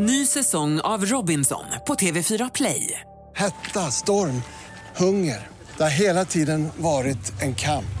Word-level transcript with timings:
Ny 0.00 0.26
säsong 0.26 0.80
av 0.80 1.04
Robinson 1.04 1.64
på 1.86 1.94
TV4 1.94 2.50
Play. 2.54 3.00
Hetta, 3.34 3.80
storm, 3.80 4.42
hunger. 4.96 5.46
Det 5.76 5.82
har 5.82 5.90
hela 5.90 6.24
tiden 6.24 6.68
varit 6.76 7.42
en 7.42 7.54
kamp. 7.54 7.98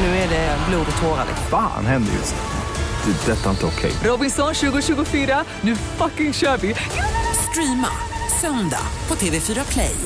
Nu 0.00 0.06
är 0.06 0.28
det 0.28 0.58
blod 0.68 0.86
och 0.96 1.02
tårar. 1.02 1.26
Fan 1.50 1.86
händer 1.86 2.12
just 2.12 2.34
nu. 2.34 3.12
Det. 3.12 3.32
är 3.32 3.36
Detta 3.36 3.46
är 3.46 3.50
inte 3.50 3.66
okej. 3.66 3.92
Robinson 4.04 4.54
2024, 4.54 5.44
nu 5.60 5.76
fucking 5.76 6.32
kör 6.32 6.56
vi! 6.56 6.74
Streama 7.50 7.90
söndag 8.40 8.86
på 9.06 9.14
TV4 9.14 9.72
Play. 9.72 9.96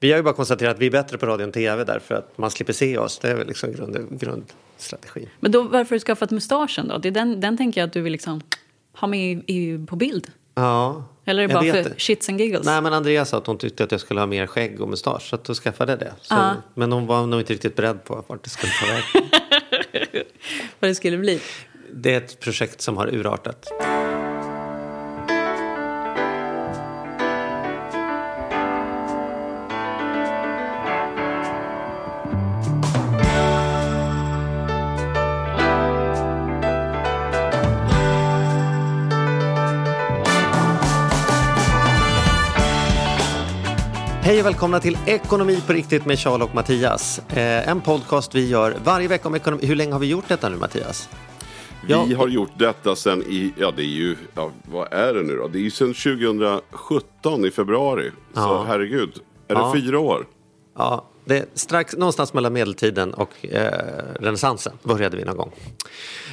Vi 0.00 0.10
har 0.10 0.18
ju 0.18 0.22
bara 0.22 0.34
konstaterat 0.34 0.74
att 0.74 0.80
vi 0.80 0.86
är 0.86 0.90
bättre 0.90 1.18
på 1.18 1.26
radio 1.26 1.44
än 1.44 1.52
tv 1.52 1.84
därför 1.84 2.14
att 2.14 2.38
man 2.38 2.50
slipper 2.50 2.72
se 2.72 2.98
oss. 2.98 3.18
Det 3.18 3.30
är 3.30 3.34
väl 3.34 3.46
liksom 3.46 3.72
grund, 3.72 3.96
grundstrategin. 4.10 5.28
Men 5.40 5.52
då, 5.52 5.62
varför 5.62 5.76
har 5.76 5.96
du 5.96 6.00
skaffat 6.00 6.30
mustaschen 6.30 6.88
då? 6.88 6.98
Det 6.98 7.08
är 7.08 7.12
den, 7.12 7.40
den 7.40 7.56
tänker 7.56 7.80
jag 7.80 7.86
att 7.88 7.92
du 7.92 8.00
vill 8.00 8.12
liksom 8.12 8.40
ha 8.94 9.08
med 9.08 9.42
i, 9.46 9.54
i, 9.72 9.86
på 9.86 9.96
bild. 9.96 10.30
Ja, 10.54 11.04
Eller 11.24 11.42
är 11.42 11.48
det 11.48 11.54
bara 11.54 11.64
för 11.84 11.94
shits 11.98 12.28
and 12.28 12.40
giggles? 12.40 12.66
Nej 12.66 12.82
men 12.82 12.92
Andrea 12.92 13.24
sa 13.24 13.38
att 13.38 13.46
hon 13.46 13.58
tyckte 13.58 13.84
att 13.84 13.92
jag 13.92 14.00
skulle 14.00 14.20
ha 14.20 14.26
mer 14.26 14.46
skägg 14.46 14.80
och 14.80 14.88
mustasch 14.88 15.22
så 15.22 15.34
att 15.36 15.44
då 15.44 15.54
skaffade 15.54 15.92
jag 15.92 15.98
det. 15.98 16.12
Så, 16.20 16.34
Ja. 16.34 16.54
Men 16.74 16.92
hon 16.92 17.06
var 17.06 17.26
nog 17.26 17.40
inte 17.40 17.52
riktigt 17.52 17.76
beredd 17.76 18.04
på 18.04 18.24
vart 18.26 18.44
det 18.44 18.50
skulle 18.50 18.72
ta 18.72 18.86
vägen. 18.86 19.30
Vad 20.80 20.90
det 20.90 20.94
skulle 20.94 21.18
bli. 21.18 21.40
Det 21.92 22.14
är 22.14 22.18
ett 22.18 22.40
projekt 22.40 22.80
som 22.80 22.96
har 22.96 23.14
urartat. 23.14 23.66
Och 44.44 44.48
välkomna 44.50 44.80
till 44.80 44.98
Ekonomi 45.06 45.62
på 45.66 45.72
riktigt 45.72 46.06
med 46.06 46.18
Charles 46.18 46.48
och 46.48 46.54
Mattias. 46.54 47.18
Eh, 47.28 47.68
en 47.68 47.80
podcast 47.80 48.34
vi 48.34 48.48
gör 48.48 48.76
varje 48.84 49.08
vecka 49.08 49.28
om 49.28 49.34
ekonomi. 49.34 49.66
Hur 49.66 49.76
länge 49.76 49.92
har 49.92 49.98
vi 49.98 50.06
gjort 50.06 50.28
detta 50.28 50.48
nu 50.48 50.56
Mattias? 50.56 51.08
Ja. 51.88 52.04
Vi 52.08 52.14
har 52.14 52.28
gjort 52.28 52.50
detta 52.58 52.96
sen 52.96 53.22
i, 53.22 53.52
ja 53.58 53.72
det 53.76 53.82
är 53.82 53.86
ju, 53.86 54.16
ja, 54.34 54.50
vad 54.64 54.92
är 54.92 55.14
det 55.14 55.22
nu 55.22 55.36
då? 55.36 55.48
Det 55.48 55.58
är 55.58 55.62
ju 55.62 55.70
sen 55.70 55.94
2017 55.94 57.44
i 57.44 57.50
februari. 57.50 58.10
Så 58.34 58.40
Ja. 58.40 58.64
herregud, 58.68 59.12
är 59.48 59.54
Ja. 59.54 59.72
det 59.74 59.80
fyra 59.80 59.98
år? 59.98 60.26
Ja, 60.76 61.04
det 61.24 61.38
är 61.38 61.46
strax 61.54 61.96
någonstans 61.96 62.32
mellan 62.34 62.52
medeltiden 62.52 63.14
och 63.14 63.46
eh, 63.46 63.72
renässansen 64.20 64.72
började 64.82 65.16
vi 65.16 65.24
någon 65.24 65.36
gång. 65.36 65.50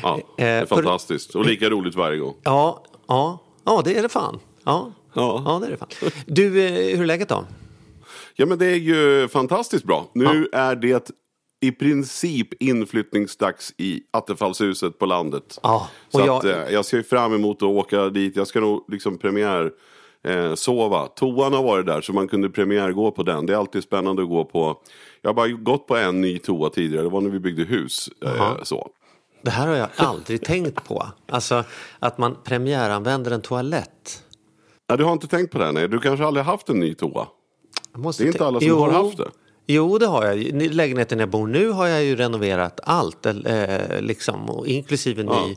Ja, 0.03 0.19
det 0.37 0.43
är 0.43 0.61
Eh, 0.61 0.67
för- 0.67 0.75
fantastiskt. 0.75 1.35
Och 1.35 1.45
lika 1.45 1.69
roligt 1.69 1.95
varje 1.95 2.17
gång. 2.19 2.35
Ja, 2.43 2.83
ja, 3.07 3.39
ja 3.65 3.81
det 3.85 3.97
är 3.97 4.01
det 4.03 4.09
fan. 4.09 4.39
Ja, 4.63 4.91
Ja. 5.13 5.43
ja 5.45 5.59
det 5.59 5.65
är 5.67 5.71
det 5.71 5.77
fan. 5.77 6.11
Du, 6.25 6.65
eh, 6.65 6.71
hur 6.97 7.01
är 7.01 7.05
läget 7.05 7.29
då? 7.29 7.45
Ja 8.35 8.45
men 8.45 8.57
det 8.59 8.65
är 8.65 8.75
ju 8.75 9.27
fantastiskt 9.27 9.83
bra. 9.85 10.11
Nu 10.13 10.47
är 10.53 10.75
det 10.75 11.11
i 11.63 11.71
princip 11.71 12.63
inflyttningsdags 12.63 13.73
i 13.77 14.01
Attefallshuset 14.13 14.99
på 14.99 15.05
landet. 15.05 15.59
Ja, 15.63 15.87
och 16.07 16.19
Så 16.19 16.25
jag- 16.27 16.37
att, 16.37 16.43
eh, 16.45 16.73
jag 16.73 16.85
ser 16.85 17.03
fram 17.03 17.33
emot 17.33 17.57
att 17.57 17.63
åka 17.63 18.09
dit. 18.09 18.35
Jag 18.35 18.47
ska 18.47 18.59
nog 18.59 18.85
liksom 18.87 19.17
premiär 19.17 19.71
eh, 20.23 20.53
sova. 20.55 21.07
Toan 21.07 21.53
har 21.53 21.63
varit 21.63 21.85
där 21.85 22.01
så 22.01 22.13
man 22.13 22.27
kunde 22.27 22.49
premiär 22.49 22.91
gå 22.91 23.11
på 23.11 23.23
den. 23.23 23.45
Det 23.45 23.53
är 23.53 23.57
alltid 23.57 23.83
spännande 23.83 24.21
att 24.21 24.29
gå 24.29 24.45
på. 24.45 24.81
Jag 25.21 25.29
har 25.29 25.33
bara 25.33 25.47
gått 25.47 25.87
på 25.87 25.97
en 25.97 26.21
ny 26.21 26.39
toa 26.39 26.69
tidigare. 26.69 27.03
Det 27.03 27.09
var 27.09 27.21
när 27.21 27.29
vi 27.29 27.39
byggde 27.39 27.63
hus. 27.63 28.09
Eh, 28.25 28.63
så. 28.63 28.89
Det 29.43 29.51
här 29.51 29.67
har 29.67 29.75
jag 29.75 29.87
aldrig 29.95 30.41
tänkt 30.45 30.83
på. 30.87 31.07
Alltså 31.29 31.63
att 31.99 32.17
man 32.17 32.37
premiäranvänder 32.43 33.31
en 33.31 33.41
toalett. 33.41 34.23
Ja, 34.87 34.97
du 34.97 35.03
har 35.03 35.13
inte 35.13 35.27
tänkt 35.27 35.51
på 35.51 35.57
det? 35.59 35.71
Nej. 35.71 35.87
Du 35.87 35.99
kanske 35.99 36.25
aldrig 36.25 36.45
haft 36.45 36.69
en 36.69 36.79
ny 36.79 36.93
toa? 36.93 37.27
Det 38.17 38.23
är 38.23 38.27
inte 38.27 38.45
alla 38.45 38.59
som 38.59 38.71
har 38.71 38.91
haft 38.91 39.17
det. 39.17 39.29
Jo, 39.67 39.97
det 39.97 40.07
har 40.07 40.25
jag. 40.25 40.37
Lägenheten 40.73 41.19
jag 41.19 41.29
bor 41.29 41.47
nu 41.47 41.69
har 41.69 41.87
jag 41.87 42.03
ju 42.03 42.15
renoverat 42.15 42.79
allt, 42.83 43.25
eh, 43.25 43.35
liksom, 43.99 44.63
inklusive 44.65 45.23
ny 45.23 45.55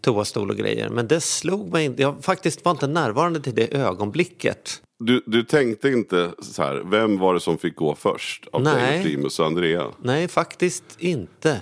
toastol 0.00 0.50
och 0.50 0.56
grejer. 0.56 0.88
Men 0.88 1.08
det 1.08 1.20
slog 1.20 1.72
mig 1.72 1.84
inte. 1.84 2.02
Jag 2.02 2.24
faktiskt 2.24 2.64
var 2.64 2.72
inte 2.72 2.86
närvarande 2.86 3.40
till 3.40 3.54
det 3.54 3.74
ögonblicket. 3.74 4.82
Du, 4.98 5.22
du 5.26 5.42
tänkte 5.42 5.88
inte 5.88 6.30
så 6.42 6.62
här, 6.62 6.82
vem 6.90 7.18
var 7.18 7.34
det 7.34 7.40
som 7.40 7.58
fick 7.58 7.76
gå 7.76 7.94
först? 7.94 8.48
Av 8.52 8.62
Nej. 8.62 9.02
Primus 9.02 9.40
och 9.40 9.46
Andrea? 9.46 9.86
Nej, 10.02 10.28
faktiskt 10.28 10.84
inte. 10.98 11.60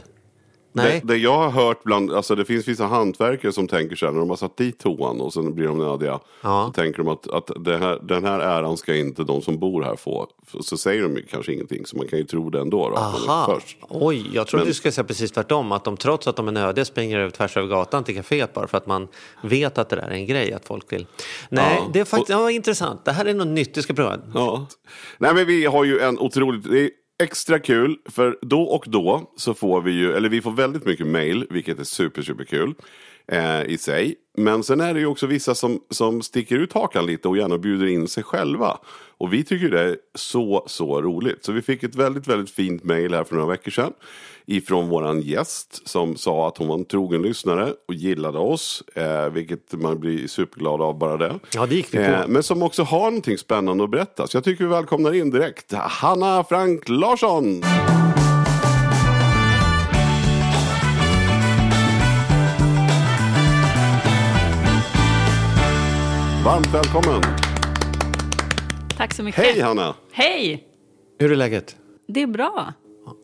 Nej. 0.75 1.01
Det, 1.05 1.13
det 1.15 1.19
jag 1.19 1.37
har 1.39 1.51
hört 1.51 1.83
bland, 1.83 2.13
alltså 2.13 2.35
det 2.35 2.45
finns 2.45 2.69
vissa 2.69 2.85
hantverkare 2.87 3.53
som 3.53 3.69
tänker 3.69 3.97
så 3.97 4.07
här 4.07 4.13
när 4.13 4.21
de 4.21 4.31
har 4.31 4.37
satt 4.37 4.57
dit 4.57 4.79
toan 4.79 5.21
och 5.21 5.33
sen 5.33 5.55
blir 5.55 5.67
de 5.67 5.79
nödiga. 5.79 6.21
Ja. 6.43 6.65
Så 6.67 6.73
tänker 6.83 6.99
de 6.99 7.09
att, 7.09 7.29
att 7.29 7.51
här, 7.67 7.99
den 8.09 8.25
här 8.25 8.41
äran 8.41 8.77
ska 8.77 8.95
inte 8.97 9.25
de 9.25 9.43
som 9.43 9.59
bor 9.59 9.83
här 9.83 9.97
få. 9.97 10.27
Så 10.61 10.77
säger 10.77 11.03
de 11.03 11.17
ju 11.17 11.23
kanske 11.23 11.53
ingenting 11.53 11.87
så 11.87 11.97
man 11.97 12.07
kan 12.09 12.19
ju 12.19 12.25
tro 12.25 12.51
det 12.51 12.61
ändå 12.61 12.89
då. 12.89 12.97
Aha. 12.97 13.55
först. 13.61 13.77
Oj, 13.89 14.31
jag 14.35 14.47
trodde 14.47 14.65
Men- 14.65 14.69
du 14.71 14.75
skulle 14.75 14.93
säga 14.93 15.05
precis 15.05 15.33
tvärtom. 15.33 15.73
Att 15.73 15.85
de 15.85 15.97
trots 15.97 16.27
att 16.27 16.37
de 16.37 16.49
är 16.49 16.53
nödiga 16.53 16.85
springer 16.85 17.19
över 17.19 17.31
tvärs 17.31 17.57
över 17.57 17.69
gatan 17.69 18.05
till 18.05 18.15
kaféet 18.17 18.53
bara 18.55 18.67
för 18.67 18.79
att 18.79 18.87
man 18.87 19.09
vet 19.43 19.79
att 19.79 19.89
det 19.89 19.97
där 19.97 20.03
är 20.03 20.11
en 20.11 20.27
grej 20.27 20.53
att 20.53 20.65
folk 20.67 20.93
vill. 20.93 21.07
Nej, 21.49 21.77
Ja. 21.79 21.91
det 21.93 22.01
är 22.01 22.05
faktiskt 22.05 22.31
ja, 22.31 22.51
intressant. 22.51 23.05
Det 23.05 23.13
här 23.13 23.25
är 23.25 23.35
något 23.35 23.47
nytt 23.47 23.75
du 23.75 23.83
ska 23.83 23.95
prova. 23.95 24.19
Ja. 24.35 24.67
Nej 25.19 25.35
men 25.35 25.47
vi 25.47 25.65
har 25.67 25.85
ju 25.85 25.99
en 26.01 26.19
otroligt, 26.19 26.67
extra 27.23 27.59
kul 27.59 27.99
för 28.05 28.39
då 28.43 28.63
och 28.63 28.85
då 28.87 29.33
så 29.37 29.55
får 29.55 29.81
vi 29.81 29.93
ju, 29.93 30.13
eller 30.13 30.29
vi 30.29 30.43
får 30.43 30.53
väldigt 30.53 30.85
mycket 30.85 31.07
mail 31.07 31.47
vilket 31.51 31.79
är 31.79 31.85
super 31.85 32.23
super 32.23 32.45
kul 32.45 32.75
eh, 33.27 33.63
i 33.63 33.79
sig. 33.79 34.15
Men 34.37 34.63
sen 34.63 34.81
är 34.81 34.95
det 34.95 35.01
ju 35.01 35.07
också 35.07 35.27
vissa 35.27 35.55
som, 35.55 35.81
som 35.91 36.23
sticker 36.23 36.59
ut 36.59 36.73
hakan 36.73 37.07
lite 37.07 37.29
och 37.29 37.37
gärna 37.37 37.59
bjuder 37.59 37.87
in 37.87 38.09
sig 38.09 38.23
själva. 38.23 38.79
Och 39.19 39.33
vi 39.33 39.45
tycker 39.45 39.69
det 39.69 39.81
är 39.81 39.97
så 40.15 40.65
så 40.67 41.03
roligt. 41.03 41.45
Så 41.45 41.53
vi 41.53 41.63
fick 41.63 41.83
ett 41.83 41.95
väldigt 41.95 42.29
väldigt 42.29 42.51
fint 42.51 42.85
mail 42.85 43.15
här 43.15 43.25
för 43.25 43.35
några 43.35 43.49
veckor 43.49 43.71
sedan. 43.71 43.93
Ifrån 44.47 44.89
våran 44.89 45.21
gäst 45.21 45.89
som 45.89 46.17
sa 46.17 46.49
att 46.49 46.59
hon 46.59 46.69
var 46.69 46.75
en 46.75 46.85
trogen 46.85 47.23
lyssnare 47.23 47.73
och 47.89 47.95
gillade 47.95 48.39
oss. 48.39 48.83
Eh, 48.95 49.29
vilket 49.29 49.73
man 49.73 50.01
blir 50.01 50.27
superglad 50.27 50.81
av 50.83 50.99
bara 50.99 51.17
det. 51.17 51.39
Ja, 51.55 51.67
det 51.67 51.75
gick 51.75 51.95
vi 51.95 51.99
på. 51.99 52.05
Eh, 52.05 52.27
men 52.29 52.43
som 52.43 52.63
också 52.63 52.83
har 52.83 53.05
någonting 53.05 53.39
spännande 53.39 53.85
att 53.85 53.91
berätta. 53.91 54.27
Så 54.27 54.37
jag 54.37 54.45
tycker 54.45 54.65
vi 54.65 54.71
välkomnar 54.71 55.15
in 55.15 55.31
direkt 55.31 55.73
Hanna 55.73 56.45
Frank 56.45 56.89
Larsson. 56.89 57.63
Varmt 66.45 66.75
välkommen. 66.75 67.23
Tack 68.97 69.15
så 69.15 69.23
mycket. 69.23 69.45
Hej 69.45 69.61
Hanna. 69.61 69.95
Hej! 70.13 70.65
Hur 71.19 71.33
är 71.33 71.37
läget? 71.37 71.77
Det 72.09 72.23
är 72.23 72.27
bra. 72.27 72.73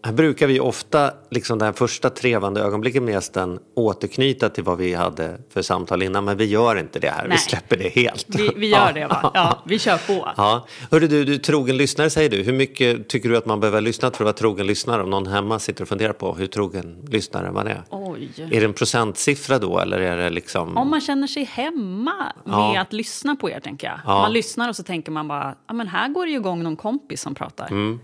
Här 0.02 0.12
brukar 0.12 0.46
vi 0.46 0.60
ofta, 0.60 1.10
liksom 1.30 1.58
det 1.58 1.64
här 1.64 1.72
första 1.72 2.10
trevande 2.10 2.60
ögonblicket 2.60 3.02
med 3.02 3.12
gästen, 3.14 3.58
återknyta 3.74 4.48
till 4.48 4.64
vad 4.64 4.78
vi 4.78 4.94
hade 4.94 5.38
för 5.50 5.62
samtal 5.62 6.02
innan. 6.02 6.24
Men 6.24 6.36
vi 6.36 6.44
gör 6.44 6.76
inte 6.78 6.98
det 6.98 7.08
här. 7.10 7.22
Vi 7.22 7.28
Nej. 7.28 7.38
släpper 7.38 7.76
det 7.76 7.88
helt. 7.88 8.26
Vi, 8.28 8.50
vi 8.56 8.66
gör 8.66 8.92
det 8.92 9.06
va? 9.22 9.30
Ja, 9.34 9.62
vi 9.66 9.78
kör 9.78 9.96
på. 10.06 10.28
Ja. 10.36 10.66
Hörru 10.90 11.06
du, 11.08 11.24
du 11.24 11.38
trogen 11.38 11.76
lyssnare 11.76 12.10
säger 12.10 12.30
du. 12.30 12.42
Hur 12.42 12.52
mycket 12.52 13.08
tycker 13.08 13.28
du 13.28 13.36
att 13.36 13.46
man 13.46 13.60
behöver 13.60 13.80
lyssna 13.80 14.10
för 14.10 14.14
att 14.16 14.20
vara 14.20 14.32
trogen 14.32 14.66
lyssnare? 14.66 15.02
Om 15.02 15.10
någon 15.10 15.26
hemma 15.26 15.58
sitter 15.58 15.82
och 15.82 15.88
funderar 15.88 16.12
på 16.12 16.34
hur 16.34 16.46
trogen 16.46 16.96
lyssnare 17.08 17.52
man 17.52 17.66
är. 17.66 17.82
Oj. 17.90 18.28
Är 18.36 18.60
det 18.60 18.64
en 18.66 18.72
procentsiffra 18.72 19.58
då 19.58 19.78
eller 19.78 19.98
är 20.00 20.16
det 20.16 20.30
liksom? 20.30 20.76
Om 20.76 20.90
man 20.90 21.00
känner 21.00 21.26
sig 21.26 21.44
hemma 21.44 22.32
med 22.44 22.54
Ja. 22.54 22.80
att 22.80 22.92
lyssna 22.92 23.36
på 23.36 23.50
er, 23.50 23.60
tänker 23.60 23.86
jag. 23.86 24.00
Ja. 24.04 24.18
Man 24.22 24.32
lyssnar 24.32 24.68
och 24.68 24.76
så 24.76 24.82
tänker 24.82 25.12
man 25.12 25.28
bara, 25.28 25.54
ja 25.66 25.74
men 25.74 25.88
här 25.88 26.08
går 26.08 26.26
det 26.26 26.30
ju 26.32 26.38
igång 26.38 26.62
någon 26.62 26.76
kompis 26.76 27.20
som 27.22 27.34
pratar. 27.34 27.66
Mm. 27.66 28.00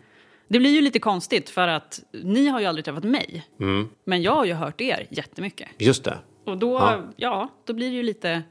Det 0.48 0.58
blir 0.58 0.70
ju 0.70 0.80
lite 0.80 0.98
konstigt 0.98 1.50
för 1.50 1.68
att 1.68 2.00
ni 2.24 2.46
har 2.48 2.60
ju 2.60 2.66
aldrig 2.66 2.84
träffat 2.84 3.04
mig. 3.04 3.46
Mm. 3.60 3.88
Men 4.04 4.22
jag 4.22 4.32
har 4.32 4.44
ju 4.44 4.52
hört 4.54 4.80
er 4.80 5.06
jättemycket. 5.10 5.68
Just 5.78 6.04
det. 6.04 6.18
Och 6.46 6.58
då, 6.58 6.72
Ja. 6.74 7.02
ja, 7.16 7.48
då 7.64 7.72
blir 7.72 7.90
det 7.90 7.96
ju 7.96 8.02
lite 8.02 8.42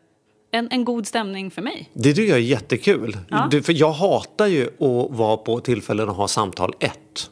en, 0.52 0.68
en 0.72 0.86
god 0.86 1.08
stämning 1.08 1.52
för 1.52 1.62
mig. 1.62 1.90
Det 1.94 2.14
tycker 2.14 2.30
jag 2.30 2.38
är 2.40 2.44
jättekul. 2.44 3.18
Ja. 3.30 3.48
Du, 3.52 3.62
för 3.64 3.74
jag 3.74 3.92
hatar 3.92 4.48
ju 4.48 4.66
att 4.68 5.18
vara 5.18 5.38
på 5.38 5.60
tillfällen 5.60 6.10
och 6.10 6.16
ha 6.16 6.28
samtal 6.28 6.74
ett. 6.80 7.32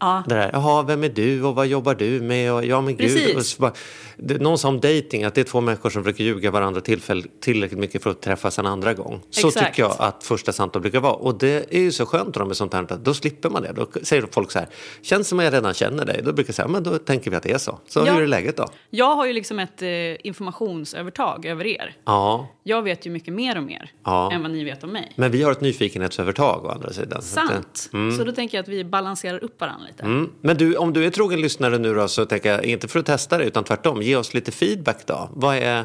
Ja, 0.00 0.22
Det 0.28 0.34
där, 0.34 0.50
jaha, 0.52 0.82
vem 0.82 1.04
är 1.04 1.08
du 1.08 1.42
och 1.44 1.54
vad 1.54 1.66
jobbar 1.66 1.94
du 1.94 2.20
med? 2.20 2.52
Och, 2.52 2.64
ja, 2.64 2.80
men 2.80 2.96
gud. 2.96 3.36
Och 3.36 3.42
så 3.46 3.60
bara, 3.62 3.72
det, 4.16 4.38
någon 4.42 4.58
sa 4.58 4.68
om 4.68 4.80
dating 4.80 5.24
att 5.24 5.34
det 5.34 5.40
är 5.40 5.44
två 5.44 5.60
människor 5.60 5.90
som 5.90 6.04
försöker 6.04 6.24
ljuga 6.24 6.50
varandra 6.50 6.80
tillfäll, 6.80 7.24
tillräckligt 7.40 7.80
mycket 7.80 8.02
för 8.02 8.10
att 8.10 8.20
träffas 8.20 8.58
en 8.58 8.66
andra 8.66 8.94
gång. 8.94 9.20
Så 9.30 9.48
Exakt. 9.48 9.66
tycker 9.66 9.82
jag 9.82 9.94
att 9.98 10.24
första 10.24 10.52
samtal 10.52 10.82
brukar 10.82 11.00
vara. 11.00 11.12
Och 11.12 11.38
det 11.38 11.74
är 11.74 11.80
ju 11.80 11.92
så 11.92 12.06
skönt 12.06 12.36
med 12.46 12.56
sånt 12.56 12.72
här, 12.74 12.82
att 12.82 13.04
då 13.04 13.14
slipper 13.14 13.50
man 13.50 13.62
det. 13.62 13.72
Då 13.72 13.86
säger 14.02 14.26
folk 14.32 14.50
så 14.50 14.58
här, 14.58 14.68
känns 15.02 15.28
som 15.28 15.38
jag 15.38 15.52
redan 15.54 15.74
känner 15.74 16.04
dig. 16.04 16.20
Då 16.24 16.32
brukar 16.32 16.48
jag 16.48 16.54
säga, 16.54 16.68
men 16.68 16.82
då 16.82 16.98
tänker 16.98 17.30
vi 17.30 17.36
att 17.36 17.42
det 17.42 17.52
är 17.52 17.58
så. 17.58 17.78
Så 17.88 18.02
Ja. 18.06 18.12
hur 18.14 18.22
är 18.22 18.26
läget 18.26 18.56
då? 18.56 18.66
jag 18.90 19.16
har 19.16 19.26
ju 19.26 19.32
liksom 19.32 19.58
ett 19.58 19.82
eh, 19.82 19.88
informationsövertag 20.26 21.46
över 21.46 21.66
er. 21.66 21.96
Ja, 22.04 22.48
Jag 22.62 22.82
vet 22.82 23.06
ju 23.06 23.10
mycket 23.10 23.34
mer 23.34 23.58
om 23.58 23.70
er 23.70 23.90
Ja. 24.04 24.32
än 24.32 24.42
vad 24.42 24.50
ni 24.50 24.64
vet 24.64 24.84
om 24.84 24.90
mig. 24.90 25.12
men 25.16 25.30
vi 25.30 25.42
har 25.42 25.52
ett 25.52 25.60
nyfikenhetsövertag 25.60 26.64
å 26.64 26.68
andra 26.68 26.92
sidan. 26.92 27.22
Så 27.22 27.40
att, 27.40 27.50
eh, 27.50 27.56
Sant. 27.56 27.90
Så 28.18 28.24
då 28.24 28.32
tänker 28.32 28.58
jag 28.58 28.62
att 28.62 28.68
vi 28.68 28.84
balanserar 28.84 29.44
upp 29.44 29.60
varandra 29.60 29.83
lite. 29.84 30.02
Mm. 30.02 30.30
Men 30.40 30.56
du, 30.56 30.76
om 30.76 30.92
du 30.92 31.04
är 31.06 31.10
trogen 31.10 31.40
lyssnare 31.40 31.78
nu 31.78 31.94
då 31.94 32.08
så 32.08 32.26
tänker 32.26 32.52
jag, 32.52 32.64
inte 32.64 32.88
för 32.88 32.98
att 32.98 33.06
testa 33.06 33.38
det 33.38 33.44
utan 33.44 33.64
tvärtom, 33.64 34.02
ge 34.02 34.16
oss 34.16 34.34
lite 34.34 34.52
feedback 34.52 35.06
då. 35.06 35.30
Vad 35.32 35.56
är, 35.56 35.84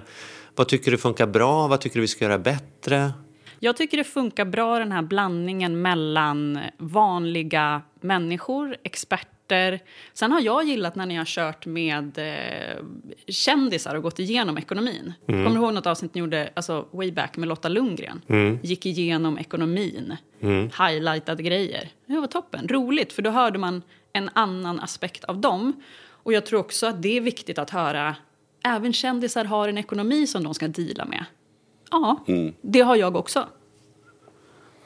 Vad 0.55 0.67
tycker 0.67 0.91
du 0.91 0.97
funkar 0.97 1.27
bra? 1.27 1.67
Vad 1.67 1.81
tycker 1.81 1.95
du 1.95 2.01
vi 2.01 2.07
ska 2.07 2.25
göra 2.25 2.39
bättre? 2.39 3.11
Jag 3.59 3.77
tycker 3.77 3.97
det 3.97 4.03
funkar 4.03 4.45
bra 4.45 4.79
den 4.79 4.91
här 4.91 5.01
blandningen 5.01 5.81
mellan 5.81 6.59
vanliga 6.77 7.81
människor, 8.01 8.75
experter. 8.83 9.38
Sen 10.13 10.31
har 10.31 10.41
jag 10.41 10.63
gillat 10.63 10.95
när 10.95 11.05
ni 11.05 11.15
har 11.15 11.25
kört 11.25 11.65
med 11.65 12.17
eh, 12.17 12.83
kändisar 13.27 13.95
och 13.95 14.03
gått 14.03 14.19
igenom 14.19 14.57
ekonomin. 14.57 15.13
Kommer 15.25 15.49
du 15.49 15.55
ihåg 15.55 15.73
något 15.73 15.87
avsnitt 15.87 16.13
ni 16.13 16.19
gjorde, 16.19 16.49
alltså 16.53 16.85
way 16.91 17.11
back 17.11 17.37
med 17.37 17.49
Lotta 17.49 17.69
Lundgren? 17.69 18.21
Gick 18.63 18.85
igenom 18.85 19.37
ekonomin, 19.37 20.15
highlightade 20.79 21.43
grejer. 21.43 21.89
Det 22.05 22.19
var 22.19 22.27
toppen, 22.27 22.67
roligt 22.67 23.13
för 23.13 23.21
då 23.21 23.29
hörde 23.29 23.59
man 23.59 23.81
en 24.13 24.29
annan 24.33 24.79
aspekt 24.79 25.23
av 25.23 25.37
dem. 25.37 25.73
Och 26.23 26.33
jag 26.33 26.45
tror 26.45 26.59
också 26.59 26.87
att 26.87 27.01
det 27.01 27.17
är 27.17 27.21
viktigt 27.21 27.59
att 27.59 27.69
höra, 27.69 28.15
även 28.65 28.93
kändisar 28.93 29.45
har 29.45 29.67
en 29.67 29.77
ekonomi 29.77 30.27
som 30.27 30.43
de 30.43 30.53
ska 30.53 30.67
deala 30.67 31.05
med. 31.05 31.25
Ja, 31.91 32.25
det 32.61 32.81
har 32.81 32.95
jag 32.95 33.15
också. 33.15 33.47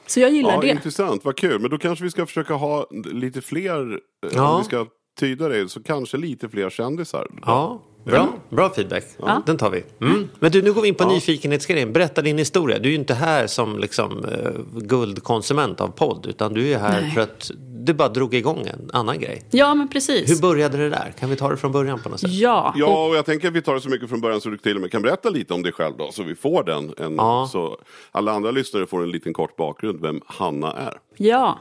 Så 0.06 0.20
jag 0.20 0.30
gillar 0.32 0.50
Ja, 0.54 0.60
det. 0.60 0.68
intressant, 0.68 1.24
vad 1.24 1.36
kul. 1.36 1.60
Men 1.60 1.70
då 1.70 1.78
kanske 1.78 2.04
vi 2.04 2.10
ska 2.10 2.26
försöka 2.26 2.54
ha 2.54 2.86
lite 3.04 3.40
fler, 3.40 3.92
eh, 3.92 3.98
Ja. 4.34 4.52
om 4.52 4.58
vi 4.60 4.64
ska 4.64 4.86
tyda 5.20 5.48
det, 5.48 5.68
så 5.68 5.82
kanske 5.82 6.16
lite 6.16 6.48
fler 6.48 6.70
kändisar. 6.70 7.26
Ja, 7.42 7.82
bra, 8.04 8.28
bra 8.50 8.70
feedback. 8.70 9.04
Den 9.46 9.56
tar 9.56 9.70
vi. 9.70 9.84
Mm. 10.00 10.28
Men 10.40 10.52
du, 10.52 10.62
nu 10.62 10.72
går 10.72 10.82
vi 10.82 10.88
in 10.88 10.94
på 10.94 11.08
nyfikenhetsgrejen. 11.08 11.92
Berätta 11.92 12.22
din 12.22 12.38
historia. 12.38 12.78
Du 12.78 12.88
är 12.88 12.92
ju 12.92 12.98
inte 12.98 13.14
här 13.14 13.46
som 13.46 13.78
liksom, 13.78 14.24
eh, 14.24 14.50
guldkonsument 14.98 15.80
av 15.80 15.88
podd, 15.88 16.26
utan 16.26 16.54
du 16.54 16.68
är 16.72 16.78
här 16.78 17.00
Nej. 17.00 17.10
för 17.10 17.20
att 17.20 17.50
du 17.86 17.94
bara 17.94 18.08
drog 18.08 18.34
igång 18.34 18.66
en 18.66 18.90
annan 18.92 19.18
grej. 19.20 19.42
Ja, 19.50 19.74
men 19.74 19.88
precis. 19.88 20.30
Hur 20.30 20.40
började 20.42 20.78
det 20.78 20.90
där? 20.90 21.14
Kan 21.20 21.30
vi 21.30 21.36
ta 21.36 21.48
det 21.50 21.56
från 21.56 21.72
början 21.72 21.98
på 22.02 22.08
något 22.08 22.20
sätt? 22.20 22.30
Ja, 22.30 22.74
Ja, 22.76 23.06
och 23.08 23.16
jag 23.16 23.26
tänker 23.26 23.48
att 23.48 23.54
vi 23.54 23.62
tar 23.62 23.74
det 23.74 23.80
så 23.80 23.88
mycket 23.88 24.08
från 24.08 24.20
början 24.20 24.40
så 24.40 24.48
du 24.50 24.56
till 24.58 24.74
och 24.76 24.80
med 24.82 24.90
kan 24.92 25.02
berätta 25.02 25.30
lite 25.30 25.54
om 25.54 25.62
dig 25.62 25.72
själv 25.72 25.94
då, 25.98 26.12
så 26.12 26.22
vi 26.22 26.34
får 26.34 26.64
den. 26.64 26.94
En, 26.98 27.14
Ja. 27.16 27.48
Så 27.52 27.78
alla 28.12 28.32
andra 28.32 28.50
lyssnare 28.50 28.86
får 28.86 29.02
en 29.02 29.10
liten 29.10 29.32
kort 29.32 29.56
bakgrund 29.56 30.00
vem 30.02 30.20
Hanna 30.26 30.72
är. 30.72 30.98
ja. 31.16 31.58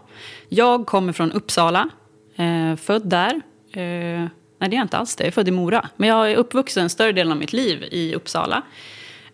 Jag 0.50 0.86
kommer 0.86 1.14
från 1.14 1.32
Uppsala, 1.32 1.90
eh, 2.36 2.76
född 2.76 3.10
där. 3.10 3.42
Eh, 3.74 4.28
nej, 4.64 4.70
det 4.70 4.76
är 4.76 4.78
jag 4.78 4.86
inte 4.86 4.98
alls 4.98 5.16
det. 5.16 5.24
Jag 5.24 5.28
är 5.28 5.32
född 5.32 5.48
i 5.48 5.52
Mora. 5.52 5.90
Men 5.98 6.10
jag 6.10 6.32
är 6.32 6.36
uppvuxen 6.36 6.90
större 6.90 7.12
delen 7.12 7.32
av 7.32 7.38
mitt 7.38 7.54
liv 7.54 7.84
i 7.92 8.16
Uppsala. 8.16 8.62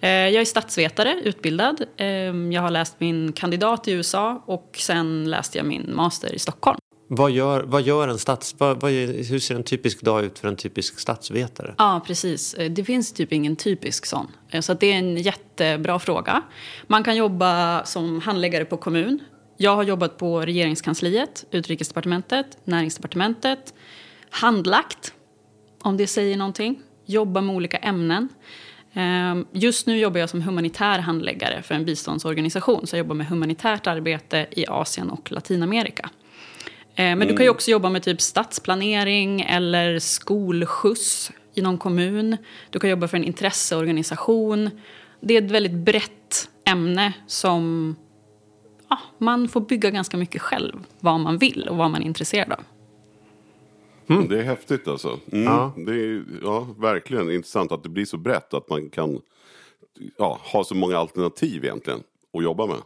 Eh, 0.01 0.09
jag 0.09 0.41
är 0.41 0.45
statsvetare, 0.45 1.21
utbildad. 1.23 1.85
Eh, 1.97 2.07
jag 2.51 2.61
har 2.61 2.69
läst 2.69 2.95
min 2.99 3.31
kandidat 3.31 3.87
i 3.87 3.91
USA 3.91 4.43
och 4.45 4.75
sen 4.79 5.29
läste 5.29 5.57
jag 5.57 5.67
min 5.67 5.95
master 5.95 6.35
i 6.35 6.39
Stockholm. 6.39 6.77
Vad 7.11 7.31
gör, 7.31 7.61
vad 7.63 7.81
gör 7.81 8.07
en 8.07 8.17
stats... 8.17 8.55
Vad, 8.57 8.81
vad, 8.81 8.91
hur 8.91 9.39
ser 9.39 9.55
en 9.55 9.63
typisk 9.63 10.01
dag 10.01 10.23
ut 10.25 10.39
för 10.39 10.47
en 10.47 10.55
typisk 10.55 10.99
statsvetare? 10.99 11.75
Ja, 11.77 12.01
precis. 12.07 12.53
Eh, 12.53 12.71
Det 12.71 12.83
finns 12.83 13.13
typ 13.13 13.33
ingen 13.33 13.55
typisk 13.55 14.05
sån. 14.05 14.27
Eh, 14.49 14.61
Så 14.61 14.73
det 14.73 14.87
är 14.91 14.95
en 14.95 15.17
jättebra 15.17 15.99
fråga. 15.99 16.41
Man 16.87 17.03
kan 17.03 17.15
jobba 17.15 17.83
som 17.85 18.21
handläggare 18.21 18.65
på 18.65 18.77
kommun. 18.77 19.19
Jag 19.57 19.75
har 19.75 19.83
jobbat 19.83 20.17
på 20.17 20.39
regeringskansliet, 20.41 21.45
utrikesdepartementet, 21.51 22.45
näringsdepartementet. 22.63 23.73
Handlagt, 24.29 25.13
om 25.81 25.97
det 25.97 26.07
säger 26.07 26.37
någonting. 26.37 26.79
Jobba 27.05 27.41
med 27.41 27.55
olika 27.55 27.77
ämnen. 27.77 28.29
Eh, 28.93 29.35
Just 29.51 29.87
nu 29.87 29.97
jobbar 29.97 30.19
jag 30.19 30.29
som 30.29 30.41
humanitär 30.41 30.99
handläggare 30.99 31.61
för 31.61 31.75
en 31.75 31.85
biståndsorganisation. 31.85 32.87
Så 32.87 32.95
jag 32.95 32.97
jobbar 32.97 33.15
med 33.15 33.27
humanitärt 33.27 33.87
arbete 33.87 34.47
i 34.51 34.65
Asien 34.67 35.09
och 35.09 35.31
Latinamerika. 35.31 36.09
Eh, 36.95 37.15
Men 37.15 37.19
du 37.27 37.35
kan 37.37 37.45
ju 37.45 37.49
också 37.49 37.71
jobba 37.71 37.89
med 37.89 38.03
typ 38.03 38.21
stadsplanering 38.21 39.41
eller 39.41 39.99
skolskjuts 39.99 41.31
i 41.53 41.61
någon 41.61 41.77
kommun. 41.77 42.37
Du 42.69 42.79
kan 42.79 42.89
jobba 42.89 43.07
för 43.07 43.17
en 43.17 43.23
intresseorganisation. 43.23 44.69
Det 45.21 45.37
är 45.37 45.41
ett 45.45 45.51
väldigt 45.51 45.73
brett 45.73 46.49
ämne 46.65 47.13
som 47.27 47.95
ja, 48.89 48.97
man 49.17 49.47
får 49.49 49.61
bygga 49.61 49.89
ganska 49.89 50.17
mycket 50.17 50.41
själv. 50.41 50.79
Vad 50.99 51.19
man 51.19 51.37
vill 51.37 51.67
och 51.69 51.77
vad 51.77 51.91
man 51.91 52.01
är 52.01 52.05
intresserad 52.05 52.51
av. 52.51 52.63
Det 54.29 54.39
är 54.39 54.43
häftigt 54.43 54.87
alltså. 54.87 55.19
Mm. 55.31 55.43
Ja. 55.43 55.73
Det 55.77 55.91
är 55.91 56.23
ja, 56.43 56.67
verkligen 56.77 57.31
intressant 57.31 57.71
att 57.71 57.83
det 57.83 57.89
blir 57.89 58.05
så 58.05 58.17
brett 58.17 58.53
att 58.53 58.69
man 58.69 58.89
kan 58.89 59.21
ja, 60.17 60.39
ha 60.43 60.63
så 60.63 60.75
många 60.75 60.97
alternativ 60.97 61.65
egentligen 61.65 61.99
att 62.37 62.43
jobba 62.43 62.65
med. 62.65 62.77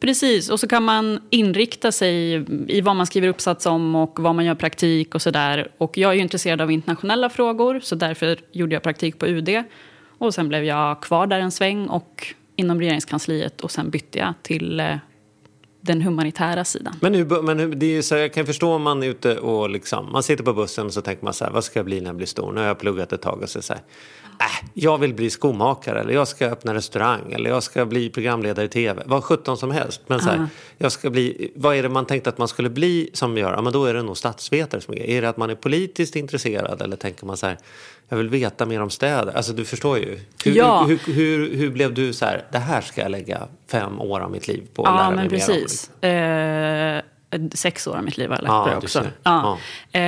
Precis, 0.00 0.50
och 0.50 0.60
så 0.60 0.68
kan 0.68 0.82
man 0.82 1.20
inrikta 1.30 1.92
sig 1.92 2.44
i 2.68 2.80
vad 2.80 2.96
man 2.96 3.06
skriver 3.06 3.28
uppsats 3.28 3.66
om 3.66 3.94
och 3.94 4.20
vad 4.20 4.34
man 4.34 4.44
gör 4.44 4.54
praktik 4.54 5.14
och 5.14 5.22
sådär. 5.22 5.72
Och 5.78 5.98
jag 5.98 6.10
är 6.10 6.14
ju 6.14 6.20
intresserad 6.20 6.60
av 6.60 6.70
internationella 6.70 7.30
frågor 7.30 7.80
så 7.80 7.94
därför 7.94 8.38
gjorde 8.52 8.74
jag 8.74 8.82
praktik 8.82 9.18
på 9.18 9.26
UD. 9.26 9.62
Och 10.18 10.34
sen 10.34 10.48
blev 10.48 10.64
jag 10.64 11.02
kvar 11.02 11.26
där 11.26 11.40
en 11.40 11.50
sväng 11.50 11.86
och 11.86 12.34
inom 12.56 12.80
regeringskansliet 12.80 13.60
och 13.60 13.70
sen 13.70 13.90
bytte 13.90 14.18
jag 14.18 14.34
till 14.42 14.80
eh, 14.80 14.96
den 15.80 16.02
humanitära 16.02 16.64
sidan. 16.64 16.94
Men, 17.00 17.12
nu, 17.12 17.24
men 17.24 17.78
det 17.78 17.86
är 17.86 17.90
ju 17.90 18.02
så, 18.02 18.14
här, 18.14 18.22
jag 18.22 18.34
kan 18.34 18.46
förstå 18.46 18.72
om 18.72 18.82
man 18.82 19.02
är 19.02 19.06
ute 19.06 19.38
och 19.38 19.70
liksom, 19.70 20.12
man 20.12 20.22
sitter 20.22 20.44
på 20.44 20.52
bussen 20.52 20.86
och 20.86 20.92
så 20.92 21.00
tänker 21.00 21.24
man 21.24 21.34
så 21.34 21.44
här, 21.44 21.52
vad 21.52 21.64
ska 21.64 21.78
jag 21.78 21.86
bli 21.86 22.00
när 22.00 22.06
jag 22.06 22.16
blir 22.16 22.26
stor? 22.26 22.52
Nu 22.52 22.60
har 22.60 22.66
jag 22.66 22.78
pluggat 22.78 23.12
ett 23.12 23.22
tag 23.22 23.42
och 23.42 23.48
så 23.48 23.62
så 23.62 23.72
här, 23.72 23.82
äh, 24.40 24.68
jag 24.74 24.98
vill 24.98 25.14
bli 25.14 25.30
skomakare 25.30 26.00
eller 26.00 26.12
jag 26.14 26.28
ska 26.28 26.46
öppna 26.46 26.74
restaurang 26.74 27.32
eller 27.32 27.50
jag 27.50 27.62
ska 27.62 27.84
bli 27.86 28.10
programledare 28.10 28.64
i 28.66 28.68
tv. 28.68 29.02
Vad 29.06 29.24
sjutton 29.24 29.56
som 29.56 29.70
helst. 29.70 30.00
Men 30.06 30.20
så 30.20 30.28
här, 30.30 30.46
jag 30.78 30.92
ska 30.92 31.10
bli, 31.10 31.52
vad 31.56 31.76
är 31.76 31.82
det 31.82 31.88
man 31.88 32.06
tänkte 32.06 32.30
att 32.30 32.38
man 32.38 32.48
skulle 32.48 32.70
bli 32.70 33.10
som 33.12 33.38
gör? 33.38 33.52
Ja, 33.52 33.62
men 33.62 33.72
då 33.72 33.84
är 33.84 33.94
det 33.94 34.02
nog 34.02 34.16
statsvetare 34.16 34.80
som 34.80 34.94
är 34.94 34.98
Är 35.00 35.22
det 35.22 35.28
att 35.28 35.36
man 35.36 35.50
är 35.50 35.54
politiskt 35.54 36.16
intresserad 36.16 36.82
eller 36.82 36.96
tänker 36.96 37.26
man 37.26 37.36
så 37.36 37.46
här, 37.46 37.58
jag 38.08 38.16
vill 38.16 38.28
veta 38.28 38.66
mer 38.66 38.82
om 38.82 38.90
städer? 38.90 39.32
Alltså 39.36 39.52
du 39.52 39.64
förstår 39.64 39.98
ju. 39.98 40.20
Hur, 40.44 40.52
Ja. 40.56 40.84
hur, 40.88 40.98
hur, 41.14 41.56
hur 41.56 41.70
blev 41.70 41.94
du 41.94 42.12
så 42.12 42.24
här, 42.24 42.44
det 42.52 42.58
här 42.58 42.80
ska 42.80 43.00
jag 43.00 43.10
lägga 43.10 43.40
fem 43.70 44.00
år 44.00 44.20
av 44.20 44.30
mitt 44.30 44.48
liv 44.48 44.62
på 44.74 44.82
att 44.82 44.88
Ja, 44.88 44.96
lära 44.96 45.10
mig 45.10 45.16
men 45.16 45.32
mer 45.32 45.40
om? 45.40 45.60
precis. 45.60 45.90
Eh, 46.04 47.02
sex 47.54 47.86
år 47.86 47.96
av 47.96 48.04
mitt 48.04 48.18
liv 48.18 48.28
har 48.30 48.36
jag 48.36 48.42
lagt 48.42 48.52
Ja, 48.52 48.64
på 48.64 48.70
det 48.70 48.76
också. 48.76 49.06
Ja. 49.22 49.58
Eh, 49.92 50.00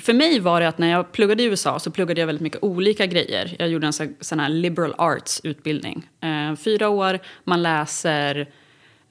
för 0.00 0.12
mig 0.12 0.40
var 0.40 0.60
det 0.60 0.68
att 0.68 0.78
när 0.78 0.90
jag 0.90 1.12
pluggade 1.12 1.42
i 1.42 1.46
USA 1.46 1.78
så 1.78 1.90
pluggade 1.90 2.20
jag 2.20 2.26
väldigt 2.26 2.42
mycket 2.42 2.62
olika 2.62 3.06
grejer. 3.06 3.56
Jag 3.58 3.68
gjorde 3.68 3.86
en 3.86 3.92
så- 3.92 4.12
sån 4.20 4.40
här 4.40 4.48
liberal 4.48 4.94
arts 4.98 5.40
utbildning. 5.44 6.08
Eh, 6.20 6.56
fyra 6.56 6.88
år, 6.88 7.18
man 7.44 7.62
läser 7.62 8.48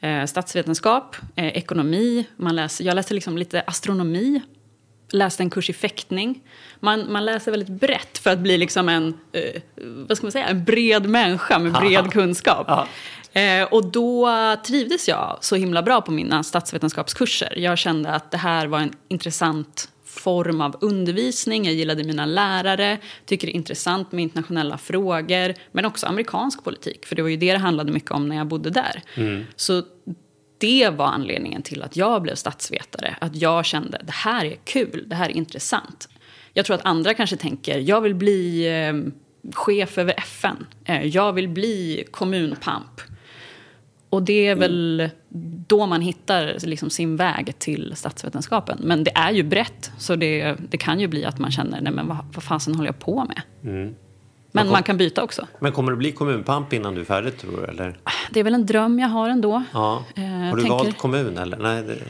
eh, 0.03 0.25
statsvetenskap, 0.25 1.15
eh, 1.35 1.47
ekonomi, 1.47 2.25
man 2.37 2.55
läser, 2.55 2.85
jag 2.85 2.95
läste 2.95 3.13
liksom 3.13 3.37
lite 3.37 3.61
astronomi, 3.61 4.41
läste 5.11 5.43
en 5.43 5.49
kurs 5.49 5.69
i 5.69 5.73
fäktning. 5.73 6.43
Man, 6.79 7.11
man 7.11 7.25
läser 7.25 7.51
väldigt 7.51 7.69
brett 7.81 8.17
för 8.17 8.29
att 8.29 8.39
bli 8.39 8.57
liksom 8.57 8.89
en, 8.89 9.07
eh, 9.31 9.61
vad 10.07 10.17
ska 10.17 10.25
man 10.25 10.31
säga, 10.31 10.47
en 10.47 10.63
bred 10.63 11.09
människa 11.09 11.59
med 11.59 11.71
bred 11.73 12.11
kunskap. 12.11 12.87
Eh, 13.33 13.63
och 13.63 13.91
då 13.91 14.29
trivdes 14.65 15.07
jag 15.07 15.37
så 15.41 15.55
himla 15.55 15.83
bra 15.83 16.01
på 16.01 16.11
mina 16.11 16.43
statsvetenskapskurser. 16.43 17.53
Jag 17.57 17.77
kände 17.77 18.09
att 18.09 18.31
det 18.31 18.37
här 18.37 18.67
var 18.67 18.79
en 18.79 18.93
intressant 19.07 19.89
form 20.05 20.61
av 20.61 20.77
undervisning. 20.81 21.65
Jag 21.65 21.73
gillade 21.73 22.03
mina 22.03 22.25
lärare, 22.25 22.97
tycker 23.25 23.47
det 23.47 23.53
är 23.53 23.55
intressant 23.55 24.11
med 24.11 24.23
internationella 24.23 24.77
frågor, 24.77 25.53
men 25.71 25.85
också 25.85 26.07
amerikansk 26.07 26.63
politik, 26.63 27.05
för 27.05 27.15
det 27.15 27.21
var 27.21 27.29
ju 27.29 27.37
det 27.37 27.51
det 27.51 27.59
handlade 27.59 27.91
mycket 27.91 28.11
om 28.11 28.27
när 28.29 28.35
jag 28.35 28.47
bodde 28.47 28.69
där. 28.69 29.01
Så 29.55 29.83
det 30.57 30.89
var 30.89 31.05
anledningen 31.05 31.61
till 31.61 31.83
att 31.83 31.95
jag 31.95 32.21
blev 32.21 32.35
statsvetare. 32.35 33.15
Att 33.21 33.35
jag 33.35 33.65
kände 33.65 34.01
det 34.03 34.11
här 34.11 34.45
är 34.45 34.55
kul, 34.63 35.03
det 35.07 35.15
här 35.15 35.29
är 35.29 35.33
intressant. 35.33 36.09
Jag 36.53 36.65
tror 36.65 36.75
att 36.75 36.85
andra 36.85 37.13
kanske 37.13 37.37
tänker 37.37 37.79
jag 37.79 38.01
vill 38.01 38.15
bli 38.15 38.67
eh, 38.67 38.93
chef 39.53 39.97
över 39.97 40.13
FN. 40.17 40.65
Eh, 40.85 41.05
jag 41.05 41.33
vill 41.33 41.49
bli 41.49 42.03
kommunpamp. 42.11 43.01
Och 44.11 44.23
det 44.23 44.47
är 44.47 44.55
väl 44.55 45.09
då 45.67 45.85
man 45.85 46.01
hittar 46.01 46.57
liksom 46.67 46.89
sin 46.89 47.15
väg 47.15 47.59
till 47.59 47.93
statsvetenskapen. 47.95 48.77
Men 48.81 49.03
det 49.03 49.11
är 49.15 49.31
ju 49.31 49.43
brett, 49.43 49.91
så 49.97 50.15
det, 50.15 50.55
det 50.69 50.77
kan 50.77 50.99
ju 50.99 51.07
bli 51.07 51.25
att 51.25 51.39
man 51.39 51.51
känner 51.51 51.81
nej 51.81 51.93
men 51.93 52.07
vad, 52.07 52.17
vad 52.33 52.43
fasen 52.43 52.75
håller 52.75 52.87
jag 52.87 52.99
på 52.99 53.25
med? 53.25 53.41
Men 54.51 54.69
man 54.69 54.83
kan 54.83 54.97
byta 54.97 55.23
också. 55.23 55.47
Men 55.59 55.71
kommer 55.71 55.91
du 55.91 55.97
bli 55.97 56.11
kommunpamp 56.11 56.73
innan 56.73 56.95
du 56.95 57.01
är 57.01 57.05
färdig 57.05 57.37
tror 57.37 57.57
du? 57.57 57.65
Eller? 57.65 57.97
Det 58.31 58.39
är 58.39 58.43
väl 58.43 58.53
en 58.53 58.65
dröm 58.65 58.99
jag 58.99 59.07
har 59.07 59.29
ändå. 59.29 59.63
Ja. 59.73 60.03
Eh, 60.15 60.23
Har 60.23 60.55
du 60.55 60.61
tänker- 60.61 60.69
valt 60.77 60.97
kommun 60.97 61.37
eller? 61.37 61.57
Nej, 61.57 61.83
det... 61.83 61.97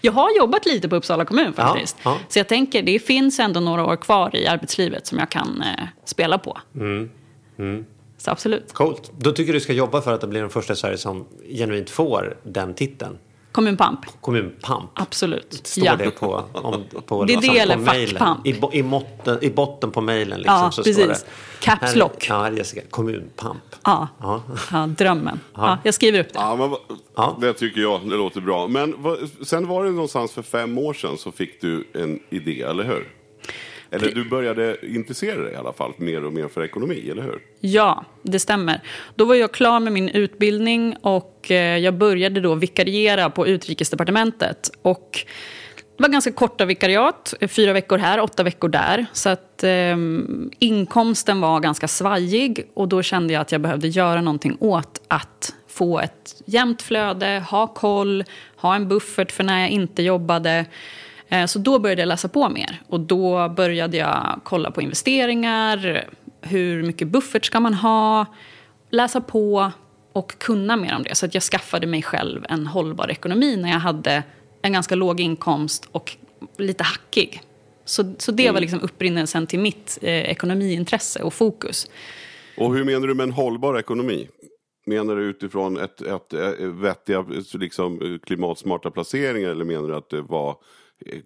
Jag 0.00 0.12
har 0.12 0.36
jobbat 0.38 0.66
lite 0.66 0.88
på 0.88 0.96
Uppsala 0.96 1.24
kommun 1.24 1.52
faktiskt. 1.52 1.96
Ja, 2.02 2.10
ja. 2.10 2.18
Så 2.28 2.38
jag 2.38 2.48
tänker, 2.48 2.82
det 2.82 2.98
finns 2.98 3.40
ändå 3.40 3.60
några 3.60 3.86
år 3.86 3.96
kvar 3.96 4.36
i 4.36 4.46
arbetslivet 4.46 5.06
som 5.06 5.18
jag 5.18 5.30
kan 5.30 5.62
eh, 5.62 5.84
spela 6.04 6.38
på. 6.38 6.58
Mm, 6.74 7.10
Så 8.18 8.30
absolut. 8.30 8.72
Coolt. 8.72 9.12
Då 9.18 9.32
tycker 9.32 9.52
du 9.52 9.60
ska 9.60 9.72
jobba 9.72 10.00
för 10.00 10.12
att 10.12 10.20
det 10.20 10.26
blir 10.26 10.40
den 10.40 10.50
första 10.50 10.72
i 10.72 10.76
Sverige 10.76 10.98
som 10.98 11.26
genuint 11.48 11.90
får 11.90 12.36
den 12.42 12.74
titeln. 12.74 13.18
Kommunpamp. 13.52 14.00
Kommunpamp. 14.20 14.90
Absolut. 14.94 15.60
Står 15.66 15.86
ja. 15.86 15.96
det 15.96 16.10
på, 16.10 16.44
om, 16.52 16.84
på, 17.06 17.24
Det 17.24 17.32
är 17.32 17.36
alltså, 17.36 17.52
det 17.66 17.74
på 17.74 17.80
mailen? 17.80 18.36
I, 18.44 18.52
bo, 18.52 18.72
i, 18.72 18.82
måtten, 18.82 19.38
I 19.44 19.50
botten 19.50 19.90
på 19.90 20.00
mejlen 20.00 20.38
liksom, 20.38 20.54
Ja, 20.54 20.70
så 20.70 20.82
precis. 20.82 20.96
står 20.96 21.06
det. 21.06 21.18
Caps 21.60 21.82
här- 21.82 21.96
lock. 21.96 22.26
Ja, 22.28 22.42
här 22.42 22.52
är 22.52 22.56
Jessica. 22.56 22.80
Kommunpamp. 22.90 23.62
Ja. 23.84 24.08
Ja. 24.20 24.42
ja, 24.72 24.86
drömmen. 24.86 25.40
Ja, 25.54 25.78
jag 25.84 25.94
skriver 25.94 26.20
upp 26.20 26.32
det. 26.32 26.38
Ja, 26.38 26.56
men, 26.56 26.98
Ja. 27.16 27.36
Det 27.40 27.52
tycker 27.52 27.80
jag, 27.80 28.10
det 28.10 28.16
låter 28.16 28.40
bra. 28.40 28.68
Men 28.68 28.94
sen 29.42 29.66
var 29.66 29.84
det 29.84 29.90
någonstans 29.90 30.32
för 30.32 30.42
fem 30.42 30.78
år 30.78 30.92
sedan 30.94 31.18
så 31.18 31.32
fick 31.32 31.60
du 31.60 31.88
en 31.94 32.20
idé, 32.30 32.62
eller 32.62 32.84
hur? 32.84 33.08
Eller 33.90 34.14
du 34.14 34.24
började 34.24 34.76
intressera 34.82 35.42
dig 35.42 35.52
i 35.52 35.56
alla 35.56 35.72
fall 35.72 35.92
mer 35.96 36.24
och 36.24 36.32
mer 36.32 36.48
för 36.48 36.64
ekonomi, 36.64 37.08
eller 37.10 37.22
hur? 37.22 37.38
Ja, 37.60 38.04
det 38.22 38.38
stämmer. 38.38 38.80
Då 39.14 39.24
var 39.24 39.34
jag 39.34 39.52
klar 39.52 39.80
med 39.80 39.92
min 39.92 40.08
utbildning 40.08 40.96
och 41.00 41.50
eh, 41.50 41.78
jag 41.78 41.94
började 41.94 42.40
då 42.40 42.54
vikariera 42.54 43.30
på 43.30 43.46
Utrikesdepartementet. 43.46 44.70
Och 44.82 45.24
det 45.96 46.02
var 46.02 46.08
ganska 46.08 46.32
korta 46.32 46.64
vikariat, 46.64 47.34
fyra 47.48 47.72
veckor 47.72 47.98
här, 47.98 48.20
åtta 48.20 48.42
veckor 48.42 48.68
där. 48.68 49.06
Så 49.12 49.28
att 49.28 49.64
eh, 49.64 49.96
inkomsten 50.58 51.40
var 51.40 51.60
ganska 51.60 51.88
svajig 51.88 52.70
och 52.74 52.88
då 52.88 53.02
kände 53.02 53.32
jag 53.32 53.40
att 53.40 53.52
jag 53.52 53.60
behövde 53.60 53.88
göra 53.88 54.20
någonting 54.20 54.56
åt 54.60 55.00
att 55.08 55.54
få 55.68 56.00
ett 56.00 56.42
jämnt 56.44 56.82
flöde, 56.82 57.44
ha 57.50 57.66
koll, 57.66 58.24
ha 58.56 58.74
en 58.74 58.88
buffert 58.88 59.32
för 59.32 59.44
när 59.44 59.60
jag 59.60 59.70
inte 59.70 60.02
jobbade. 60.02 60.66
Eh, 61.28 61.46
så 61.46 61.58
då 61.58 61.78
började 61.78 62.02
jag 62.02 62.06
läsa 62.06 62.28
på 62.28 62.48
mer 62.48 62.82
och 62.88 63.00
då 63.00 63.48
började 63.48 63.96
jag 63.96 64.40
kolla 64.44 64.70
på 64.70 64.82
investeringar, 64.82 66.08
hur 66.40 66.82
mycket 66.82 67.08
buffert 67.08 67.44
ska 67.44 67.60
man 67.60 67.74
ha, 67.74 68.26
läsa 68.90 69.20
på 69.20 69.72
och 70.12 70.38
kunna 70.38 70.76
mer 70.76 70.96
om 70.96 71.02
det. 71.02 71.14
Så 71.14 71.26
att 71.26 71.34
jag 71.34 71.42
skaffade 71.42 71.86
mig 71.86 72.02
själv 72.02 72.44
en 72.48 72.66
hållbar 72.66 73.10
ekonomi 73.10 73.56
när 73.56 73.68
jag 73.70 73.78
hade 73.78 74.22
en 74.62 74.72
ganska 74.72 74.94
låg 74.94 75.20
inkomst 75.20 75.88
och 75.92 76.16
lite 76.56 76.84
hackig. 76.84 77.42
Så, 77.84 78.14
så 78.18 78.32
det 78.32 78.50
var 78.50 78.60
liksom 78.60 78.80
upprinnelsen 78.80 79.46
till 79.46 79.58
mitt 79.58 79.98
eh, 80.02 80.30
ekonomiintresse 80.30 81.22
och 81.22 81.34
fokus. 81.34 81.90
Och 82.56 82.74
hur 82.74 82.84
menar 82.84 83.06
du 83.06 83.14
med 83.14 83.24
en 83.24 83.32
hållbar 83.32 83.78
ekonomi? 83.78 84.28
Menar 84.86 85.16
du 85.16 85.24
utifrån 85.24 85.78
ett, 85.78 86.00
ett, 86.00 86.32
ett 86.32 86.60
vettiga 86.60 87.24
liksom, 87.54 88.18
klimatsmarta 88.26 88.90
placeringar 88.90 89.50
eller 89.50 89.64
menar 89.64 89.88
du 89.88 89.96
att 89.96 90.10
det 90.10 90.22
var 90.22 90.50
eh, 90.50 90.56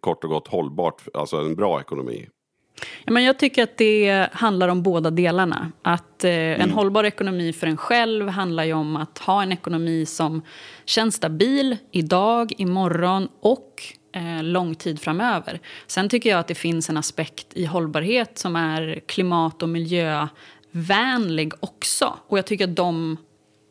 kort 0.00 0.24
och 0.24 0.30
gott 0.30 0.48
hållbart, 0.48 1.02
alltså 1.14 1.36
en 1.36 1.54
bra 1.54 1.80
ekonomi? 1.80 2.28
Ja, 3.04 3.12
men 3.12 3.24
jag 3.24 3.38
tycker 3.38 3.62
att 3.62 3.76
det 3.76 4.28
handlar 4.32 4.68
om 4.68 4.82
båda 4.82 5.10
delarna. 5.10 5.72
Att 5.82 6.24
eh, 6.24 6.30
en 6.30 6.60
mm. 6.60 6.72
hållbar 6.72 7.04
ekonomi 7.04 7.52
för 7.52 7.66
en 7.66 7.76
själv 7.76 8.28
handlar 8.28 8.64
ju 8.64 8.72
om 8.72 8.96
att 8.96 9.18
ha 9.18 9.42
en 9.42 9.52
ekonomi 9.52 10.06
som 10.06 10.42
känns 10.84 11.14
stabil 11.14 11.76
idag, 11.90 12.52
imorgon 12.58 13.28
och 13.40 13.82
eh, 14.14 14.42
lång 14.42 14.74
tid 14.74 15.00
framöver. 15.00 15.60
Sen 15.86 16.08
tycker 16.08 16.30
jag 16.30 16.38
att 16.38 16.48
det 16.48 16.54
finns 16.54 16.90
en 16.90 16.96
aspekt 16.96 17.46
i 17.54 17.64
hållbarhet 17.64 18.38
som 18.38 18.56
är 18.56 19.00
klimat 19.06 19.62
och 19.62 19.68
miljövänlig 19.68 21.52
också. 21.60 22.14
Och 22.28 22.38
jag 22.38 22.46
tycker 22.46 22.64
att 22.64 22.76
de 22.76 23.16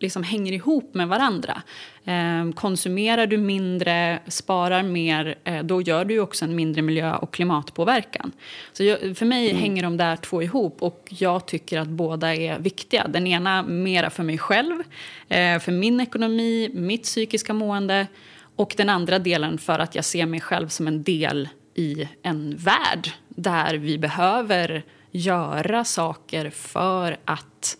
liksom 0.01 0.23
hänger 0.23 0.53
ihop 0.53 0.93
med 0.93 1.07
varandra. 1.07 1.61
Eh, 2.05 2.51
konsumerar 2.55 3.27
du 3.27 3.37
mindre, 3.37 4.19
sparar 4.27 4.83
mer, 4.83 5.35
eh, 5.43 5.63
då 5.63 5.81
gör 5.81 6.05
du 6.05 6.19
också 6.19 6.45
en 6.45 6.55
mindre 6.55 6.81
miljö 6.81 7.15
och 7.15 7.33
klimatpåverkan. 7.33 8.31
Så 8.73 8.83
jag, 8.83 9.17
för 9.17 9.25
mig 9.25 9.49
mm. 9.49 9.61
hänger 9.61 9.83
de 9.83 9.97
där 9.97 10.15
två 10.15 10.43
ihop 10.43 10.81
och 10.81 11.07
jag 11.09 11.45
tycker 11.45 11.79
att 11.79 11.87
båda 11.87 12.35
är 12.35 12.59
viktiga. 12.59 13.07
Den 13.07 13.27
ena 13.27 13.63
mera 13.63 14.09
för 14.09 14.23
mig 14.23 14.37
själv, 14.37 14.83
eh, 15.29 15.59
för 15.59 15.71
min 15.71 15.99
ekonomi, 15.99 16.69
mitt 16.73 17.03
psykiska 17.03 17.53
mående 17.53 18.07
och 18.55 18.73
den 18.77 18.89
andra 18.89 19.19
delen 19.19 19.57
för 19.57 19.79
att 19.79 19.95
jag 19.95 20.05
ser 20.05 20.25
mig 20.25 20.41
själv 20.41 20.67
som 20.67 20.87
en 20.87 21.03
del 21.03 21.49
i 21.73 22.07
en 22.23 22.55
värld 22.57 23.11
där 23.29 23.73
vi 23.73 23.97
behöver 23.97 24.83
göra 25.11 25.83
saker 25.83 26.49
för 26.49 27.17
att 27.25 27.77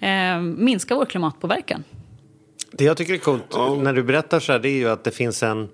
eh, 0.00 0.40
minska 0.40 0.94
vår 0.94 1.04
klimatpåverkan. 1.04 1.84
Det 2.72 2.84
jag 2.84 2.96
tycker 2.96 3.14
är 3.14 3.18
coolt 3.18 3.54
oh. 3.54 3.82
när 3.82 3.92
du 3.92 4.02
berättar 4.02 4.40
så 4.40 4.52
här 4.52 4.58
det 4.58 4.68
är 4.68 4.78
ju 4.78 4.88
att 4.88 5.04
det 5.04 5.10
finns 5.10 5.42
en 5.42 5.68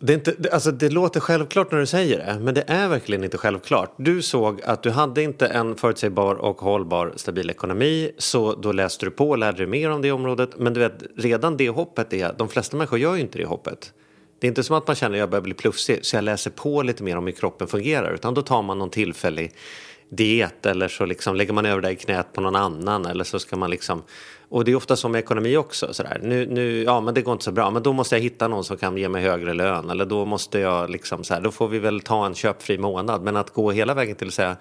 det, 0.00 0.12
är 0.12 0.14
inte, 0.14 0.34
alltså 0.52 0.70
det 0.70 0.88
låter 0.88 1.20
självklart 1.20 1.72
när 1.72 1.78
du 1.78 1.86
säger 1.86 2.18
det, 2.18 2.38
men 2.40 2.54
det 2.54 2.64
är 2.66 2.88
verkligen 2.88 3.24
inte 3.24 3.38
självklart. 3.38 3.94
Du 3.96 4.22
såg 4.22 4.62
att 4.62 4.82
du 4.82 4.90
hade 4.90 5.22
inte 5.22 5.46
en 5.46 5.76
förutsägbar 5.76 6.34
och 6.34 6.60
hållbar 6.60 7.12
stabil 7.16 7.50
ekonomi, 7.50 8.10
så 8.18 8.54
då 8.54 8.72
läste 8.72 9.06
du 9.06 9.10
på 9.10 9.30
och 9.30 9.38
lärde 9.38 9.58
dig 9.58 9.66
mer 9.66 9.90
om 9.90 10.02
det 10.02 10.12
området. 10.12 10.50
Men 10.58 10.74
du 10.74 10.80
vet, 10.80 11.02
redan 11.16 11.56
det 11.56 11.68
hoppet 11.68 12.12
är, 12.12 12.34
de 12.38 12.48
flesta 12.48 12.76
människor 12.76 12.98
gör 12.98 13.14
ju 13.14 13.20
inte 13.20 13.38
det 13.38 13.44
hoppet. 13.44 13.92
Det 14.38 14.46
är 14.46 14.48
inte 14.48 14.62
som 14.62 14.76
att 14.76 14.86
man 14.86 14.96
känner 14.96 15.16
att 15.16 15.20
jag 15.20 15.30
börjar 15.30 15.42
bli 15.42 15.54
plufsig, 15.54 15.98
så 16.02 16.16
jag 16.16 16.24
läser 16.24 16.50
på 16.50 16.82
lite 16.82 17.02
mer 17.02 17.16
om 17.16 17.26
hur 17.26 17.32
kroppen 17.32 17.68
fungerar, 17.68 18.14
utan 18.14 18.34
då 18.34 18.42
tar 18.42 18.62
man 18.62 18.78
någon 18.78 18.90
tillfällig 18.90 19.52
diet 20.08 20.66
eller 20.66 20.88
så 20.88 21.06
liksom 21.06 21.36
lägger 21.36 21.52
man 21.52 21.66
över 21.66 21.82
det 21.82 21.90
i 21.90 21.96
knät 21.96 22.32
på 22.32 22.40
någon 22.40 22.56
annan 22.56 23.06
eller 23.06 23.24
så 23.24 23.38
ska 23.38 23.56
man 23.56 23.70
liksom 23.70 24.02
och 24.48 24.64
det 24.64 24.72
är 24.72 24.76
ofta 24.76 24.96
så 24.96 25.08
med 25.08 25.18
ekonomi 25.18 25.56
också 25.56 25.94
sådär. 25.94 26.20
Nu, 26.22 26.46
nu, 26.46 26.82
ja 26.82 27.00
men 27.00 27.14
det 27.14 27.22
går 27.22 27.32
inte 27.32 27.44
så 27.44 27.52
bra 27.52 27.70
men 27.70 27.82
då 27.82 27.92
måste 27.92 28.16
jag 28.16 28.22
hitta 28.22 28.48
någon 28.48 28.64
som 28.64 28.76
kan 28.76 28.96
ge 28.96 29.08
mig 29.08 29.22
högre 29.22 29.54
lön 29.54 29.90
eller 29.90 30.04
då 30.06 30.24
måste 30.24 30.58
jag 30.58 30.90
liksom 30.90 31.24
så 31.24 31.34
här, 31.34 31.40
då 31.40 31.50
får 31.50 31.68
vi 31.68 31.78
väl 31.78 32.00
ta 32.00 32.26
en 32.26 32.34
köpfri 32.34 32.78
månad 32.78 33.22
men 33.22 33.36
att 33.36 33.50
gå 33.50 33.70
hela 33.70 33.94
vägen 33.94 34.16
till 34.16 34.28
att 34.28 34.34
säga 34.34 34.56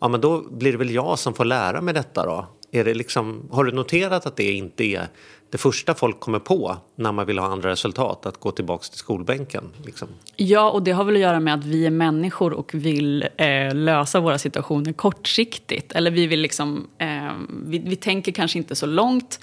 ja 0.00 0.08
men 0.08 0.20
då 0.20 0.40
blir 0.50 0.72
det 0.72 0.78
väl 0.78 0.90
jag 0.90 1.18
som 1.18 1.34
får 1.34 1.44
lära 1.44 1.80
mig 1.80 1.94
detta 1.94 2.26
då. 2.26 2.46
Är 2.70 2.84
det 2.84 2.94
liksom, 2.94 3.48
har 3.50 3.64
du 3.64 3.72
noterat 3.72 4.26
att 4.26 4.36
det 4.36 4.52
inte 4.52 4.84
är 4.84 5.08
det 5.56 5.60
första 5.60 5.94
folk 5.94 6.20
kommer 6.20 6.38
på 6.38 6.76
när 6.96 7.12
man 7.12 7.26
vill 7.26 7.38
ha 7.38 7.46
andra 7.46 7.70
resultat, 7.70 8.26
att 8.26 8.40
gå 8.40 8.50
tillbaka 8.50 8.84
till 8.84 8.98
skolbänken. 8.98 9.64
Liksom. 9.84 10.08
Ja, 10.36 10.70
och 10.70 10.82
det 10.82 10.90
har 10.90 11.04
väl 11.04 11.14
att 11.14 11.20
göra 11.20 11.40
med 11.40 11.54
att 11.54 11.64
vi 11.64 11.86
är 11.86 11.90
människor 11.90 12.52
och 12.52 12.74
vill 12.74 13.28
eh, 13.36 13.74
lösa 13.74 14.20
våra 14.20 14.38
situationer 14.38 14.92
kortsiktigt. 14.92 15.92
Eller 15.92 16.10
vi 16.10 16.26
vill 16.26 16.40
liksom, 16.40 16.86
eh, 16.98 17.32
vi, 17.66 17.78
vi 17.78 17.96
tänker 17.96 18.32
kanske 18.32 18.58
inte 18.58 18.74
så 18.74 18.86
långt. 18.86 19.40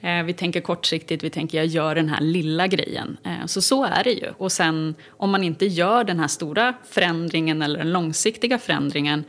Eh, 0.00 0.22
vi 0.22 0.32
tänker 0.32 0.60
kortsiktigt, 0.60 1.24
vi 1.24 1.30
tänker 1.30 1.58
jag 1.58 1.66
gör 1.66 1.94
den 1.94 2.08
här 2.08 2.20
lilla 2.20 2.66
grejen. 2.66 3.16
Eh, 3.24 3.46
så 3.46 3.62
så 3.62 3.84
är 3.84 4.04
det 4.04 4.12
ju. 4.12 4.26
Och 4.38 4.52
sen 4.52 4.94
om 5.10 5.30
man 5.30 5.44
inte 5.44 5.66
gör 5.66 6.04
den 6.04 6.20
här 6.20 6.28
stora 6.28 6.74
förändringen 6.90 7.62
eller 7.62 7.78
den 7.78 7.92
långsiktiga 7.92 8.58
förändringen 8.58 9.24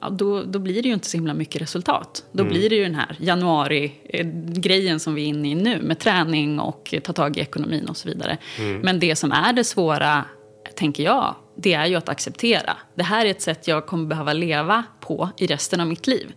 ja, 0.00 0.10
då, 0.10 0.42
då 0.42 0.58
blir 0.58 0.82
det 0.82 0.88
ju 0.88 0.94
inte 0.94 1.06
så 1.06 1.16
himla 1.16 1.34
mycket 1.34 1.62
resultat. 1.62 2.24
Då 2.32 2.42
mm. 2.42 2.52
blir 2.52 2.70
det 2.70 2.76
ju 2.76 2.82
den 2.82 2.94
här 2.94 3.16
januari-grejen 3.20 5.00
som 5.00 5.14
vi 5.14 5.22
är 5.22 5.26
inne 5.26 5.50
i 5.50 5.54
nu 5.54 5.82
med 5.82 5.98
träning 5.98 6.60
och 6.60 6.94
ta 7.02 7.12
tag 7.12 7.36
i 7.36 7.40
ekonomin 7.40 7.88
och 7.88 7.96
så 7.96 8.08
vidare. 8.08 8.38
Mm. 8.58 8.80
Men 8.80 9.00
det 9.00 9.16
som 9.16 9.32
är 9.32 9.52
det 9.52 9.64
svåra, 9.64 10.24
tänker 10.76 11.02
jag, 11.02 11.34
det 11.56 11.74
är 11.74 11.86
ju 11.86 11.94
att 11.94 12.08
acceptera. 12.08 12.76
Det 12.94 13.02
här 13.02 13.26
är 13.26 13.30
ett 13.30 13.42
sätt 13.42 13.68
jag 13.68 13.86
kommer 13.86 14.06
behöva 14.06 14.32
leva 14.32 14.84
på 15.00 15.28
i 15.36 15.46
resten 15.46 15.80
av 15.80 15.86
mitt 15.86 16.06
liv. 16.06 16.32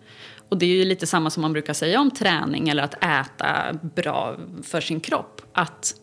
Och 0.49 0.57
det 0.57 0.65
är 0.65 0.69
ju 0.69 0.85
lite 0.85 1.07
samma 1.07 1.29
som 1.29 1.41
man 1.41 1.53
brukar 1.53 1.73
säga 1.73 2.01
om 2.01 2.11
träning 2.11 2.69
eller 2.69 2.83
att 2.83 3.03
äta 3.03 3.79
bra 3.95 4.35
för 4.63 4.81
sin 4.81 4.99
kropp. 4.99 5.41
Att 5.53 5.93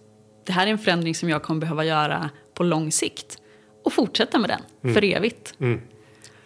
det 0.46 0.52
här 0.52 0.66
är 0.66 0.70
en 0.70 0.78
förändring 0.78 1.14
som 1.14 1.28
jag 1.28 1.42
kommer 1.42 1.61
behöva 1.61 1.84
göra 1.84 2.30
på 2.54 2.62
lång 2.62 2.92
sikt. 2.92 3.38
Och 3.84 3.92
fortsätta 3.92 4.38
med 4.38 4.50
den 4.50 4.61
mm. 4.82 4.94
för 4.94 5.04
evigt. 5.04 5.54
Mm. 5.61 5.80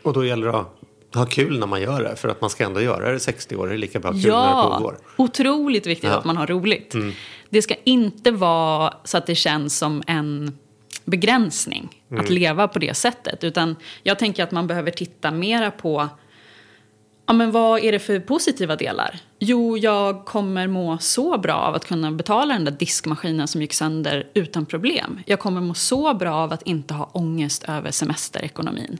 Och 0.03 0.13
då 0.13 0.25
gäller 0.25 0.47
det 0.47 0.59
att 0.59 0.78
ha 1.15 1.27
kul 1.27 1.59
när 1.59 1.67
man 1.67 1.83
gör 1.83 2.03
det. 2.03 2.17
För 2.17 2.29
att 2.29 2.41
man 2.41 2.51
ska 2.51 2.65
ändå 2.65 2.81
göra 2.81 3.13
det 3.13 3.21
60 3.21 3.57
år. 3.57 3.67
Det 3.67 3.75
är 3.75 3.79
lika 3.79 4.01
bra 4.01 4.13
kul 4.13 4.25
ja, 4.25 4.55
när 4.55 4.71
det 4.71 4.77
pågår. 4.77 4.99
Otroligt 5.17 5.87
viktigt 5.87 6.11
ja. 6.11 6.19
att 6.19 6.25
man 6.25 6.37
har 6.37 6.47
roligt. 6.47 6.95
Mm. 6.95 7.13
Det 7.51 7.63
ska 7.63 7.75
inte 7.85 8.31
vara 8.31 8.95
så 9.05 9.19
att 9.19 9.27
det 9.27 9.35
känns 9.35 9.79
som 9.79 10.03
en 10.07 10.59
begränsning 11.05 12.03
mm. 12.11 12.25
att 12.25 12.31
leva 12.31 12.69
på 12.69 12.79
det 12.79 12.95
sättet. 12.95 13.45
Utan 13.45 13.77
jag 14.03 14.19
tänker 14.19 14.43
att 14.43 14.51
man 14.51 14.67
behöver 14.67 14.91
titta 14.91 15.31
mera 15.31 15.71
på 15.71 16.09
Ja, 17.29 17.35
men 17.35 17.51
vad 17.51 17.81
är 17.81 17.93
det 17.93 17.99
för 17.99 18.21
positiva 18.21 18.77
delar? 18.77 19.21
Jo, 19.39 19.79
jag 19.79 20.25
kommer 20.25 20.67
må 20.67 20.99
så 20.99 21.39
bra 21.39 21.55
av 21.55 21.75
att 21.75 21.85
kunna 21.85 22.13
betala 22.13 22.55
den 22.55 22.65
där 22.65 22.73
diskmaskinen 22.73 23.49
som 23.49 23.63
gick 23.63 23.73
sönder 23.73 24.29
utan 24.35 24.67
problem. 24.67 25.21
Jag 25.27 25.39
kommer 25.39 25.61
må 25.61 25.75
så 25.75 26.15
bra 26.15 26.35
av 26.35 26.53
att 26.53 26.63
inte 26.63 26.95
ha 26.95 27.11
ångest 27.13 27.65
över 27.69 27.91
semesterekonomin. 27.91 28.99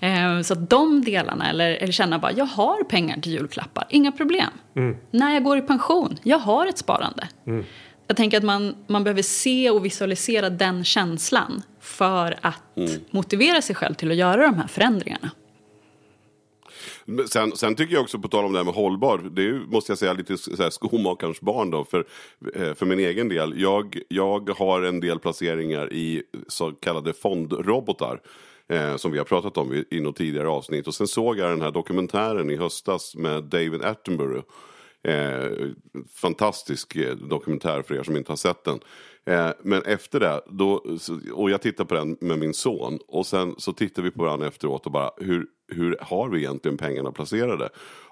Eh, 0.00 0.40
så 0.42 0.52
att 0.52 0.70
de 0.70 1.04
delarna, 1.04 1.50
eller, 1.50 1.70
eller 1.70 1.92
känna 1.92 2.18
bara 2.18 2.32
jag 2.32 2.44
har 2.44 2.84
pengar 2.84 3.20
till 3.20 3.32
julklappar, 3.32 3.84
inga 3.90 4.12
problem. 4.12 4.50
Mm. 4.76 4.96
När 5.10 5.34
jag 5.34 5.44
går 5.44 5.58
i 5.58 5.62
pension, 5.62 6.18
jag 6.22 6.38
har 6.38 6.66
ett 6.66 6.78
sparande. 6.78 7.28
Mm. 7.46 7.64
Jag 8.06 8.16
tänker 8.16 8.38
att 8.38 8.44
man, 8.44 8.74
man 8.86 9.04
behöver 9.04 9.22
se 9.22 9.70
och 9.70 9.84
visualisera 9.84 10.50
den 10.50 10.84
känslan 10.84 11.62
för 11.80 12.36
att 12.40 12.76
mm. 12.76 12.90
motivera 13.10 13.62
sig 13.62 13.76
själv 13.76 13.94
till 13.94 14.10
att 14.10 14.16
göra 14.16 14.42
de 14.42 14.54
här 14.54 14.66
förändringarna. 14.66 15.30
Sen, 17.28 17.56
sen, 17.56 17.74
tycker 17.74 17.94
jag 17.94 18.02
också 18.02 18.18
på 18.18 18.28
tal 18.28 18.44
om 18.44 18.52
det 18.52 18.58
här 18.58 18.64
med 18.64 18.74
hållbar, 18.74 19.18
det 19.18 19.42
är, 19.42 19.52
måste 19.52 19.92
jag 19.92 19.98
säga 19.98 20.12
lite 20.12 20.38
så 20.38 20.62
här, 20.62 20.70
skomakarens 20.70 21.40
barn 21.40 21.70
då. 21.70 21.84
För, 21.84 22.06
eh, 22.54 22.74
för 22.74 22.86
min 22.86 22.98
egen 22.98 23.28
del, 23.28 23.60
jag, 23.60 23.98
jag 24.08 24.50
har 24.50 24.82
en 24.82 25.00
del 25.00 25.18
placeringar 25.18 25.92
i 25.92 26.22
så 26.48 26.70
kallade 26.70 27.12
fondrobotar. 27.12 28.20
Eh, 28.68 28.96
som 28.96 29.12
vi 29.12 29.18
har 29.18 29.24
pratat 29.24 29.56
om 29.56 29.74
i, 29.74 29.84
i 29.90 30.00
något 30.00 30.16
tidigare 30.16 30.48
avsnitt. 30.48 30.86
Och 30.86 30.94
sen 30.94 31.08
såg 31.08 31.38
jag 31.38 31.50
den 31.50 31.62
här 31.62 31.70
dokumentären 31.70 32.50
i 32.50 32.56
höstas 32.56 33.14
med 33.14 33.44
David 33.44 33.82
Attenborough. 33.82 34.44
Eh, 35.02 35.50
fantastisk 36.14 36.96
eh, 36.96 37.16
dokumentär 37.16 37.82
för 37.82 37.94
er 37.94 38.02
som 38.02 38.16
inte 38.16 38.32
har 38.32 38.36
sett 38.36 38.64
den. 38.64 38.80
Eh, 39.26 39.50
men 39.62 39.82
efter 39.82 40.20
det, 40.20 40.40
då, 40.46 40.84
och 41.32 41.50
jag 41.50 41.62
tittade 41.62 41.88
på 41.88 41.94
den 41.94 42.16
med 42.20 42.38
min 42.38 42.54
son. 42.54 42.98
Och 43.08 43.26
sen 43.26 43.54
så 43.58 43.72
tittade 43.72 44.02
vi 44.02 44.10
på 44.10 44.22
varandra 44.22 44.46
efteråt 44.46 44.86
och 44.86 44.92
bara 44.92 45.10
hur, 45.16 45.46
hur 45.68 45.98
har 46.00 46.28
vi 46.28 46.38
egentligen 46.38 46.76
pengarna 46.76 47.12
placerade? 47.12 47.68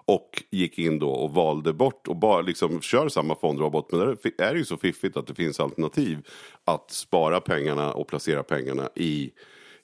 Och 0.07 0.43
gick 0.51 0.79
in 0.79 0.99
då 0.99 1.11
och 1.11 1.35
valde 1.35 1.73
bort 1.73 2.09
och 2.09 2.17
bara 2.17 2.41
liksom 2.41 2.81
kör 2.81 3.09
samma 3.09 3.35
fondrobot. 3.35 3.93
Men 3.93 4.01
där 4.01 4.17
är 4.39 4.53
det 4.53 4.59
ju 4.59 4.65
så 4.65 4.77
fiffigt 4.77 5.17
att 5.17 5.27
det 5.27 5.35
finns 5.35 5.61
alternativ 5.61 6.19
att 6.65 6.91
spara 6.91 7.41
pengarna 7.41 7.93
och 7.93 8.09
placera 8.09 8.43
pengarna 8.43 8.89
i 8.95 9.33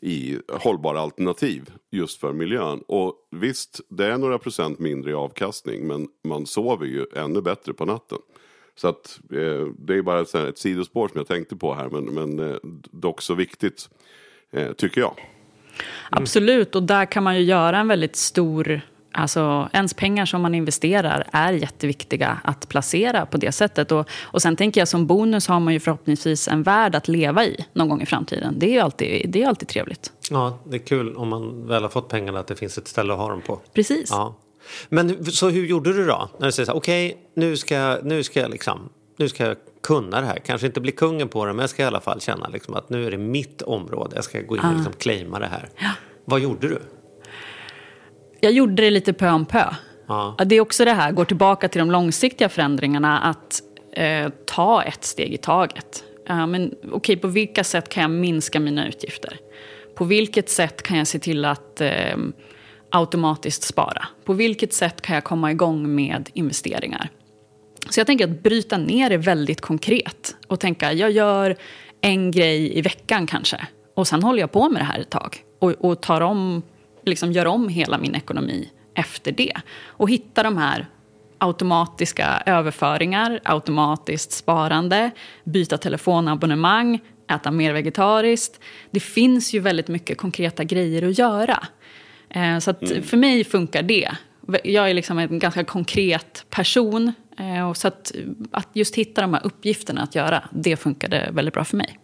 i 0.03 0.39
hållbara 0.49 1.01
alternativ 1.01 1.71
just 1.91 2.21
för 2.21 2.33
miljön. 2.33 2.83
Och 2.89 3.15
visst, 3.31 3.81
det 3.89 4.07
är 4.07 4.19
några 4.19 4.39
procent 4.39 4.79
mindre 4.79 5.11
i 5.11 5.15
avkastning 5.15 5.87
men 5.87 6.09
man 6.25 6.47
sover 6.47 6.87
ju 6.87 7.07
ännu 7.17 7.43
bättre 7.43 7.73
på 7.73 7.85
natten. 7.85 8.19
Så 8.81 8.89
att 8.89 9.21
eh, 9.33 9.67
det 9.79 9.95
är 9.95 10.03
bara 10.03 10.21
ett, 10.21 10.35
ett 10.35 10.59
sidospår 10.59 11.09
som 11.09 11.19
jag 11.19 11.27
tänkte 11.27 11.57
på 11.57 11.75
här 11.75 11.89
men, 11.89 12.05
men 12.05 12.51
eh, 12.51 12.57
dock 12.91 13.23
så 13.23 13.35
viktigt 13.35 13.89
eh, 14.53 14.73
tycker 14.73 15.01
jag. 15.01 15.15
Absolut, 16.11 16.75
och 16.75 16.83
där 16.83 17.05
kan 17.05 17.23
man 17.23 17.37
ju 17.37 17.43
göra 17.43 17.79
en 17.79 17.89
väldigt 17.89 18.17
stor 18.17 18.81
Alltså, 19.13 19.69
ens 19.73 19.95
pengar 19.95 20.27
som 20.27 20.43
man 20.43 20.55
investerar 20.55 21.27
är 21.33 21.53
jätteviktiga 21.53 22.41
att 22.45 22.69
placera 22.69 23.27
på 23.27 23.37
det 23.37 23.53
sättet. 23.53 23.93
Och, 23.93 24.09
och 24.23 24.43
sen 24.43 24.57
tänker 24.57 24.81
jag 24.81 24.89
som 24.89 25.07
bonus 25.07 25.49
har 25.49 25.61
man 25.61 25.73
ju 25.73 25.81
förhoppningsvis 25.81 26.49
en 26.49 26.63
värld 26.63 26.95
att 26.95 27.09
leva 27.09 27.45
i 27.45 27.65
någon 27.73 27.89
gång 27.89 28.03
i 28.03 28.07
framtiden. 28.07 28.55
Det 28.59 28.67
är 28.67 28.73
ju 28.73 28.79
alltid, 28.79 29.31
det 29.31 29.43
är 29.43 29.49
alltid 29.49 29.69
trevligt. 29.69 30.13
Ja, 30.31 30.59
det 30.65 30.77
är 30.77 30.87
kul 30.87 31.17
om 31.17 31.29
man 31.29 31.67
väl 31.67 31.83
har 31.83 31.91
fått 31.91 32.09
pengarna 32.09 32.39
att 32.39 32.47
det 32.47 32.57
finns 32.57 32.79
ett 32.79 32.89
ställe 32.89 33.13
att 33.13 33.19
ha 33.19 33.29
dem 33.29 33.41
på. 33.47 33.61
Precis. 33.75 34.11
Ja. 34.11 34.35
Men 34.89 35.25
så 35.25 35.49
hur 35.49 35.67
gjorde 35.67 35.93
du 35.93 36.07
då? 36.07 36.31
När 36.39 36.47
du 36.47 36.53
säger 36.53 36.67
så 36.67 36.73
här, 36.73 36.79
okej, 36.79 37.09
okay, 37.09 37.23
nu 37.35 37.57
ska, 37.57 37.99
nu 38.03 38.23
ska 38.23 38.41
jag 38.41 38.50
liksom, 38.50 38.89
nu 39.17 39.29
ska 39.29 39.47
jag 39.47 39.57
kunna 39.83 40.21
det 40.21 40.27
här. 40.27 40.37
Kanske 40.37 40.67
inte 40.67 40.81
bli 40.81 40.93
kungen 40.93 41.29
på 41.29 41.45
det, 41.45 41.53
men 41.53 41.61
jag 41.61 41.71
ska 41.71 41.83
i 41.83 41.87
alla 41.87 42.00
fall 42.00 42.21
känna 42.21 42.49
liksom 42.49 42.75
att 42.75 42.91
nu 42.91 43.07
är 43.07 43.11
det 43.11 43.19
mitt 43.19 43.62
område. 43.62 44.12
Jag 44.15 44.25
ska 44.25 44.41
gå 44.41 44.57
in 44.57 44.62
och 44.62 44.75
liksom 44.75 44.93
claima 44.93 45.39
det 45.39 45.47
här. 45.47 45.69
Ja. 45.79 45.91
Vad 46.25 46.41
gjorde 46.41 46.69
du? 46.69 46.79
Jag 48.41 48.53
gjorde 48.53 48.83
det 48.83 48.91
lite 48.91 49.12
pö 49.12 49.31
om 49.31 49.47
pö. 49.47 49.65
Ja. 50.07 50.37
Det 50.47 50.55
är 50.55 50.61
också 50.61 50.85
det 50.85 50.93
här, 50.93 51.12
går 51.12 51.25
tillbaka 51.25 51.69
till 51.69 51.79
de 51.79 51.91
långsiktiga 51.91 52.49
förändringarna, 52.49 53.21
att 53.21 53.62
eh, 53.93 54.29
ta 54.47 54.83
ett 54.83 55.05
steg 55.05 55.35
i 55.35 55.39
taget. 55.39 56.05
Uh, 56.31 56.47
men 56.47 56.75
okay, 56.93 57.17
på 57.17 57.29
vilka 57.29 57.65
sätt 57.65 57.89
kan 57.89 58.03
jag 58.03 58.11
minska 58.11 58.61
mina 58.61 58.89
utgifter? 58.89 59.39
På 59.95 60.05
vilket 60.05 60.49
sätt 60.49 60.83
kan 60.83 60.99
jag 60.99 61.07
se 61.07 61.19
till 61.19 61.45
att 61.45 61.81
eh, 61.81 62.17
automatiskt 62.90 63.62
spara? 63.62 64.06
På 64.25 64.32
vilket 64.32 64.73
sätt 64.73 65.02
kan 65.02 65.14
jag 65.14 65.25
komma 65.25 65.50
igång 65.50 65.94
med 65.94 66.30
investeringar? 66.35 67.11
Så 67.90 68.00
jag 68.00 68.06
tänker 68.06 68.25
att 68.25 68.42
bryta 68.42 68.76
ner 68.76 69.11
det 69.11 69.16
väldigt 69.16 69.61
konkret 69.61 70.37
och 70.47 70.61
tänka 70.61 70.92
jag 70.92 71.11
gör 71.11 71.56
en 72.00 72.30
grej 72.30 72.78
i 72.78 72.82
veckan 72.82 73.26
kanske. 73.26 73.66
Och 73.94 74.09
sen 74.09 74.23
håller 74.23 74.40
jag 74.40 74.52
på 74.52 74.68
med 74.68 74.80
det 74.80 74.87
här 74.87 74.99
ett 74.99 75.11
tag 75.11 75.37
och, 75.59 75.70
och 75.70 76.00
tar 76.00 76.20
om, 76.20 76.62
liksom 77.04 77.32
gör 77.32 77.47
om 77.47 77.68
hela 77.68 77.99
min 77.99 78.14
ekonomi 78.14 78.70
efter 78.94 79.32
det. 79.32 79.52
Och 79.87 80.11
hitta 80.11 80.42
de 80.42 80.56
här 80.56 80.87
automatiska 81.38 82.42
överföringar, 82.47 83.40
automatiskt 83.44 84.32
sparande, 84.32 85.11
byta 85.44 85.78
telefonabonnemang, 85.78 87.00
äta 87.30 87.50
mer 87.50 87.73
vegetariskt. 87.73 88.61
Det 88.90 89.00
finns 89.00 89.54
ju 89.54 89.61
väldigt 89.61 89.88
mycket 89.88 90.18
konkreta 90.18 90.64
grejer 90.64 91.09
att 91.09 91.18
göra. 91.18 91.66
Eh, 92.31 92.59
så 92.59 92.71
att 92.71 92.89
för 93.05 93.17
mig 93.17 93.45
funkar 93.45 93.83
det. 93.83 94.11
Jag 94.65 94.91
är 94.91 94.95
liksom 94.95 95.19
en 95.19 95.39
ganska 95.39 95.65
konkret 95.65 96.45
person. 96.51 97.13
eh, 97.39 97.73
Så 97.73 97.89
att, 97.89 98.13
att 98.51 98.69
just 98.73 98.95
hitta 98.95 99.21
de 99.21 99.35
här 99.35 99.47
uppgifterna 99.47 100.03
att 100.03 100.15
göra, 100.15 100.43
det 100.53 100.77
funkade 100.77 101.31
väldigt 101.33 101.55
bra 101.55 101.65
för 101.65 101.77
mig. 101.77 101.99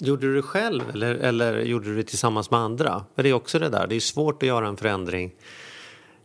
Gjorde 0.00 0.26
du 0.26 0.34
det 0.34 0.42
själv 0.42 0.82
eller, 0.92 1.14
eller 1.14 1.60
gjorde 1.60 1.84
du 1.88 1.96
det 1.96 2.02
tillsammans 2.02 2.50
med 2.50 2.60
andra? 2.60 3.04
För 3.16 3.22
det 3.22 3.28
är 3.28 3.32
också 3.32 3.58
det 3.58 3.68
där, 3.68 3.86
det 3.86 3.96
är 3.96 4.00
svårt 4.00 4.42
att 4.42 4.46
göra 4.46 4.68
en 4.68 4.76
förändring 4.76 5.30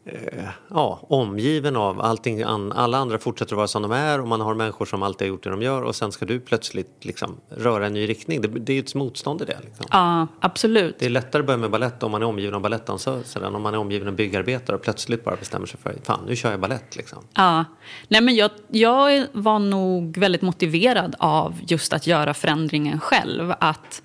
eh, 0.06 0.44
ja, 0.70 1.00
omgiven 1.10 1.76
av 1.76 2.02
allting, 2.02 2.42
an, 2.42 2.72
alla 2.72 2.98
andra 2.98 3.18
fortsätter 3.18 3.54
att 3.54 3.58
vara 3.58 3.68
som 3.68 3.82
de 3.82 3.92
är 3.92 4.22
och 4.22 4.28
man 4.28 4.42
har 4.42 4.54
människor 4.54 4.86
som 4.86 5.04
alltid 5.04 5.28
har 5.28 5.30
gjort 5.30 5.44
det 5.44 5.50
de 5.50 5.62
gör 5.62 5.82
och 5.82 5.96
sen 5.96 6.12
ska 6.12 6.26
du 6.26 6.40
plötsligt 6.40 7.06
liksom, 7.06 7.38
röra 7.50 7.86
en 7.86 7.94
ny 7.94 8.10
riktning. 8.10 8.42
Det, 8.42 8.48
det 8.48 8.72
är 8.72 8.76
ju 8.76 8.80
ett 8.80 8.96
motstånd 8.96 9.42
i 9.42 9.46
det. 9.46 9.58
Liksom. 9.64 9.86
Ja, 9.92 10.28
absolut. 10.40 10.96
Det 11.00 11.06
är 11.06 11.10
lättare 11.10 11.40
att 11.40 11.46
börja 11.46 11.58
med 11.58 11.72
balett 11.72 12.04
om 12.04 12.12
man 12.12 12.22
är 12.22 12.26
omgiven 12.26 12.54
av 12.54 12.62
balettdansöser 12.62 13.42
än 13.42 13.56
om 13.56 13.62
man 13.62 13.74
är 13.74 13.78
omgiven 13.78 14.08
av 14.08 14.16
byggarbetare 14.16 14.76
och 14.76 14.82
plötsligt 14.82 15.24
bara 15.24 15.36
bestämmer 15.36 15.66
sig 15.66 15.80
för 15.80 15.96
fan 16.04 16.20
nu 16.28 16.36
kör 16.36 16.52
jag 16.52 16.60
balett. 16.60 16.96
Liksom. 16.96 17.24
Ja. 17.34 17.66
Nej, 18.08 18.22
men 18.22 18.36
jag, 18.36 18.52
jag 18.68 19.26
var 19.32 19.60
nog 19.60 20.18
väldigt 20.18 20.42
motiverad 20.42 21.16
av 21.20 21.56
just 21.68 21.94
att 21.94 22.08
göra 22.08 22.34
förändringen 22.34 23.00
själv. 23.00 23.54
Att 23.60 24.02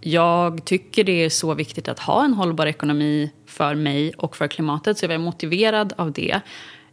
jag 0.00 0.64
tycker 0.64 1.04
det 1.04 1.24
är 1.24 1.30
så 1.30 1.54
viktigt 1.54 1.88
att 1.88 1.98
ha 1.98 2.24
en 2.24 2.34
hållbar 2.34 2.66
ekonomi 2.66 3.32
för 3.56 3.74
mig 3.74 4.12
och 4.16 4.36
för 4.36 4.48
klimatet, 4.48 4.98
så 4.98 5.04
jag 5.04 5.08
var 5.08 5.18
motiverad 5.18 5.92
av 5.96 6.12
det. 6.12 6.40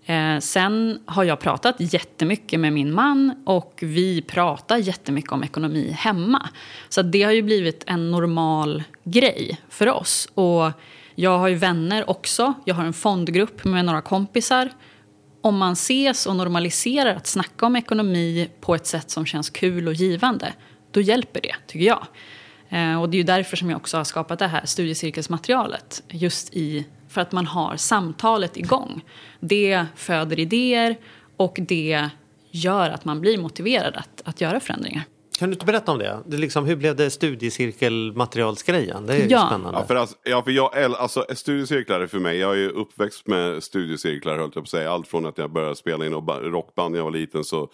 Eh, 0.06 0.40
sen 0.40 1.00
har 1.06 1.24
jag 1.24 1.40
pratat 1.40 1.76
jättemycket 1.80 2.60
med 2.60 2.74
min 2.74 2.94
man 2.94 3.44
och 3.46 3.80
vi 3.82 4.22
pratar 4.22 4.78
jättemycket 4.78 5.32
om 5.32 5.44
ekonomi 5.44 5.92
hemma. 6.00 6.50
Så 6.90 7.02
det 7.02 7.24
har 7.24 7.32
ju 7.32 7.42
blivit 7.42 7.84
en 7.88 8.12
normal 8.12 8.84
grej 9.04 9.60
för 9.70 9.90
oss. 9.90 10.30
Och 10.34 10.72
jag 11.16 11.38
har 11.38 11.48
ju 11.48 11.56
vänner 11.56 12.10
också. 12.10 12.54
Jag 12.66 12.76
har 12.76 12.86
en 12.86 12.94
fondgrupp 12.94 13.64
med 13.64 13.86
några 13.86 14.02
kompisar. 14.02 14.70
Om 15.42 15.58
man 15.58 15.74
ses 15.74 16.26
och 16.26 16.36
normaliserar 16.36 17.16
att 17.16 17.28
snacka 17.28 17.66
om 17.66 17.76
ekonomi 17.76 18.50
på 18.62 18.76
ett 18.76 18.86
sätt 18.86 19.10
som 19.10 19.26
känns 19.26 19.50
kul 19.50 19.88
och 19.88 19.94
givande, 19.94 20.54
då 20.92 21.02
hjälper 21.02 21.42
det, 21.42 21.56
tycker 21.68 21.86
jag. 21.86 22.08
Eh, 22.74 23.02
och 23.02 23.10
det 23.10 23.16
är 23.16 23.18
ju 23.18 23.24
därför 23.24 23.58
som 23.58 23.70
jag 23.70 23.78
också 23.78 23.98
har 23.98 24.04
skapat 24.04 24.40
det 24.40 24.48
här 24.48 24.66
studiecirkelsmaterialet. 24.66 26.04
Just 26.10 26.54
i, 26.54 26.86
för 27.10 27.22
att 27.22 27.32
man 27.32 27.46
har 27.48 27.78
samtalet 27.78 28.58
igång. 28.58 29.02
Det 29.40 29.86
föder 29.96 30.40
idéer 30.40 30.96
och 31.38 31.58
det 31.62 32.10
gör 32.52 32.90
att 32.90 33.06
man 33.06 33.22
blir 33.22 33.38
motiverad 33.38 33.96
att, 33.96 34.22
att 34.26 34.42
göra 34.42 34.60
förändringar. 34.60 35.04
Kan 35.40 35.50
du 35.50 35.54
inte 35.54 35.66
berätta 35.66 35.92
om 35.92 35.98
det? 36.00 36.18
det 36.26 36.38
liksom, 36.38 36.66
hur 36.66 36.76
blev 36.76 36.96
det 36.96 37.10
studiecirkelmaterialsgrejen? 37.10 39.06
Det 39.06 39.16
är 39.16 39.28
Ja. 39.32 39.48
spännande. 39.48 39.80
Ja, 39.80 39.86
för, 39.88 39.96
alltså, 39.96 40.16
ja, 40.24 40.44
för 40.44 40.52
jag, 40.52 40.78
alltså, 40.94 41.26
studiecirklar 41.36 42.00
är 42.02 42.08
för 42.08 42.20
mig, 42.20 42.38
jag 42.38 42.52
är 42.52 42.56
ju 42.58 42.70
uppväxt 42.70 43.28
med 43.28 43.64
studiecirklar, 43.64 44.32
höll 44.34 44.42
jag 44.42 44.54
på 44.54 44.60
att 44.60 44.70
säga. 44.70 44.92
Allt 44.92 45.08
från 45.08 45.26
att 45.26 45.38
jag 45.38 45.52
började 45.52 45.76
spela 45.76 46.06
i 46.06 46.10
något 46.10 46.24
ba- 46.24 46.40
rockband 46.40 46.92
när 46.92 47.00
jag 47.00 47.04
var 47.06 47.12
liten 47.12 47.44
så, 47.44 47.70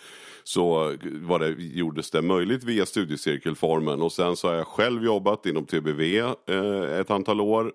så 0.50 0.98
var 1.04 1.40
det, 1.40 1.56
gjordes 1.60 2.12
det 2.12 2.22
möjligt 2.22 2.64
via 2.64 2.86
studiecirkelformen. 2.86 4.02
Och 4.02 4.12
sen 4.12 4.36
så 4.36 4.48
har 4.48 4.56
jag 4.56 4.68
själv 4.68 5.04
jobbat 5.04 5.46
inom 5.46 5.66
TBV 5.66 6.18
eh, 6.18 7.00
ett 7.00 7.12
antal 7.12 7.42
år, 7.42 7.74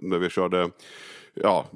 när 0.00 0.18
vi 0.18 0.30
körde 0.30 0.70
ja, 1.34 1.66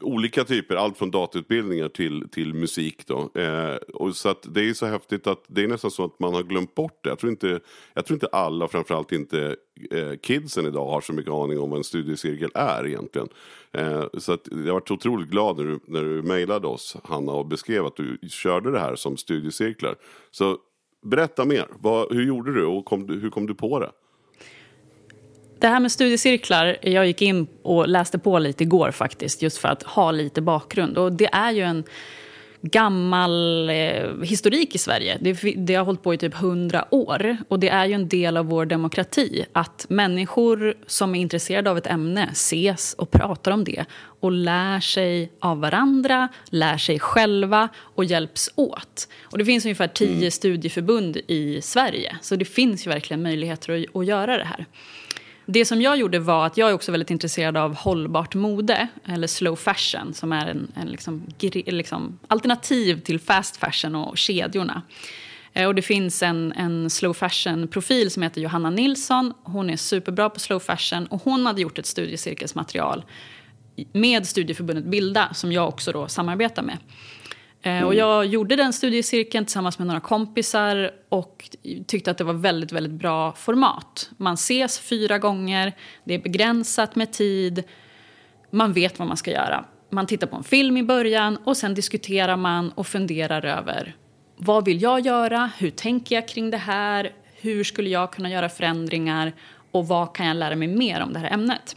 olika 0.00 0.44
typer, 0.44 0.76
allt 0.76 0.98
från 0.98 1.10
datautbildningar 1.10 1.88
till, 1.88 2.28
till 2.28 2.54
musik. 2.54 3.06
Då. 3.06 3.30
Eh, 3.40 3.74
och 3.74 4.16
så 4.16 4.28
att 4.28 4.54
det 4.54 4.68
är 4.68 4.74
så 4.74 4.86
häftigt 4.86 5.26
att 5.26 5.44
det 5.46 5.64
är 5.64 5.68
nästan 5.68 5.90
så 5.90 6.04
att 6.04 6.18
man 6.18 6.34
har 6.34 6.42
glömt 6.42 6.74
bort 6.74 7.00
det. 7.02 7.08
Jag 7.08 7.18
tror 7.18 7.30
inte, 7.30 7.60
jag 7.94 8.06
tror 8.06 8.16
inte 8.16 8.26
alla, 8.26 8.68
framförallt 8.68 9.12
inte 9.12 9.56
eh, 9.90 10.16
kidsen 10.22 10.66
idag, 10.66 10.86
har 10.86 11.00
så 11.00 11.12
mycket 11.12 11.32
aning 11.32 11.60
om 11.60 11.70
vad 11.70 11.78
en 11.78 11.84
studiecirkel 11.84 12.50
är 12.54 12.86
egentligen. 12.86 13.28
Eh, 13.72 14.04
så 14.18 14.32
att 14.32 14.48
jag 14.50 14.74
varit 14.74 14.90
otroligt 14.90 15.28
glad 15.28 15.56
när 15.56 15.64
du, 15.64 15.80
när 15.86 16.02
du 16.02 16.22
mejlade 16.22 16.66
oss, 16.66 16.96
Hanna, 17.04 17.32
och 17.32 17.46
beskrev 17.46 17.86
att 17.86 17.96
du 17.96 18.18
körde 18.28 18.70
det 18.70 18.80
här 18.80 18.96
som 18.96 19.16
studiecirklar. 19.16 19.94
Så 20.30 20.58
berätta 21.02 21.44
mer, 21.44 21.66
vad, 21.78 22.12
hur 22.12 22.26
gjorde 22.26 22.54
du 22.54 22.64
och 22.64 22.84
kom 22.84 23.08
hur 23.08 23.30
kom 23.30 23.46
du 23.46 23.54
på 23.54 23.78
det? 23.78 23.90
Det 25.60 25.68
här 25.68 25.80
med 25.80 25.92
studiecirklar, 25.92 26.76
jag 26.82 27.06
gick 27.06 27.22
in 27.22 27.46
och 27.62 27.88
läste 27.88 28.18
på 28.18 28.38
lite 28.38 28.64
igår 28.64 28.90
faktiskt, 28.90 29.42
just 29.42 29.58
för 29.58 29.68
att 29.68 29.82
ha 29.82 30.10
lite 30.10 30.40
bakgrund. 30.40 30.98
Och 30.98 31.12
det 31.12 31.28
är 31.32 31.50
ju 31.50 31.62
en 31.62 31.84
gammal 32.62 33.70
eh, 33.70 34.22
historik 34.22 34.74
i 34.74 34.78
Sverige. 34.78 35.18
Det, 35.20 35.54
det 35.56 35.74
har 35.74 35.84
hållit 35.84 36.02
på 36.02 36.14
i 36.14 36.18
typ 36.18 36.34
hundra 36.34 36.94
år. 36.94 37.36
Och 37.48 37.60
det 37.60 37.68
är 37.68 37.86
ju 37.86 37.92
en 37.92 38.08
del 38.08 38.36
av 38.36 38.46
vår 38.46 38.66
demokrati 38.66 39.44
att 39.52 39.86
människor 39.88 40.74
som 40.86 41.14
är 41.14 41.20
intresserade 41.20 41.70
av 41.70 41.78
ett 41.78 41.86
ämne 41.86 42.28
ses 42.32 42.94
och 42.94 43.10
pratar 43.10 43.52
om 43.52 43.64
det 43.64 43.84
och 44.20 44.32
lär 44.32 44.80
sig 44.80 45.32
av 45.40 45.60
varandra, 45.60 46.28
lär 46.50 46.76
sig 46.78 46.98
själva 46.98 47.68
och 47.78 48.04
hjälps 48.04 48.50
åt. 48.54 49.08
Och 49.22 49.38
det 49.38 49.44
finns 49.44 49.64
ungefär 49.64 49.88
tio 49.88 50.30
studieförbund 50.30 51.16
i 51.26 51.62
Sverige, 51.62 52.16
så 52.22 52.36
det 52.36 52.44
finns 52.44 52.86
ju 52.86 52.90
verkligen 52.90 53.22
möjligheter 53.22 53.72
att, 53.72 53.96
att 53.96 54.06
göra 54.06 54.36
det 54.36 54.44
här. 54.44 54.66
Det 55.52 55.64
som 55.64 55.82
jag 55.82 55.96
gjorde 55.96 56.18
var 56.18 56.46
att 56.46 56.56
jag 56.56 56.70
är 56.70 56.74
också 56.74 56.92
väldigt 56.92 57.10
intresserad 57.10 57.56
av 57.56 57.74
hållbart 57.74 58.34
mode, 58.34 58.88
eller 59.04 59.26
slow 59.26 59.56
fashion, 59.56 60.14
som 60.14 60.32
är 60.32 60.46
en, 60.46 60.72
en 60.74 60.88
liksom, 60.88 61.26
liksom 61.66 62.18
alternativ 62.28 63.00
till 63.00 63.20
fast 63.20 63.56
fashion 63.56 63.94
och 63.94 64.18
kedjorna. 64.18 64.82
Eh, 65.52 65.66
och 65.66 65.74
det 65.74 65.82
finns 65.82 66.22
en, 66.22 66.52
en 66.52 66.90
slow 66.90 67.12
fashion-profil 67.12 68.10
som 68.10 68.22
heter 68.22 68.40
Johanna 68.40 68.70
Nilsson. 68.70 69.34
Hon 69.42 69.70
är 69.70 69.76
superbra 69.76 70.30
på 70.30 70.40
slow 70.40 70.58
fashion 70.58 71.06
och 71.06 71.22
hon 71.22 71.46
hade 71.46 71.60
gjort 71.60 71.78
ett 71.78 71.86
studiecirkelsmaterial 71.86 73.04
med 73.92 74.26
studieförbundet 74.26 74.84
Bilda, 74.84 75.34
som 75.34 75.52
jag 75.52 75.68
också 75.68 75.92
då 75.92 76.08
samarbetar 76.08 76.62
med. 76.62 76.78
Eh, 77.62 77.82
Och 77.82 77.94
jag 77.94 78.26
gjorde 78.26 78.56
den 78.56 78.72
studiecirkeln 78.72 79.44
tillsammans 79.44 79.78
med 79.78 79.86
några 79.86 80.00
kompisar 80.00 80.90
och 81.08 81.50
tyckte 81.86 82.10
att 82.10 82.18
det 82.18 82.24
var 82.24 82.32
väldigt, 82.34 82.72
väldigt 82.72 82.92
bra 82.92 83.32
format. 83.32 84.10
Man 84.16 84.34
ses 84.34 84.78
fyra 84.78 85.18
gånger, 85.18 85.72
det 86.04 86.14
är 86.14 86.18
begränsat 86.18 86.96
med 86.96 87.12
tid, 87.12 87.62
man 88.50 88.72
vet 88.72 88.98
vad 88.98 89.08
man 89.08 89.16
ska 89.16 89.30
göra. 89.30 89.64
Man 89.90 90.06
tittar 90.06 90.26
på 90.26 90.36
en 90.36 90.44
film 90.44 90.76
i 90.76 90.82
början 90.82 91.36
och 91.44 91.56
sen 91.56 91.74
diskuterar 91.74 92.36
man 92.36 92.70
och 92.70 92.86
funderar 92.86 93.44
över 93.44 93.96
vad 94.36 94.64
vill 94.64 94.82
jag 94.82 95.00
göra, 95.00 95.50
hur 95.58 95.70
tänker 95.70 96.14
jag 96.14 96.28
kring 96.28 96.50
det 96.50 96.56
här, 96.56 97.12
hur 97.34 97.64
skulle 97.64 97.90
jag 97.90 98.12
kunna 98.12 98.30
göra 98.30 98.48
förändringar 98.48 99.32
och 99.70 99.88
vad 99.88 100.14
kan 100.14 100.26
jag 100.26 100.36
lära 100.36 100.56
mig 100.56 100.68
mer 100.68 101.00
om 101.00 101.12
det 101.12 101.18
här 101.18 101.30
ämnet. 101.30 101.76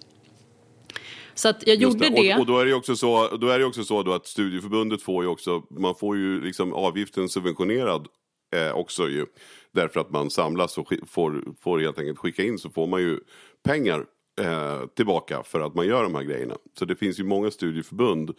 Så 1.35 1.49
att 1.49 1.67
jag 1.67 1.75
Just 1.75 1.93
gjorde 1.93 2.09
det. 2.09 2.33
Och, 2.33 2.39
och 2.39 2.45
då 2.45 2.59
är 2.59 2.65
det 2.65 2.73
också 2.73 2.95
så, 2.95 3.37
då 3.37 3.47
är 3.47 3.59
det 3.59 3.65
också 3.65 3.83
så 3.83 4.13
att 4.13 4.27
studieförbundet 4.27 5.01
får 5.01 5.23
ju 5.23 5.29
också, 5.29 5.63
man 5.69 5.95
får 5.95 6.17
ju 6.17 6.41
liksom 6.41 6.73
avgiften 6.73 7.29
subventionerad 7.29 8.07
eh, 8.55 8.75
också 8.75 9.09
ju. 9.09 9.25
Därför 9.71 9.99
att 9.99 10.11
man 10.11 10.29
samlas 10.29 10.77
och 10.77 10.93
får, 11.07 11.43
får 11.61 11.79
helt 11.79 11.99
enkelt 11.99 12.19
skicka 12.19 12.43
in 12.43 12.59
så 12.59 12.69
får 12.69 12.87
man 12.87 13.01
ju 13.01 13.19
pengar 13.63 14.05
eh, 14.41 14.87
tillbaka 14.95 15.43
för 15.43 15.61
att 15.61 15.75
man 15.75 15.87
gör 15.87 16.03
de 16.03 16.15
här 16.15 16.23
grejerna. 16.23 16.55
Så 16.79 16.85
det 16.85 16.95
finns 16.95 17.19
ju 17.19 17.23
många 17.23 17.51
studieförbund. 17.51 18.29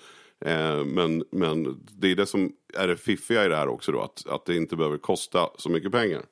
Eh, 0.45 0.85
men, 0.85 1.25
men 1.33 1.87
det 1.93 2.11
är 2.11 2.17
det 2.17 2.27
som 2.27 2.53
är 2.75 2.89
det 2.89 2.97
fiffiga 2.97 3.45
i 3.45 3.49
det 3.49 3.57
här 3.57 3.69
också 3.69 3.93
då, 3.93 4.01
att, 4.01 4.27
att 4.27 4.47
det 4.47 4.57
inte 4.57 4.77
behöver 4.77 4.99
kosta 4.99 5.49
så 5.59 5.69
mycket 5.69 5.93
pengar. 5.93 6.23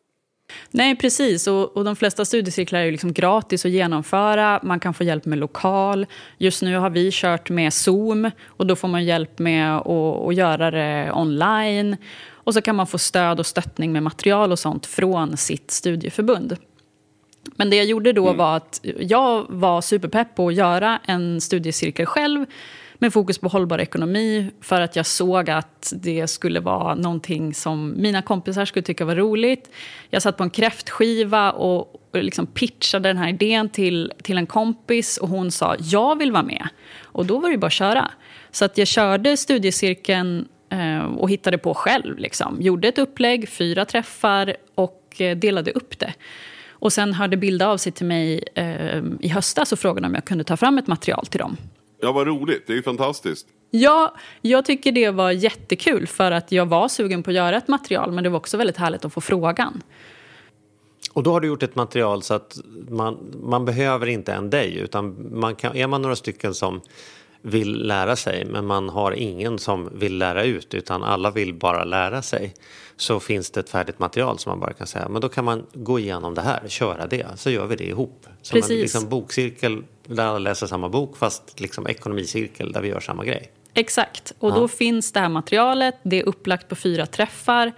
Nej, 0.71 0.97
precis. 0.97 1.47
Och, 1.47 1.77
och 1.77 1.85
de 1.85 1.97
flesta 1.97 2.25
studiecirklar 2.25 2.81
är 2.81 2.85
ju 2.85 2.91
liksom 2.91 3.13
gratis 3.13 3.65
att 3.65 3.71
genomföra. 3.71 4.61
Man 4.63 4.81
kan 4.81 4.95
få 4.95 5.05
hjälp 5.05 5.25
med 5.25 5.39
lokal. 5.39 6.07
Just 6.39 6.63
nu 6.63 6.77
har 6.77 6.91
vi 6.91 7.11
kört 7.13 7.51
med 7.51 7.73
Zoom 7.73 8.31
och 8.47 8.67
då 8.67 8.77
får 8.77 8.89
man 8.89 9.05
hjälp 9.05 9.39
med 9.39 9.77
att, 9.77 9.87
att 10.27 10.35
göra 10.35 10.71
det 10.71 11.13
online. 11.15 11.97
Och 12.45 12.55
så 12.55 12.63
kan 12.63 12.77
man 12.77 12.87
få 12.87 12.99
stöd 12.99 13.41
och 13.41 13.47
stöttning 13.47 13.93
med 13.93 14.03
material 14.03 14.53
och 14.53 14.59
sånt 14.59 14.87
från 14.87 15.37
sitt 15.37 15.71
studieförbund. 15.71 16.57
Men 17.57 17.71
det 17.71 17.77
jag 17.77 17.87
gjorde 17.87 18.13
då 18.13 18.33
var 18.33 18.57
att 18.57 18.81
jag 18.99 19.47
var 19.49 19.81
superpepp 19.81 20.35
på 20.35 20.49
att 20.49 20.55
göra 20.55 21.01
en 21.07 21.41
studiecirkel 21.41 22.07
själv 22.07 22.47
med 23.03 23.13
fokus 23.13 23.39
på 23.39 23.49
hållbar 23.49 23.79
ekonomi 23.79 24.51
för 24.61 24.81
att 24.81 24.97
jag 24.97 25.07
såg 25.07 25.51
att 25.51 25.93
det 25.97 26.27
skulle 26.27 26.61
vara 26.61 26.95
någonting 26.95 27.55
som 27.55 27.95
mina 27.97 28.23
kompisar 28.23 28.65
skulle 28.65 28.83
tycka 28.83 29.05
var 29.05 29.17
roligt. 29.17 29.71
Jag 30.11 30.23
satt 30.23 30.37
på 30.37 30.43
en 30.43 30.51
kräftskiva 30.51 31.51
och 31.51 32.03
liksom 32.13 32.47
pitchade 32.47 33.09
den 33.09 33.17
här 33.17 33.29
idén 33.29 33.69
till, 33.69 34.13
till 34.23 34.39
en 34.39 34.47
kompis 34.47 35.17
och 35.19 35.29
hon 35.29 35.51
sa 35.51 35.77
jag 35.79 36.19
vill 36.19 36.33
vara 36.33 36.43
med. 36.43 36.69
Och 37.03 37.27
då 37.27 37.39
var 37.39 37.51
det 37.51 37.59
bara 37.59 37.67
att 37.67 37.73
köra. 37.73 38.11
Så 38.51 38.65
att 38.65 38.79
jag 38.79 38.89
körde 38.89 39.37
studiecirkeln 39.37 40.49
eh, 40.71 41.05
och 41.05 41.31
hittade 41.31 41.59
på 41.59 41.75
själv. 41.75 42.19
Liksom. 42.19 42.57
Gjorde 42.61 42.89
ett 42.89 42.99
upplägg, 42.99 43.49
fyra 43.49 43.85
träffar 43.85 44.57
och 44.75 45.21
eh, 45.21 45.37
delade 45.37 45.71
upp 45.71 45.99
det. 45.99 46.15
Och 46.71 46.93
sen 46.93 47.13
hörde 47.13 47.37
Bilda 47.37 47.67
av 47.67 47.77
sig 47.77 47.93
till 47.93 48.07
mig 48.07 48.45
eh, 48.55 49.03
i 49.21 49.29
höstas 49.29 49.73
och 49.73 49.79
frågade 49.79 50.07
om 50.07 50.15
jag 50.15 50.25
kunde 50.25 50.45
ta 50.45 50.57
fram 50.57 50.79
ett 50.79 50.87
material 50.87 51.27
till 51.27 51.41
dem. 51.41 51.57
Ja, 52.03 52.13
vad 52.13 52.27
roligt. 52.27 52.67
Det 52.67 52.73
är 52.73 52.77
ju 52.77 52.83
fantastiskt. 52.83 53.47
Ja, 53.71 54.15
jag 54.41 54.65
tycker 54.65 54.93
det 54.93 55.11
var 55.11 55.31
jättekul 55.31 56.07
för 56.07 56.31
att 56.31 56.53
jag 56.53 56.67
var 56.67 56.89
sugen 56.89 57.23
på 57.23 57.31
att 57.31 57.37
göra 57.37 57.57
ett 57.57 57.69
material 57.69 58.13
men 58.13 58.25
det 58.25 58.31
var 58.31 58.37
också 58.37 58.57
väldigt 58.57 58.77
härligt 58.77 59.05
att 59.05 59.13
få 59.13 59.21
frågan. 59.21 59.83
Och 61.13 61.23
då 61.23 61.33
har 61.33 61.41
du 61.41 61.49
gjort 61.49 61.63
ett 61.63 61.75
material 61.75 62.23
så 62.23 62.35
att 62.35 62.59
man, 62.89 63.19
man 63.43 63.65
behöver 63.65 64.07
inte 64.07 64.33
en 64.33 64.51
dig 64.51 64.77
utan 64.77 65.29
man 65.41 65.55
kan, 65.55 65.77
är 65.77 65.87
man 65.87 66.03
några 66.03 66.17
stycken 66.17 66.55
som 66.55 66.81
vill 67.43 67.87
lära 67.87 68.17
sig 68.17 68.45
men 68.45 68.67
man 68.67 68.89
har 68.89 69.13
ingen 69.13 69.59
som 69.59 69.99
vill 69.99 70.19
lära 70.19 70.45
ut 70.45 70.75
utan 70.75 71.03
alla 71.03 71.31
vill 71.31 71.55
bara 71.55 71.85
lära 71.85 72.23
sig 72.23 72.55
så 72.97 73.21
finns 73.21 73.51
det 73.51 73.61
ett 73.61 73.71
färdigt 73.71 73.99
material 73.99 74.39
som 74.39 74.51
man 74.51 74.61
bara 74.61 74.73
kan 74.73 74.87
säga 74.87 75.09
men 75.09 75.21
då 75.21 75.29
kan 75.29 75.45
man 75.45 75.67
gå 75.73 75.99
igenom 75.99 76.35
det 76.35 76.43
här, 76.43 76.69
köra 76.69 77.07
det, 77.07 77.27
så 77.37 77.51
gör 77.51 77.67
vi 77.67 77.77
det 77.77 77.85
ihop. 77.85 78.27
Som 78.43 78.57
Precis. 78.57 78.71
en 78.71 78.81
liksom, 78.81 79.09
bokcirkel 79.09 79.83
där 80.07 80.25
alla 80.25 80.39
läser 80.39 80.67
samma 80.67 80.89
bok 80.89 81.17
fast 81.17 81.61
liksom 81.61 81.87
ekonomicirkel 81.87 82.73
där 82.73 82.81
vi 82.81 82.89
gör 82.89 83.01
samma 83.01 83.25
grej. 83.25 83.51
Exakt. 83.75 84.33
Och 84.39 84.53
då 84.53 84.69
finns 84.69 85.13
det 85.13 85.21
här 85.21 85.29
materialet, 85.29 85.95
det 86.03 86.21
är 86.21 86.25
upplagt 86.25 86.69
på 86.69 86.77
fyra 86.77 87.07
träffar. 87.07 87.73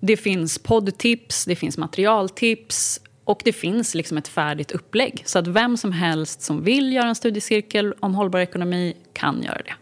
Det 0.00 0.16
finns 0.16 0.58
poddtips, 0.58 1.44
det 1.44 1.56
finns 1.56 1.78
materialtips 1.78 3.00
och 3.28 3.40
det 3.44 3.52
finns 3.52 3.94
liksom 3.94 4.18
ett 4.18 4.28
färdigt 4.28 4.70
upplägg. 4.70 5.22
Så 5.24 5.38
att 5.38 5.46
vem 5.46 5.76
som 5.76 5.92
helst 5.92 6.42
som 6.42 6.64
vill 6.64 6.92
göra 6.92 7.08
en 7.08 7.14
studiecirkel 7.14 7.94
om 8.00 8.14
hållbar 8.14 8.38
ekonomi 8.38 8.94
kan 9.12 9.42
göra 9.42 9.62
det. 9.64 9.74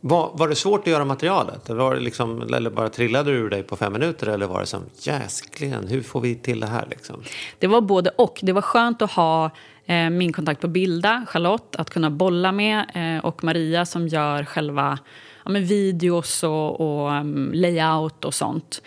Var, 0.00 0.30
var 0.34 0.48
det 0.48 0.54
svårt 0.54 0.80
att 0.80 0.86
göra 0.86 1.04
materialet? 1.04 1.68
Var 1.68 1.94
det 1.94 2.00
liksom, 2.00 2.42
eller 2.42 2.70
bara 2.70 2.88
trillade 2.88 3.30
du 3.30 3.36
ur 3.36 3.50
dig 3.50 3.62
på 3.62 3.76
fem 3.76 3.92
minuter? 3.92 4.26
Eller 4.26 4.46
var 4.46 4.60
det 4.60 4.66
som 4.66 4.82
jäskligen, 4.98 5.88
hur 5.88 6.02
får 6.02 6.20
vi 6.20 6.34
till 6.34 6.60
det 6.60 6.66
här? 6.66 6.86
Liksom? 6.90 7.22
Det 7.58 7.66
var 7.66 7.80
både 7.80 8.10
och. 8.10 8.38
Det 8.42 8.52
var 8.52 8.62
skönt 8.62 9.02
att 9.02 9.12
ha 9.12 9.50
eh, 9.86 10.10
min 10.10 10.32
kontakt 10.32 10.60
på 10.60 10.68
Bilda, 10.68 11.26
Charlotte, 11.28 11.76
att 11.76 11.90
kunna 11.90 12.10
bolla 12.10 12.52
med 12.52 12.90
eh, 12.94 13.24
och 13.24 13.44
Maria 13.44 13.86
som 13.86 14.08
gör 14.08 14.44
själva 14.44 14.98
ja, 15.44 15.50
videos 15.52 16.42
och, 16.42 16.80
och 16.80 17.10
um, 17.10 17.50
layout 17.54 18.24
och 18.24 18.34
sånt. 18.34 18.82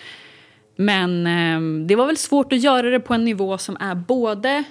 Men 0.83 1.27
eh, 1.27 1.85
det 1.87 1.95
var 1.95 2.05
väl 2.07 2.17
svårt 2.17 2.53
att 2.53 2.59
göra 2.59 2.89
det 2.89 2.99
på 2.99 3.13
en 3.13 3.25
nivå 3.25 3.57
som 3.57 3.77
är 3.79 3.95
både 3.95 4.63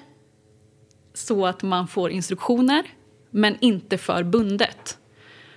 så 1.15 1.47
att 1.47 1.63
man 1.63 1.89
får 1.89 2.11
instruktioner 2.11 2.83
men 3.31 3.57
inte 3.61 3.99
för 3.99 4.23
bundet. 4.23 4.99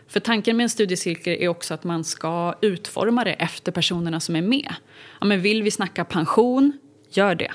För 0.08 0.20
tanken 0.20 0.58
med 0.58 0.64
en 0.64 0.70
studiecirkel 0.70 1.34
är 1.34 1.48
också 1.48 1.74
att 1.74 1.84
man 1.84 2.04
ska 2.04 2.56
utforma 2.62 3.24
det 3.24 3.34
efter 3.34 3.72
personerna 3.72 4.20
som 4.20 4.36
är 4.36 4.42
med. 4.42 4.74
Ja, 5.20 5.26
men 5.26 5.42
vill 5.42 5.64
vi 5.64 5.72
snacka 5.72 6.06
pension, 6.06 6.80
gör 7.10 7.36
det. 7.36 7.52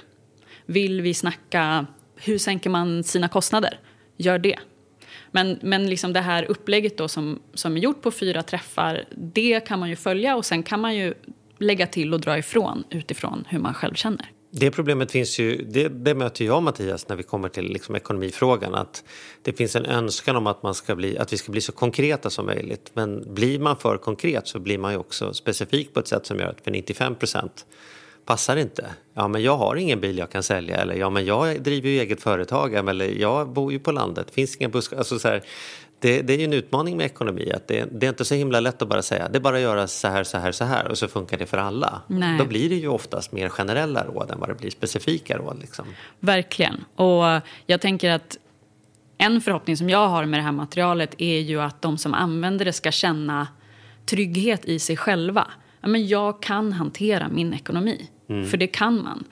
Vill 0.66 1.00
vi 1.00 1.14
snacka 1.14 1.86
hur 2.16 2.38
sänker 2.38 2.70
man 2.70 3.04
sina 3.04 3.28
kostnader, 3.28 3.80
gör 4.16 4.38
det. 4.38 4.58
Men, 5.30 5.58
men 5.62 5.90
liksom 5.90 6.12
det 6.12 6.20
här 6.20 6.44
upplägget 6.44 6.98
då 6.98 7.08
som, 7.08 7.42
som 7.54 7.76
är 7.76 7.80
gjort 7.80 8.02
på 8.02 8.10
fyra 8.10 8.42
träffar, 8.42 9.04
det 9.16 9.60
kan 9.60 9.78
man 9.78 9.88
ju 9.88 9.96
följa 9.96 10.36
och 10.36 10.44
sen 10.44 10.62
kan 10.62 10.80
man 10.80 10.96
ju 10.96 11.14
lägga 11.60 11.86
till 11.86 12.14
och 12.14 12.20
dra 12.20 12.38
ifrån 12.38 12.84
utifrån 12.90 13.44
hur 13.48 13.58
man 13.58 13.74
själv 13.74 13.94
känner. 13.94 14.30
Det 14.52 14.70
problemet 14.70 15.12
finns 15.12 15.38
ju, 15.38 15.64
det, 15.64 15.88
det 15.88 16.14
möter 16.14 16.44
jag 16.44 16.56
och 16.56 16.62
Mattias 16.62 17.08
när 17.08 17.16
vi 17.16 17.22
kommer 17.22 17.48
till 17.48 17.72
liksom 17.72 17.96
ekonomifrågan. 17.96 18.74
Att 18.74 19.04
det 19.42 19.52
finns 19.52 19.76
en 19.76 19.86
önskan 19.86 20.36
om 20.36 20.46
att, 20.46 20.62
man 20.62 20.74
ska 20.74 20.96
bli, 20.96 21.18
att 21.18 21.32
vi 21.32 21.36
ska 21.36 21.52
bli 21.52 21.60
så 21.60 21.72
konkreta 21.72 22.30
som 22.30 22.46
möjligt. 22.46 22.90
Men 22.94 23.34
blir 23.34 23.58
man 23.58 23.76
för 23.76 23.96
konkret 23.96 24.48
så 24.48 24.58
blir 24.58 24.78
man 24.78 24.92
ju 24.92 24.98
också 24.98 25.34
specifik 25.34 25.94
på 25.94 26.00
ett 26.00 26.08
sätt 26.08 26.26
som 26.26 26.38
gör 26.38 26.46
att 26.46 26.60
för 26.60 26.70
95 26.70 27.14
procent 27.14 27.66
passar 28.24 28.56
inte. 28.56 28.86
Ja, 29.14 29.28
men 29.28 29.42
jag 29.42 29.56
har 29.56 29.76
ingen 29.76 30.00
bil 30.00 30.18
jag 30.18 30.30
kan 30.30 30.42
sälja. 30.42 30.76
Eller 30.76 30.94
ja, 30.94 31.10
men 31.10 31.24
jag 31.24 31.62
driver 31.62 31.88
ju 31.88 32.00
eget 32.00 32.22
företag. 32.22 32.74
Eller 32.74 33.20
jag 33.20 33.48
bor 33.48 33.72
ju 33.72 33.78
på 33.78 33.92
landet. 33.92 34.26
Det 34.26 34.32
finns 34.32 34.56
inga 34.56 34.68
buskar. 34.68 34.96
Alltså, 34.96 35.18
så 35.18 35.28
här, 35.28 35.42
det, 36.00 36.22
det 36.22 36.32
är 36.32 36.38
ju 36.38 36.44
en 36.44 36.52
utmaning 36.52 36.96
med 36.96 37.06
ekonomi. 37.06 37.52
Att 37.52 37.68
det, 37.68 37.88
det 37.92 38.06
är 38.06 38.10
inte 38.10 38.24
så 38.24 38.34
himla 38.34 38.60
lätt 38.60 38.82
att 38.82 38.88
bara 38.88 39.02
säga 39.02 39.28
det 39.28 39.38
är 39.38 39.40
bara 39.40 39.56
att 39.56 39.62
göra 39.62 39.86
så 39.86 40.08
här, 40.08 40.24
så 40.24 40.38
här, 40.38 40.52
så 40.52 40.64
här 40.64 40.88
och 40.88 40.98
så 40.98 41.08
funkar 41.08 41.38
det 41.38 41.46
för 41.46 41.58
alla. 41.58 42.02
Nej. 42.06 42.38
Då 42.38 42.44
blir 42.44 42.68
det 42.68 42.74
ju 42.74 42.88
oftast 42.88 43.32
mer 43.32 43.48
generella 43.48 44.04
råd 44.04 44.30
än 44.30 44.40
vad 44.40 44.48
det 44.48 44.54
blir 44.54 44.70
specifika 44.70 45.38
råd. 45.38 45.58
Liksom. 45.60 45.86
Verkligen. 46.20 46.84
Och 46.94 47.40
jag 47.66 47.80
tänker 47.80 48.10
att 48.10 48.38
en 49.18 49.40
förhoppning 49.40 49.76
som 49.76 49.90
jag 49.90 50.08
har 50.08 50.24
med 50.24 50.38
det 50.38 50.44
här 50.44 50.52
materialet 50.52 51.14
är 51.18 51.38
ju 51.38 51.60
att 51.60 51.82
de 51.82 51.98
som 51.98 52.14
använder 52.14 52.64
det 52.64 52.72
ska 52.72 52.90
känna 52.90 53.48
trygghet 54.06 54.64
i 54.64 54.78
sig 54.78 54.96
själva. 54.96 55.46
Ja, 55.80 55.88
men 55.88 56.06
jag 56.06 56.42
kan 56.42 56.72
hantera 56.72 57.28
min 57.28 57.54
ekonomi, 57.54 58.08
för 58.26 58.56
det 58.56 58.66
kan 58.66 59.02
man. 59.02 59.24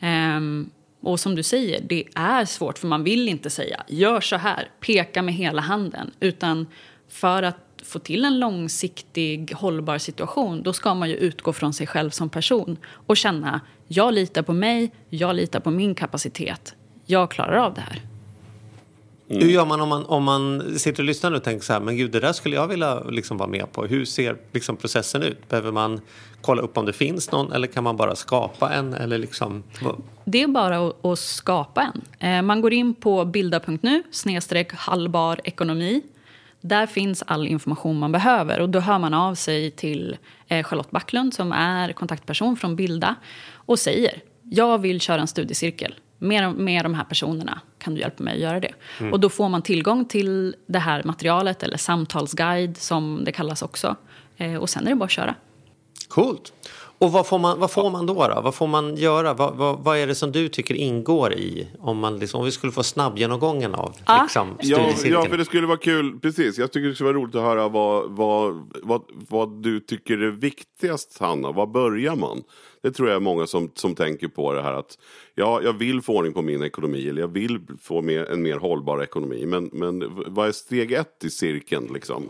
Ehm, 0.00 0.70
och 1.06 1.20
som 1.20 1.34
du 1.34 1.42
säger, 1.42 1.80
det 1.80 2.04
är 2.14 2.44
svårt 2.44 2.78
för 2.78 2.86
man 2.86 3.04
vill 3.04 3.28
inte 3.28 3.50
säga 3.50 3.84
gör 3.88 4.20
så 4.20 4.36
här, 4.36 4.68
peka 4.80 5.22
med 5.22 5.34
hela 5.34 5.62
handen. 5.62 6.10
Utan 6.20 6.66
för 7.08 7.42
att 7.42 7.56
få 7.82 7.98
till 7.98 8.24
en 8.24 8.38
långsiktig 8.38 9.52
hållbar 9.52 9.98
situation 9.98 10.62
då 10.62 10.72
ska 10.72 10.94
man 10.94 11.08
ju 11.08 11.14
utgå 11.14 11.52
från 11.52 11.74
sig 11.74 11.86
själv 11.86 12.10
som 12.10 12.28
person 12.28 12.76
och 12.86 13.16
känna 13.16 13.60
jag 13.88 14.14
litar 14.14 14.42
på 14.42 14.52
mig, 14.52 14.90
jag 15.08 15.36
litar 15.36 15.60
på 15.60 15.70
min 15.70 15.94
kapacitet. 15.94 16.74
Jag 17.06 17.30
klarar 17.30 17.56
av 17.56 17.74
det 17.74 17.80
här. 17.80 18.15
Hur 19.28 19.48
gör 19.48 19.66
man 19.66 19.80
om, 19.80 19.88
man 19.88 20.04
om 20.04 20.24
man 20.24 20.78
sitter 20.78 21.02
och 21.02 21.06
lyssnar 21.06 21.32
och 21.32 21.44
tänker 21.44 21.64
så 21.64 21.72
här, 21.72 21.80
men 21.80 21.96
gud 21.96 22.10
det 22.10 22.20
där 22.20 22.32
skulle 22.32 22.56
jag 22.56 22.68
vilja 22.68 23.00
liksom 23.00 23.36
vara 23.36 23.48
med 23.48 23.72
på. 23.72 23.86
Hur 23.86 24.04
ser 24.04 24.36
liksom 24.52 24.76
processen 24.76 25.22
ut? 25.22 25.48
Behöver 25.48 25.72
man 25.72 26.00
kolla 26.40 26.62
upp 26.62 26.78
om 26.78 26.86
det 26.86 26.92
finns 26.92 27.32
någon 27.32 27.52
eller 27.52 27.66
kan 27.66 27.84
man 27.84 27.96
bara 27.96 28.16
skapa 28.16 28.72
en? 28.72 28.94
Eller 28.94 29.18
liksom, 29.18 29.62
Det 30.24 30.42
är 30.42 30.48
bara 30.48 30.92
att, 31.12 31.18
skapa 31.18 31.82
en. 31.82 32.28
Eh, 32.28 32.42
man 32.42 32.60
går 32.60 32.72
in 32.72 32.94
på 32.94 33.24
bilda.nu 33.24 34.02
snedstreck 34.10 34.72
hållbar 34.72 35.40
ekonomi. 35.44 36.02
Där 36.60 36.86
finns 36.86 37.22
all 37.26 37.46
information 37.46 37.98
man 37.98 38.12
behöver 38.12 38.60
och 38.60 38.68
då 38.68 38.80
hör 38.80 38.98
man 38.98 39.14
av 39.14 39.34
sig 39.34 39.70
till 39.70 40.16
eh, 40.48 40.64
Charlotte 40.64 40.90
Backlund 40.90 41.34
som 41.34 41.52
är 41.52 41.92
kontaktperson 41.92 42.56
från 42.56 42.76
Bilda 42.76 43.14
och 43.52 43.78
säger 43.78 44.20
jag 44.42 44.78
vill 44.78 45.00
köra 45.00 45.20
en 45.20 45.26
studiecirkel 45.26 45.94
med, 46.18 46.54
med 46.54 46.84
de 46.84 46.94
här 46.94 47.04
personerna. 47.04 47.60
Kan 47.78 47.94
du 47.94 48.00
hjälpa 48.00 48.22
mig 48.22 48.34
att 48.34 48.40
göra 48.40 48.60
det? 48.60 48.72
Och 49.12 49.20
då 49.20 49.28
får 49.28 49.48
man 49.48 49.62
tillgång 49.62 50.04
till 50.04 50.56
det 50.66 50.78
här 50.78 51.02
materialet 51.02 51.62
eller 51.62 51.76
samtalsguide 51.76 52.76
som 52.76 53.22
det 53.24 53.32
kallas 53.32 53.62
också. 53.62 53.96
Eh, 54.36 54.54
och 54.54 54.70
sen 54.70 54.86
är 54.86 54.90
det 54.90 54.96
bara 54.96 55.04
att 55.04 55.10
köra. 55.10 55.34
Coolt. 56.08 56.52
Och 56.98 57.12
vad 57.12 57.26
får 57.26 57.38
man, 57.38 57.60
vad 57.60 57.70
får 57.70 57.90
man 57.90 58.06
då, 58.06 58.14
då? 58.14 58.40
Vad 58.44 58.54
får 58.54 58.66
man 58.66 58.96
göra? 58.96 59.34
Vad, 59.34 59.56
vad, 59.56 59.78
vad 59.84 59.98
är 59.98 60.06
det 60.06 60.14
som 60.14 60.32
du 60.32 60.48
tycker 60.48 60.74
ingår 60.74 61.32
i 61.32 61.68
om, 61.78 61.98
man 61.98 62.18
liksom, 62.18 62.38
om 62.40 62.44
vi 62.44 62.52
skulle 62.52 62.72
få 62.72 62.82
snabbgenomgången 62.82 63.74
av 63.74 63.94
Ja. 64.06 64.22
liksom, 64.22 64.48
Ja, 64.60 64.76
studiecirkeln? 64.76 65.14
ja, 65.14 65.24
för 65.30 65.38
det 65.38 65.44
skulle 65.44 65.66
vara 65.66 65.76
kul. 65.78 66.18
Precis, 66.20 66.58
jag 66.58 66.72
tycker 66.72 66.88
det 66.88 66.94
skulle 66.94 67.12
vara 67.12 67.22
roligt 67.22 67.34
att 67.34 67.42
höra 67.42 67.68
vad, 67.68 68.10
vad, 68.10 68.70
vad, 68.82 69.02
vad 69.28 69.62
du 69.62 69.80
tycker 69.80 70.18
är 70.18 70.30
viktigast, 70.30 71.18
Hanna. 71.20 71.52
Var 71.52 71.66
börjar 71.66 72.16
man? 72.16 72.42
Det 72.82 72.90
tror 72.92 73.08
jag 73.08 73.16
är 73.16 73.20
många 73.20 73.46
som, 73.46 73.70
som 73.74 73.94
tänker 73.94 74.28
på 74.28 74.52
det 74.52 74.62
här 74.62 74.72
att 74.72 74.98
ja, 75.34 75.60
jag 75.64 75.72
vill 75.72 76.02
få 76.02 76.16
ordning 76.16 76.32
på 76.32 76.42
min 76.42 76.62
ekonomi 76.62 77.08
eller 77.08 77.20
jag 77.20 77.28
vill 77.32 77.60
få 77.82 78.02
mer, 78.02 78.30
en 78.30 78.42
mer 78.42 78.56
hållbar 78.56 79.02
ekonomi. 79.02 79.46
Men, 79.46 79.70
men 79.72 80.04
vad 80.26 80.48
är 80.48 80.52
steg 80.52 80.92
ett 80.92 81.24
i 81.24 81.30
cirkeln 81.30 81.90
liksom? 81.94 82.28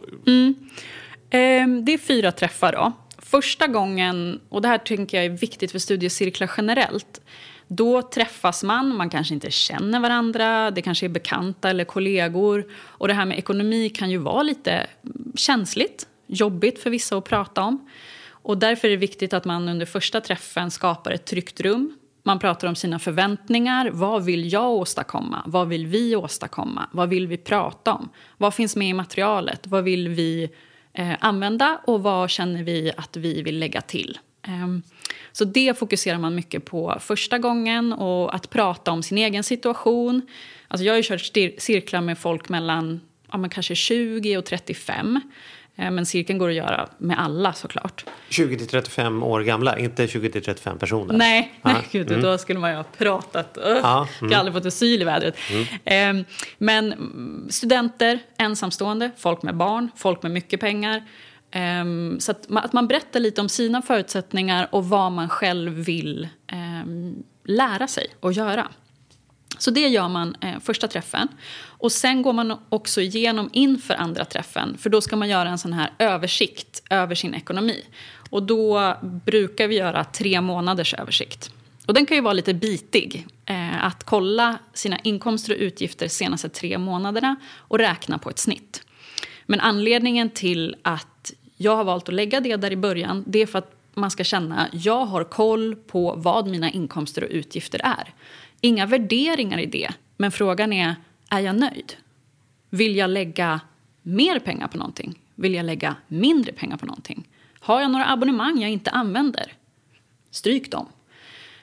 Ehm, 1.31 1.85
Det 1.85 1.93
är 1.95 1.99
fyra 1.99 2.33
träffar. 2.33 2.73
då. 2.73 2.93
Första 3.31 3.67
gången, 3.67 4.41
och 4.49 4.63
det 4.63 4.69
här 4.69 4.79
tänker 4.79 5.17
jag 5.17 5.25
är 5.25 5.31
viktigt 5.31 5.73
för 5.73 5.79
studiecirklar 5.79 6.51
generellt. 6.57 7.21
Då 7.69 8.03
träffas 8.03 8.63
man, 8.63 8.97
man 8.97 9.11
kanske 9.11 9.35
inte 9.35 9.51
känner 9.51 10.01
varandra, 10.01 10.71
det 10.71 10.83
kanske 10.83 11.07
är 11.07 11.11
bekanta 11.11 11.71
eller 11.71 11.85
kollegor. 11.85 12.65
Och 12.75 13.09
det 13.09 13.15
här 13.15 13.25
med 13.25 13.39
ekonomi 13.39 13.89
kan 13.89 14.11
ju 14.11 14.19
vara 14.19 14.43
lite 14.43 14.87
känsligt, 15.35 16.07
jobbigt 16.27 16.83
för 16.83 16.91
vissa 16.91 17.17
att 17.17 17.25
prata 17.25 17.63
om. 17.63 17.91
Och 18.29 18.59
därför 18.59 18.89
är 18.89 18.93
det 18.93 18.97
viktigt 18.97 19.33
att 19.33 19.45
man 19.45 19.69
under 19.69 19.87
första 19.87 20.21
träffen 20.21 20.71
skapar 20.71 21.11
ett 21.11 21.25
tryggt 21.25 21.61
rum. 21.61 21.99
Man 22.23 22.39
pratar 22.39 22.69
om 22.69 22.75
sina 22.75 22.99
förväntningar. 22.99 23.91
Vad 23.93 24.25
vill 24.25 24.53
jag 24.53 24.71
åstadkomma? 24.71 25.43
Vad 25.47 25.69
vill 25.69 25.87
vi 25.87 26.17
åstadkomma? 26.17 26.89
Vad 26.93 27.09
vill 27.09 27.27
vi 27.27 27.37
prata 27.37 27.95
om? 27.95 28.09
Vad 28.37 28.55
finns 28.55 28.77
med 28.77 28.89
i 28.89 28.95
materialet? 28.95 29.67
Vad 29.67 29.85
vill 29.85 30.09
vi 30.09 30.51
eh, 30.97 31.17
använda 31.21 31.81
och 31.85 32.03
vad 32.03 32.31
känner 32.31 32.63
vi 32.63 32.93
att 32.97 33.17
vi 33.17 33.43
vill 33.43 33.59
lägga 33.59 33.81
till? 33.81 34.19
Ehm, 34.43 34.83
så 35.33 35.45
det 35.45 35.79
fokuserar 35.79 36.19
man 36.19 36.35
mycket 36.35 36.65
på 36.65 36.97
första 37.01 37.39
gången 37.39 37.93
och 37.93 38.35
att 38.35 38.51
prata 38.51 38.93
om 38.93 39.03
sin 39.03 39.19
egen 39.19 39.45
situation. 39.45 40.27
Alltså 40.69 40.85
jag 40.85 40.93
har 40.93 40.97
ju 40.97 41.03
kört 41.03 41.61
cirklar 41.63 42.01
med 42.01 42.19
folk 42.19 42.49
mellan 42.49 43.01
ja, 43.33 43.49
kanske 43.51 43.75
20 43.75 44.37
och 44.37 44.45
35. 44.45 45.21
Eh, 45.77 45.91
Men 45.91 46.07
cirkeln 46.07 46.39
går 46.39 46.49
att 46.49 46.55
göra 46.55 46.89
med 46.99 47.21
alla 47.21 47.53
såklart. 47.53 48.05
20 48.29 48.59
till 48.59 48.67
35 48.69 49.23
år 49.23 49.41
gamla, 49.41 49.79
inte 49.79 50.09
20 50.09 50.31
till 50.31 50.43
35 50.45 50.79
personer. 50.79 51.15
Nej, 51.15 51.53
Ja. 51.63 51.73
nej 51.73 51.83
gud, 51.93 52.21
då 52.23 52.39
skulle 52.39 52.59
man 52.59 52.71
ju 52.71 52.77
ha 52.77 52.85
pratat. 52.85 53.59
Uh, 53.59 53.65
Ja, 53.83 54.09
Jag 54.21 54.29
har 54.29 54.35
aldrig 54.37 54.55
fått 54.55 54.67
asyl 54.67 55.03
i 55.03 55.05
vädret. 55.05 55.37
Ehm, 55.85 56.25
men 56.59 56.93
mm, 56.93 57.47
studenter, 57.51 58.19
ensamstående, 58.39 59.11
folk 59.17 59.43
med 59.43 59.57
barn, 59.57 59.91
folk 59.97 60.23
med 60.23 60.33
mycket 60.33 60.61
pengar. 60.61 61.05
Ehm, 61.51 62.21
så 62.21 62.31
att 62.31 62.49
man, 62.49 62.65
att 62.65 62.73
man 62.73 62.87
berättar 62.89 63.21
lite 63.21 63.41
om 63.41 63.49
sina 63.49 63.83
förutsättningar 63.83 64.69
och 64.71 64.89
vad 64.89 65.13
man 65.13 65.29
själv 65.29 65.73
vill 65.73 66.29
ehm, 66.53 67.15
lära 67.45 67.87
sig 67.89 68.07
och 68.21 68.33
göra. 68.33 68.69
Så 69.59 69.71
det 69.71 69.89
gör 69.89 70.09
man 70.09 70.37
eh, 70.41 70.61
första 70.61 70.89
träffen. 70.89 71.29
Och 71.65 71.93
sen 71.93 72.23
går 72.23 72.33
man 72.33 72.59
också 72.69 73.01
igenom 73.01 73.51
inför 73.53 73.95
andra 73.95 74.25
träffen. 74.25 74.79
För 74.79 74.91
då 74.91 75.01
ska 75.01 75.17
man 75.17 75.29
göra 75.29 75.49
en 75.49 75.59
sån 75.59 75.73
här 75.73 75.93
översikt 75.99 76.83
över 76.91 77.15
sin 77.15 77.35
ekonomi. 77.35 77.83
Och 78.31 78.43
då 78.43 78.97
brukar 79.03 79.69
vi 79.69 79.77
göra 79.77 80.05
tre 80.05 80.41
månaders 80.41 80.95
översikt. 80.95 81.51
Och 81.87 81.95
den 81.95 82.07
kan 82.07 82.17
ju 82.17 82.21
vara 82.21 82.33
lite 82.33 82.55
bitig. 82.55 83.27
Eh, 83.47 83.85
att 83.85 84.05
kolla 84.05 84.59
sina 84.73 84.99
inkomster 84.99 85.53
och 85.55 85.61
utgifter 85.61 86.09
senaste 86.09 86.49
tre 86.49 86.79
månaderna 86.79 87.37
och 87.57 87.79
räkna 87.79 88.19
på 88.19 88.31
ett 88.31 88.39
snitt. 88.39 88.83
Men 89.47 89.61
anledningen 89.61 90.31
till 90.31 90.77
att 90.83 91.33
jag 91.57 91.77
har 91.77 91.85
valt 91.85 92.09
att 92.09 92.15
lägga 92.15 92.41
det 92.41 92.57
där 92.57 92.73
i 92.73 92.77
början 92.77 93.25
det 93.27 93.43
är 93.43 93.47
för 93.47 93.59
att 93.59 93.73
man 93.95 94.11
ska 94.11 94.25
känna 94.25 94.67
att 94.67 94.85
jag 94.85 95.07
har 95.07 95.25
koll 95.25 95.77
på 95.77 96.15
vad 96.17 96.47
mina 96.47 96.71
inkomster 96.71 97.25
och 97.25 97.31
utgifter 97.31 97.81
är. 97.85 98.15
Inga 98.61 98.87
värderingar 98.87 99.59
i 99.59 99.67
det, 99.67 99.91
men 100.17 100.33
frågan 100.33 100.73
är, 100.73 100.95
är 101.31 101.41
jag 101.41 101.57
nöjd? 101.57 101.93
Vill 102.71 102.97
jag 102.97 103.11
lägga 103.11 103.61
mer 104.03 104.39
pengar 104.39 104.69
på 104.69 104.79
någonting? 104.79 105.19
Vill 105.35 105.55
jag 105.55 105.67
lägga 105.67 105.97
mindre 106.09 106.53
pengar 106.53 106.77
på 106.77 106.87
någonting? 106.87 107.29
Har 107.61 107.81
jag 107.81 107.91
några 107.91 108.11
abonnemang 108.13 108.61
jag 108.61 108.71
inte 108.71 108.91
använder? 108.91 109.53
Stryk 110.31 110.71
dem. 110.71 110.89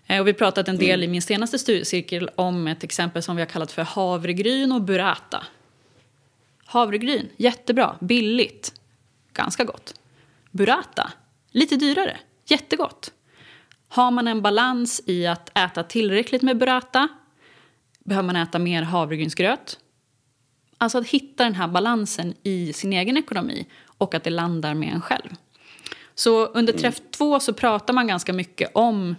Eh, 0.08 0.22
Och 0.22 0.28
vi 0.28 0.34
pratat 0.34 0.68
en 0.68 0.78
del 0.78 1.04
i 1.04 1.08
min 1.08 1.22
senaste 1.22 1.60
studiecirkel 1.60 2.30
om 2.36 2.68
ett 2.68 2.84
exempel 2.84 3.24
som 3.24 3.36
vi 3.36 3.42
har 3.42 3.50
kallat 3.50 3.72
för 3.72 3.82
havregryn 3.82 4.72
och 4.72 4.82
burrata. 4.82 5.44
Havregryn, 6.66 7.30
jättebra, 7.38 7.96
billigt, 8.02 8.74
ganska 9.34 9.64
gott. 9.64 10.00
Burrata, 10.52 11.12
lite 11.52 11.76
dyrare, 11.76 12.18
jättegott. 12.46 13.14
Har 13.94 14.12
man 14.12 14.28
en 14.28 14.42
balans 14.42 15.02
i 15.06 15.28
att 15.28 15.58
äta 15.58 15.84
tillräckligt 15.84 16.42
med 16.42 16.58
burrata? 16.58 17.08
Behöver 18.00 18.26
man 18.26 18.36
äta 18.36 18.60
mer 18.60 18.82
havregrynsgröt? 18.82 19.80
Alltså 20.78 20.98
att 20.98 21.08
hitta 21.08 21.44
den 21.44 21.56
här 21.56 21.68
balansen 21.68 22.34
i 22.44 22.74
sin 22.74 22.94
egen 22.94 23.18
ekonomi 23.18 23.66
och 23.98 24.16
att 24.16 24.24
det 24.24 24.30
landar 24.30 24.74
med 24.74 24.94
en 24.94 25.02
själv. 25.02 25.30
Så 26.16 26.46
under 26.46 26.74
träff 26.74 27.02
två 27.12 27.40
så 27.40 27.54
pratar 27.54 27.94
man 27.94 28.08
ganska 28.08 28.34
mycket 28.34 28.72
om 28.74 29.16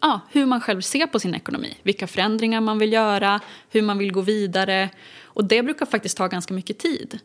ja, 0.00 0.20
hur 0.30 0.46
man 0.46 0.60
själv 0.60 0.80
ser 0.80 1.06
på 1.06 1.20
sin 1.20 1.34
ekonomi. 1.34 1.76
Vilka 1.82 2.06
förändringar 2.06 2.60
man 2.60 2.78
vill 2.78 2.92
göra, 2.92 3.40
hur 3.70 3.82
man 3.82 3.98
vill 3.98 4.12
gå 4.12 4.20
vidare. 4.20 4.90
Och 5.22 5.44
det 5.44 5.62
brukar 5.62 5.86
faktiskt 5.86 6.16
ta 6.16 6.26
ganska 6.26 6.54
mycket 6.54 6.78
tid. 6.78 7.18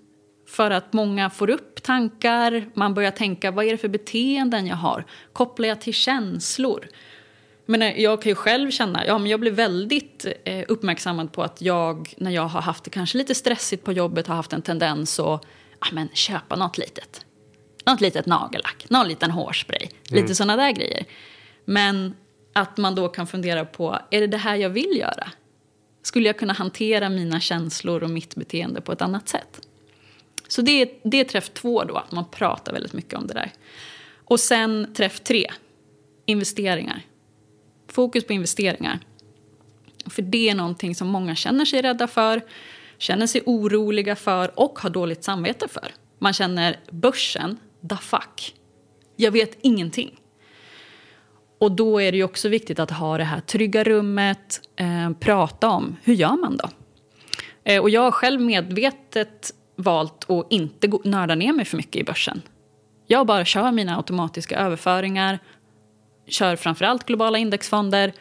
För 0.53 0.71
att 0.71 0.93
många 0.93 1.29
får 1.29 1.49
upp 1.49 1.83
tankar, 1.83 2.69
man 2.73 2.93
börjar 2.93 3.11
tänka 3.11 3.51
vad 3.51 3.65
är 3.65 3.71
det 3.71 3.77
för 3.77 3.87
beteenden 3.87 4.67
jag 4.67 4.75
har? 4.75 5.05
Kopplar 5.33 5.67
jag 5.67 5.81
till 5.81 5.93
känslor? 5.93 6.87
Men 7.65 7.81
eh, 7.81 8.01
jag 8.01 8.21
kan 8.21 8.29
ju 8.29 8.35
själv 8.35 8.71
känna, 8.71 9.05
ja 9.05 9.17
men 9.17 9.31
jag 9.31 9.39
blir 9.39 9.51
väldigt 9.51 10.25
eh, 10.45 10.65
uppmärksammad 10.67 11.31
på 11.31 11.43
att 11.43 11.61
jag 11.61 12.13
när 12.17 12.31
jag 12.31 12.47
har 12.47 12.61
haft 12.61 12.83
det 12.83 12.89
kanske 12.89 13.17
lite 13.17 13.35
stressigt 13.35 13.83
på 13.83 13.91
jobbet 13.91 14.27
har 14.27 14.35
haft 14.35 14.53
en 14.53 14.61
tendens 14.61 15.19
att 15.19 15.45
ja, 15.79 15.87
men, 15.91 16.09
köpa 16.13 16.55
något 16.55 16.77
litet. 16.77 17.25
Något 17.85 18.01
litet 18.01 18.25
nagellack, 18.25 18.85
någon 18.89 19.07
liten 19.07 19.31
hårspray, 19.31 19.87
lite 20.09 20.35
sådana 20.35 20.55
där 20.55 20.71
grejer. 20.71 21.05
Men 21.65 22.15
att 22.53 22.77
man 22.77 22.95
då 22.95 23.07
kan 23.07 23.27
fundera 23.27 23.65
på, 23.65 23.99
är 24.11 24.21
det 24.21 24.27
det 24.27 24.37
här 24.37 24.55
jag 24.55 24.69
vill 24.69 24.97
göra? 24.97 25.31
Skulle 26.01 26.29
jag 26.29 26.39
kunna 26.39 26.53
hantera 26.53 27.09
mina 27.09 27.39
känslor 27.39 28.03
och 28.03 28.09
mitt 28.09 28.35
beteende 28.35 28.81
på 28.81 28.91
ett 28.91 29.01
annat 29.01 29.29
sätt? 29.29 29.61
Så 30.53 30.61
det 30.61 30.81
är, 30.81 30.89
det 31.03 31.19
är 31.19 31.23
träff 31.23 31.49
två 31.49 31.83
då, 31.83 31.95
att 31.95 32.11
man 32.11 32.25
pratar 32.31 32.73
väldigt 32.73 32.93
mycket 32.93 33.13
om 33.13 33.27
det 33.27 33.33
där. 33.33 33.51
Och 34.25 34.39
sen 34.39 34.93
träff 34.93 35.19
tre, 35.19 35.51
investeringar. 36.25 37.01
Fokus 37.87 38.27
på 38.27 38.33
investeringar. 38.33 38.99
För 40.05 40.21
det 40.21 40.49
är 40.49 40.55
någonting 40.55 40.95
som 40.95 41.07
många 41.07 41.35
känner 41.35 41.65
sig 41.65 41.81
rädda 41.81 42.07
för, 42.07 42.41
känner 42.97 43.27
sig 43.27 43.41
oroliga 43.45 44.15
för 44.15 44.59
och 44.59 44.79
har 44.79 44.89
dåligt 44.89 45.23
samvete 45.23 45.67
för. 45.67 45.87
Man 46.19 46.33
känner 46.33 46.79
börsen, 46.89 47.59
the 47.89 47.97
fuck. 47.97 48.55
Jag 49.15 49.31
vet 49.31 49.57
ingenting. 49.61 50.19
Och 51.57 51.71
då 51.71 52.01
är 52.01 52.11
det 52.11 52.17
ju 52.17 52.23
också 52.23 52.49
viktigt 52.49 52.79
att 52.79 52.91
ha 52.91 53.17
det 53.17 53.23
här 53.23 53.39
trygga 53.39 53.83
rummet, 53.83 54.61
eh, 54.75 55.11
prata 55.19 55.69
om 55.69 55.95
hur 56.03 56.13
gör 56.13 56.35
man 56.35 56.57
då? 56.57 56.69
Eh, 57.63 57.81
och 57.81 57.89
jag 57.89 58.01
har 58.01 58.11
själv 58.11 58.41
medvetet 58.41 59.53
valt 59.75 60.29
att 60.29 60.47
inte 60.49 60.87
gå, 60.87 61.01
nörda 61.03 61.35
ner 61.35 61.53
mig 61.53 61.65
för 61.65 61.77
mycket 61.77 61.95
i 61.95 62.03
börsen. 62.03 62.41
Jag 63.07 63.27
bara 63.27 63.45
kör 63.45 63.71
mina 63.71 63.97
automatiska 63.97 64.57
överföringar, 64.59 65.39
kör 66.27 66.55
framförallt 66.55 67.05
globala 67.05 67.37
indexfonder, 67.37 68.13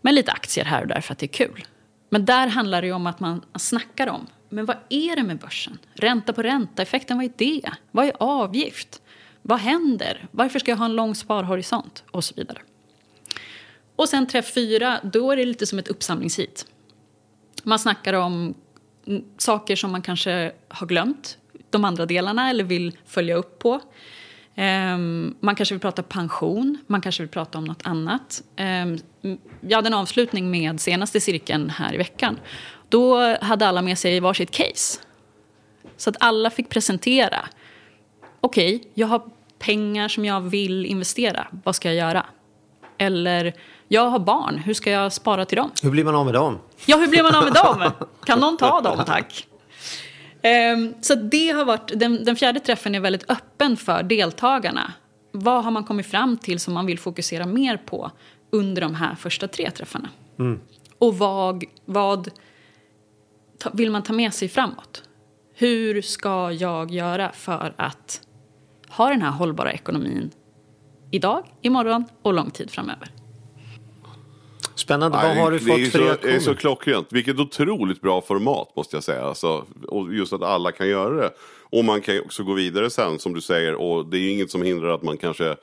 men 0.00 0.14
lite 0.14 0.32
aktier 0.32 0.64
här 0.64 0.82
och 0.82 0.88
där 0.88 1.00
för 1.00 1.12
att 1.12 1.18
det 1.18 1.26
är 1.26 1.46
kul. 1.46 1.64
Men 2.10 2.24
där 2.24 2.46
handlar 2.46 2.80
det 2.80 2.86
ju 2.86 2.92
om 2.92 3.06
att 3.06 3.20
man 3.20 3.44
snackar 3.54 4.06
om, 4.06 4.26
men 4.48 4.66
vad 4.66 4.76
är 4.88 5.16
det 5.16 5.22
med 5.22 5.38
börsen? 5.38 5.78
Ränta 5.94 6.32
på 6.32 6.42
ränta-effekten, 6.42 7.16
vad 7.16 7.24
är 7.26 7.32
det? 7.36 7.70
Vad 7.90 8.06
är 8.06 8.12
avgift? 8.20 9.02
Vad 9.42 9.58
händer? 9.58 10.28
Varför 10.30 10.58
ska 10.58 10.70
jag 10.70 10.76
ha 10.76 10.84
en 10.84 10.96
lång 10.96 11.14
sparhorisont? 11.14 12.04
Och 12.10 12.24
så 12.24 12.34
vidare. 12.36 12.58
Och 13.96 14.08
sen 14.08 14.26
träff 14.26 14.54
fyra, 14.54 15.00
då 15.02 15.30
är 15.30 15.36
det 15.36 15.44
lite 15.44 15.66
som 15.66 15.78
ett 15.78 15.88
uppsamlingshit. 15.88 16.66
Man 17.62 17.78
snackar 17.78 18.14
om 18.14 18.54
saker 19.38 19.76
som 19.76 19.92
man 19.92 20.02
kanske 20.02 20.52
har 20.68 20.86
glömt, 20.86 21.38
de 21.70 21.84
andra 21.84 22.06
delarna, 22.06 22.50
eller 22.50 22.64
vill 22.64 22.98
följa 23.06 23.34
upp 23.34 23.58
på. 23.58 23.80
Ehm, 24.54 25.34
man 25.40 25.54
kanske 25.54 25.74
vill 25.74 25.80
prata 25.80 26.02
pension, 26.02 26.78
man 26.86 27.00
kanske 27.00 27.22
vill 27.22 27.30
prata 27.30 27.58
om 27.58 27.64
något 27.64 27.86
annat. 27.86 28.42
Ehm, 28.56 28.98
jag 29.60 29.78
hade 29.78 29.86
en 29.86 29.94
avslutning 29.94 30.50
med 30.50 30.80
senaste 30.80 31.20
cirkeln 31.20 31.70
här 31.70 31.94
i 31.94 31.96
veckan. 31.96 32.40
Då 32.88 33.36
hade 33.36 33.66
alla 33.66 33.82
med 33.82 33.98
sig 33.98 34.20
varsitt 34.20 34.50
case. 34.50 35.00
Så 35.96 36.10
att 36.10 36.16
alla 36.20 36.50
fick 36.50 36.68
presentera. 36.68 37.48
Okej, 38.40 38.84
jag 38.94 39.06
har 39.06 39.22
pengar 39.58 40.08
som 40.08 40.24
jag 40.24 40.40
vill 40.40 40.86
investera. 40.86 41.46
Vad 41.64 41.76
ska 41.76 41.88
jag 41.88 41.96
göra? 42.08 42.26
Eller, 42.98 43.54
jag 43.88 44.10
har 44.10 44.18
barn. 44.18 44.58
Hur 44.58 44.74
ska 44.74 44.90
jag 44.90 45.12
spara 45.12 45.44
till 45.44 45.56
dem? 45.56 45.70
Hur 45.82 45.90
blir 45.90 46.04
man 46.04 46.14
av 46.14 46.24
med 46.24 46.34
dem? 46.34 46.58
Ja, 46.86 46.96
hur 46.96 47.08
blir 47.08 47.22
man 47.22 47.34
av 47.34 47.44
med 47.44 47.52
dem? 47.52 47.90
Kan 48.24 48.40
någon 48.40 48.56
ta 48.56 48.80
dem, 48.80 49.02
tack? 49.06 49.46
Ehm, 50.42 50.94
så 51.00 51.14
det 51.14 51.50
har 51.50 51.64
varit, 51.64 51.98
den, 51.98 52.24
den 52.24 52.36
fjärde 52.36 52.60
träffen 52.60 52.94
är 52.94 53.00
väldigt 53.00 53.30
öppen 53.30 53.76
för 53.76 54.02
deltagarna. 54.02 54.92
vad 55.32 55.64
har 55.64 55.70
man 55.70 55.84
kommit 55.84 56.06
fram 56.06 56.36
till 56.36 56.60
som 56.60 56.74
man 56.74 56.86
vill 56.86 56.98
fokusera 56.98 57.46
mer 57.46 57.76
på 57.76 58.10
under 58.50 58.82
de 58.82 58.94
här 58.94 59.14
första 59.14 59.48
tre 59.48 59.70
träffarna? 59.70 60.08
Och 60.98 61.18
vad, 61.18 61.64
vad 61.84 62.30
ta, 63.58 63.70
vill 63.72 63.90
man 63.90 64.02
ta 64.02 64.12
med 64.12 64.34
sig 64.34 64.48
framåt? 64.48 65.02
Hur 65.54 66.02
ska 66.02 66.52
jag 66.52 66.90
göra 66.90 67.32
för 67.32 67.74
att 67.76 68.20
ha 68.88 69.08
den 69.08 69.22
här 69.22 69.30
hållbara 69.30 69.72
ekonomin 69.72 70.30
idag, 71.10 71.44
imorgon 71.62 72.04
och 72.22 72.34
lång 72.34 72.50
tid 72.50 72.70
framöver? 72.70 73.08
Spännande. 74.84 75.16
Vad 75.18 75.26
Nej, 75.26 75.38
har 75.38 75.50
du 75.50 75.58
fått 75.58 75.92
för 75.92 75.98
så, 75.98 75.98
det 75.98 76.10
är 76.12 76.16
så 76.18 76.28
reaktioner? 76.28 76.54
klockrent. 76.56 77.06
Vilket 77.10 77.38
otroligt 77.38 78.00
bra 78.00 78.20
format 78.20 78.76
måste 78.76 78.96
jag 78.96 79.04
säga. 79.04 79.22
Alltså, 79.22 79.64
och 79.88 80.14
just 80.14 80.32
att 80.32 80.42
alla 80.42 80.72
kan 80.72 80.88
göra 80.88 81.14
det. 81.14 81.30
Och 81.70 81.84
man 81.84 82.00
kan 82.00 82.20
också 82.20 82.42
gå 82.44 82.52
vidare 82.52 82.90
sen 82.90 83.18
som 83.18 83.34
du 83.34 83.40
säger. 83.40 83.74
Och 83.74 84.06
det 84.06 84.16
är 84.16 84.20
ju 84.20 84.30
inget 84.30 84.50
som 84.50 84.62
hindrar 84.62 84.88
att 84.94 85.02
man 85.02 85.16
kanske 85.16 85.56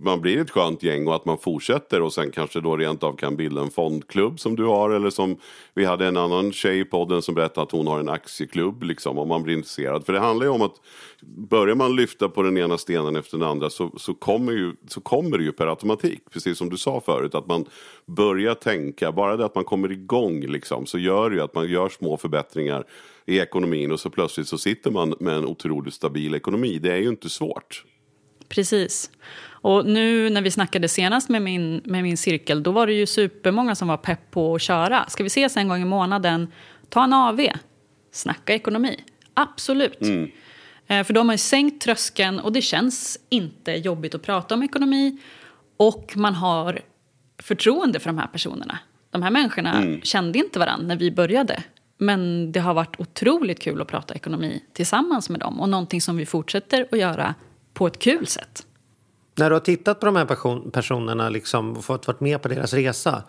man 0.00 0.20
blir 0.20 0.38
ett 0.38 0.50
skönt 0.50 0.82
gäng 0.82 1.06
och 1.06 1.14
att 1.14 1.24
man 1.24 1.38
fortsätter 1.38 2.02
och 2.02 2.12
sen 2.12 2.30
kanske 2.30 2.60
då 2.60 2.76
rent 2.76 3.02
av 3.02 3.16
kan 3.16 3.36
bilda 3.36 3.60
en 3.60 3.70
fondklubb 3.70 4.40
som 4.40 4.56
du 4.56 4.64
har 4.64 4.90
eller 4.90 5.10
som 5.10 5.36
vi 5.74 5.84
hade 5.84 6.06
en 6.06 6.16
annan 6.16 6.52
tjej 6.52 6.80
i 6.80 6.84
podden 6.84 7.22
som 7.22 7.34
berättade 7.34 7.62
att 7.62 7.72
hon 7.72 7.86
har 7.86 8.00
en 8.00 8.08
aktieklubb 8.08 8.82
liksom 8.82 9.18
om 9.18 9.28
man 9.28 9.42
blir 9.42 9.54
intresserad. 9.54 10.06
För 10.06 10.12
det 10.12 10.18
handlar 10.20 10.46
ju 10.46 10.52
om 10.52 10.62
att 10.62 10.74
börjar 11.26 11.74
man 11.74 11.96
lyfta 11.96 12.28
på 12.28 12.42
den 12.42 12.58
ena 12.58 12.78
stenen 12.78 13.16
efter 13.16 13.38
den 13.38 13.48
andra 13.48 13.70
så, 13.70 13.90
så, 13.96 14.14
kommer, 14.14 14.52
ju, 14.52 14.72
så 14.88 15.00
kommer 15.00 15.38
det 15.38 15.44
ju 15.44 15.52
per 15.52 15.66
automatik. 15.66 16.22
Precis 16.32 16.58
som 16.58 16.70
du 16.70 16.76
sa 16.76 17.00
förut 17.00 17.34
att 17.34 17.46
man 17.46 17.64
börjar 18.06 18.54
tänka, 18.54 19.12
bara 19.12 19.36
det 19.36 19.44
att 19.44 19.54
man 19.54 19.64
kommer 19.64 19.92
igång 19.92 20.40
liksom 20.40 20.86
så 20.86 20.98
gör 20.98 21.30
det 21.30 21.36
ju 21.36 21.42
att 21.42 21.54
man 21.54 21.68
gör 21.68 21.88
små 21.88 22.16
förbättringar 22.16 22.84
i 23.26 23.38
ekonomin 23.38 23.92
och 23.92 24.00
så 24.00 24.10
plötsligt 24.10 24.48
så 24.48 24.58
sitter 24.58 24.90
man 24.90 25.14
med 25.20 25.34
en 25.34 25.46
otroligt 25.46 25.94
stabil 25.94 26.34
ekonomi. 26.34 26.78
Det 26.78 26.92
är 26.92 26.98
ju 26.98 27.08
inte 27.08 27.28
svårt. 27.28 27.84
Precis. 28.48 29.10
Och 29.62 29.86
nu 29.86 30.30
när 30.30 30.42
vi 30.42 30.50
snackade 30.50 30.88
senast 30.88 31.28
med 31.28 31.42
min, 31.42 31.82
med 31.84 32.02
min 32.02 32.16
cirkel, 32.16 32.62
då 32.62 32.70
var 32.70 32.86
det 32.86 32.92
ju 32.92 33.06
supermånga 33.06 33.74
som 33.74 33.88
var 33.88 33.96
pepp 33.96 34.30
på 34.30 34.54
att 34.54 34.62
köra. 34.62 35.04
Ska 35.08 35.22
vi 35.22 35.26
ses 35.26 35.56
en 35.56 35.68
gång 35.68 35.82
i 35.82 35.84
månaden, 35.84 36.52
ta 36.88 37.04
en 37.04 37.12
AV, 37.12 37.40
snacka 38.12 38.54
ekonomi. 38.54 39.04
Absolut. 39.34 39.98
Eh, 40.86 41.04
för 41.04 41.12
de 41.12 41.28
har 41.28 41.34
ju 41.34 41.38
sänkt 41.38 41.82
tröskeln 41.82 42.38
och 42.38 42.52
det 42.52 42.62
känns 42.62 43.18
inte 43.28 43.72
jobbigt 43.72 44.14
att 44.14 44.22
prata 44.22 44.54
om 44.54 44.62
ekonomi. 44.62 45.18
Och 45.76 46.12
man 46.16 46.34
har 46.34 46.80
förtroende 47.42 48.00
för 48.00 48.08
de 48.08 48.18
här 48.18 48.26
personerna. 48.26 48.78
De 49.10 49.22
här 49.22 49.30
människorna 49.30 49.84
kände 50.02 50.38
inte 50.38 50.58
varandra 50.58 50.86
när 50.86 50.96
vi 50.96 51.10
började. 51.10 51.62
Men 51.98 52.52
det 52.52 52.60
har 52.60 52.74
varit 52.74 53.00
otroligt 53.00 53.60
kul 53.60 53.82
att 53.82 53.88
prata 53.88 54.14
ekonomi 54.14 54.62
tillsammans 54.72 55.30
med 55.30 55.40
dem. 55.40 55.60
Och 55.60 55.68
någonting 55.68 56.00
som 56.00 56.16
vi 56.16 56.26
fortsätter 56.26 56.86
att 56.90 56.98
göra 56.98 57.34
på 57.74 57.86
ett 57.86 57.98
kul 57.98 58.26
sätt. 58.26 58.66
När 59.34 59.50
du 59.50 59.56
har 59.56 59.60
tittat 59.60 60.00
på 60.00 60.06
de 60.06 60.16
här 60.16 60.24
person- 60.24 60.70
personerna 60.70 61.28
liksom, 61.28 61.76
och 61.76 61.84
fått 61.84 62.06
varit 62.06 62.20
med 62.20 62.42
på 62.42 62.48
deras 62.48 62.72
resa. 62.72 63.22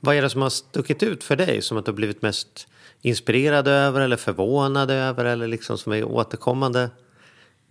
Vad 0.00 0.16
är 0.16 0.22
det 0.22 0.30
som 0.30 0.42
har 0.42 0.50
stuckit 0.50 1.02
ut 1.02 1.24
för 1.24 1.36
dig? 1.36 1.62
Som 1.62 1.78
att 1.78 1.84
du 1.84 1.90
har 1.90 1.96
blivit 1.96 2.22
mest 2.22 2.68
inspirerad 3.02 3.68
över 3.68 4.00
eller 4.00 4.16
förvånad 4.16 4.90
över 4.90 5.24
eller 5.24 5.48
liksom 5.48 5.78
som 5.78 5.92
är 5.92 6.04
återkommande? 6.04 6.90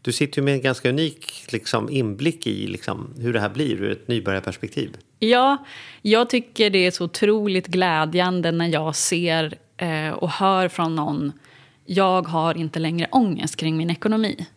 Du 0.02 0.12
sitter 0.12 0.39
ju 0.39 0.45
med 0.45 0.54
en 0.54 0.62
ganska 0.62 0.89
unik 0.89 1.52
liksom, 1.52 1.89
inblick 1.89 2.47
i 2.47 2.67
liksom, 2.67 3.13
hur 3.17 3.34
det 3.34 3.39
här 3.39 3.49
blir 3.49 3.82
ur 3.82 3.91
ett 3.91 4.08
nybörjarperspektiv. 4.08 4.97
Ja, 5.19 5.58
jag 6.02 6.30
tycker 6.30 6.69
det 6.69 6.86
är 6.86 6.91
så 6.91 7.04
otroligt 7.04 7.67
glädjande 7.67 8.52
när 8.52 8.67
jag 8.67 8.95
ser 8.95 9.58
eh, 9.78 10.10
och 10.10 10.30
hör 10.30 10.67
från 10.67 10.95
någon 10.95 11.32
jag 11.86 12.28
har 12.28 12.58
inte 12.58 12.80
längre 12.80 13.08
ångest 13.12 13.56
kring 13.56 13.78
min 13.78 13.89
ekonomi. 13.89 14.47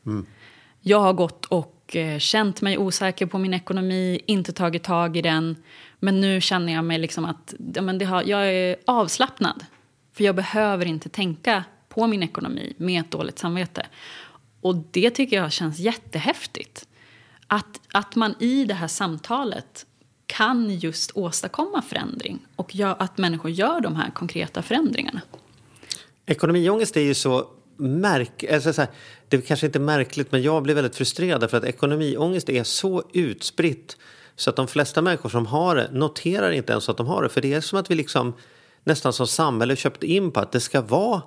Jag 0.80 1.00
har 1.00 1.12
gått 1.12 1.44
och 1.44 1.71
Eh, 1.96 2.18
känt 2.18 2.62
mig 2.62 2.78
osäker 2.78 3.26
på 3.26 3.38
min 3.38 3.54
ekonomi, 3.54 4.20
inte 4.26 4.52
tagit 4.52 4.82
tag 4.82 5.16
i 5.16 5.22
den. 5.22 5.56
Men 5.98 6.20
nu 6.20 6.40
känner 6.40 6.72
jag 6.72 6.84
mig 6.84 6.98
liksom 6.98 7.24
att 7.24 7.54
ja, 7.74 7.82
men 7.82 7.98
det 7.98 8.04
har, 8.04 8.22
jag 8.22 8.52
är 8.52 8.76
avslappnad. 8.86 9.64
För 10.12 10.24
jag 10.24 10.34
behöver 10.34 10.86
inte 10.86 11.08
tänka 11.08 11.64
på 11.88 12.06
min 12.06 12.22
ekonomi 12.22 12.74
med 12.76 13.00
ett 13.00 13.10
dåligt 13.10 13.38
samvete. 13.38 13.86
Och 14.60 14.76
det 14.90 15.10
tycker 15.10 15.36
jag 15.36 15.52
känns 15.52 15.78
jättehäftigt. 15.78 16.88
Att, 17.46 17.80
att 17.92 18.16
man 18.16 18.34
i 18.38 18.64
det 18.64 18.74
här 18.74 18.88
samtalet 18.88 19.86
kan 20.26 20.70
just 20.70 21.10
åstadkomma 21.14 21.82
förändring 21.82 22.38
och 22.56 22.74
gör, 22.74 22.96
att 22.98 23.18
människor 23.18 23.50
gör 23.50 23.80
de 23.80 23.96
här 23.96 24.10
konkreta 24.10 24.62
förändringarna. 24.62 25.20
Ekonomiångest 26.26 26.96
är 26.96 27.00
ju 27.00 27.14
så 27.14 27.46
märk... 27.82 28.44
Alltså 28.52 28.72
så 28.72 28.80
här, 28.80 28.90
det 29.28 29.36
är 29.36 29.40
kanske 29.40 29.66
inte 29.66 29.78
märkligt, 29.78 30.32
men 30.32 30.42
jag 30.42 30.62
blir 30.62 30.74
väldigt 30.74 30.96
frustrerad 30.96 31.50
för 31.50 31.56
att 31.56 31.64
ekonomiångest 31.64 32.48
är 32.48 32.64
så 32.64 33.02
utspritt 33.12 33.96
så 34.36 34.50
att 34.50 34.56
de 34.56 34.68
flesta 34.68 35.02
människor 35.02 35.28
som 35.28 35.46
har 35.46 35.76
det 35.76 35.90
noterar 35.92 36.50
inte 36.50 36.72
ens 36.72 36.88
att 36.88 36.96
de 36.96 37.06
har 37.06 37.22
det. 37.22 37.28
För 37.28 37.40
det 37.40 37.52
är 37.52 37.60
som 37.60 37.78
att 37.78 37.90
vi 37.90 37.94
liksom 37.94 38.34
nästan 38.84 39.12
som 39.12 39.26
samhälle 39.26 39.76
köpt 39.76 40.02
in 40.02 40.30
på 40.30 40.40
att 40.40 40.52
det 40.52 40.60
ska 40.60 40.80
vara 40.80 41.22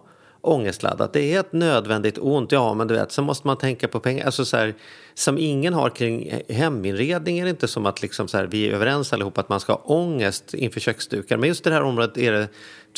ångestladdat. 0.47 1.13
Det 1.13 1.33
är 1.33 1.39
ett 1.39 1.53
nödvändigt 1.53 2.17
ont, 2.17 2.51
ja 2.51 2.73
men 2.73 2.87
du 2.87 2.93
vet, 2.93 3.11
så 3.11 3.21
måste 3.21 3.47
man 3.47 3.57
tänka 3.57 3.87
på 3.87 3.99
pengar. 3.99 4.25
Alltså 4.25 4.45
så 4.45 4.57
här, 4.57 4.73
som 5.13 5.37
ingen 5.37 5.73
har 5.73 5.89
kring 5.89 6.41
heminredning 6.49 7.39
är 7.39 7.43
det 7.43 7.49
inte 7.49 7.67
som 7.67 7.85
att 7.85 8.01
liksom 8.01 8.27
så 8.27 8.37
här, 8.37 8.45
vi 8.45 8.69
är 8.69 8.73
överens 8.73 9.13
allihop 9.13 9.37
att 9.37 9.49
man 9.49 9.59
ska 9.59 9.73
ha 9.73 9.81
ångest 9.85 10.53
inför 10.53 10.79
köksdukar. 10.79 11.37
Men 11.37 11.49
just 11.49 11.63
det 11.63 11.73
här 11.73 11.81
området 11.81 12.17
är 12.17 12.31
det, 12.31 12.47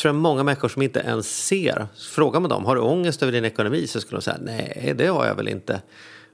tror 0.00 0.14
jag, 0.14 0.14
många 0.14 0.42
människor 0.42 0.68
som 0.68 0.82
inte 0.82 1.00
ens 1.00 1.46
ser. 1.46 1.86
Frågar 2.14 2.40
man 2.40 2.50
dem, 2.50 2.64
har 2.64 2.74
du 2.74 2.80
ångest 2.80 3.22
över 3.22 3.32
din 3.32 3.44
ekonomi? 3.44 3.86
Så 3.86 4.00
skulle 4.00 4.18
de 4.18 4.22
säga, 4.22 4.38
nej 4.40 4.94
det 4.98 5.06
har 5.06 5.26
jag 5.26 5.34
väl 5.34 5.48
inte. 5.48 5.82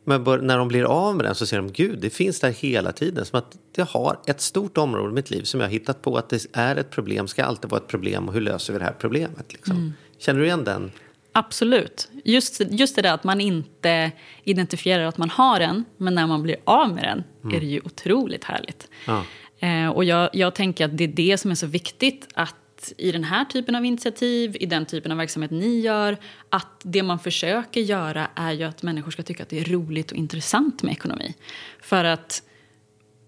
Men 0.05 0.23
när 0.23 0.59
de 0.59 0.69
blir 0.69 0.85
av 0.85 1.17
med 1.17 1.25
den 1.25 1.35
så 1.35 1.47
ser 1.47 1.57
de, 1.57 1.73
gud 1.73 1.99
det 2.01 2.11
finns 2.11 2.41
där 2.41 2.51
hela 2.51 2.93
tiden. 2.93 3.25
Som 3.25 3.39
att 3.39 3.57
jag 3.77 3.87
har 3.87 4.19
ett 4.27 4.41
stort 4.41 4.79
område 4.79 5.11
i 5.11 5.15
mitt 5.15 5.31
liv 5.31 5.43
som 5.43 5.61
jag 5.61 5.67
har 5.67 5.73
hittat 5.73 6.03
på 6.03 6.17
att 6.17 6.29
det 6.29 6.47
är 6.53 6.77
ett 6.77 6.91
problem, 6.91 7.29
ska 7.29 7.45
alltid 7.45 7.71
vara 7.71 7.81
ett 7.81 7.89
problem 7.89 8.29
och 8.29 8.35
hur 8.35 8.41
löser 8.41 8.73
vi 8.73 8.79
det 8.79 8.85
här 8.85 8.95
problemet? 8.99 9.53
Liksom. 9.53 9.93
Känner 10.19 10.41
du 10.41 10.47
igen 10.47 10.65
den? 10.65 10.91
Absolut. 11.37 12.09
Just, 12.25 12.61
just 12.71 12.97
det 12.97 13.03
där 13.03 13.15
att 13.15 13.25
man 13.25 13.41
inte 13.41 14.13
identifierar 14.45 15.05
att 15.05 15.19
man 15.19 15.31
har 15.31 15.59
den, 15.59 15.85
men 15.97 16.15
när 16.15 16.27
man 16.27 16.43
blir 16.43 16.57
av 16.65 16.95
med 16.95 17.05
den 17.05 17.25
är 17.55 17.61
det 17.61 17.67
ju 17.67 17.81
otroligt 17.85 18.45
härligt. 18.45 18.89
Ja. 19.07 19.25
Eh, 19.59 19.89
och 19.89 20.05
jag, 20.05 20.31
jag 20.33 20.55
tänker 20.55 20.85
att 20.85 20.99
det 20.99 21.05
är 21.05 21.09
det 21.09 21.39
som 21.39 21.51
är 21.51 21.55
så 21.55 21.67
viktigt 21.67 22.29
att 22.35 22.93
i 22.97 23.13
den 23.13 23.25
här 23.25 23.45
typen 23.45 23.75
av 23.75 23.85
initiativ, 23.85 24.57
i 24.61 24.67
den 24.67 24.87
typen 24.87 25.13
av 25.13 25.19
verksamhet 25.19 25.51
ni 25.51 25.81
gör, 25.81 26.17
att 26.49 26.81
det 26.83 27.03
man 27.03 27.19
försöker 27.19 27.81
göra 27.81 28.29
är 28.35 28.53
ju 28.53 28.65
att 28.65 28.83
människor 28.83 29.11
ska 29.11 29.23
tycka 29.23 29.43
att 29.43 29.49
det 29.49 29.61
är 29.61 29.65
roligt 29.65 30.11
och 30.11 30.17
intressant 30.17 30.83
med 30.83 30.93
ekonomi. 30.93 31.35
För 31.81 32.05
att 32.05 32.43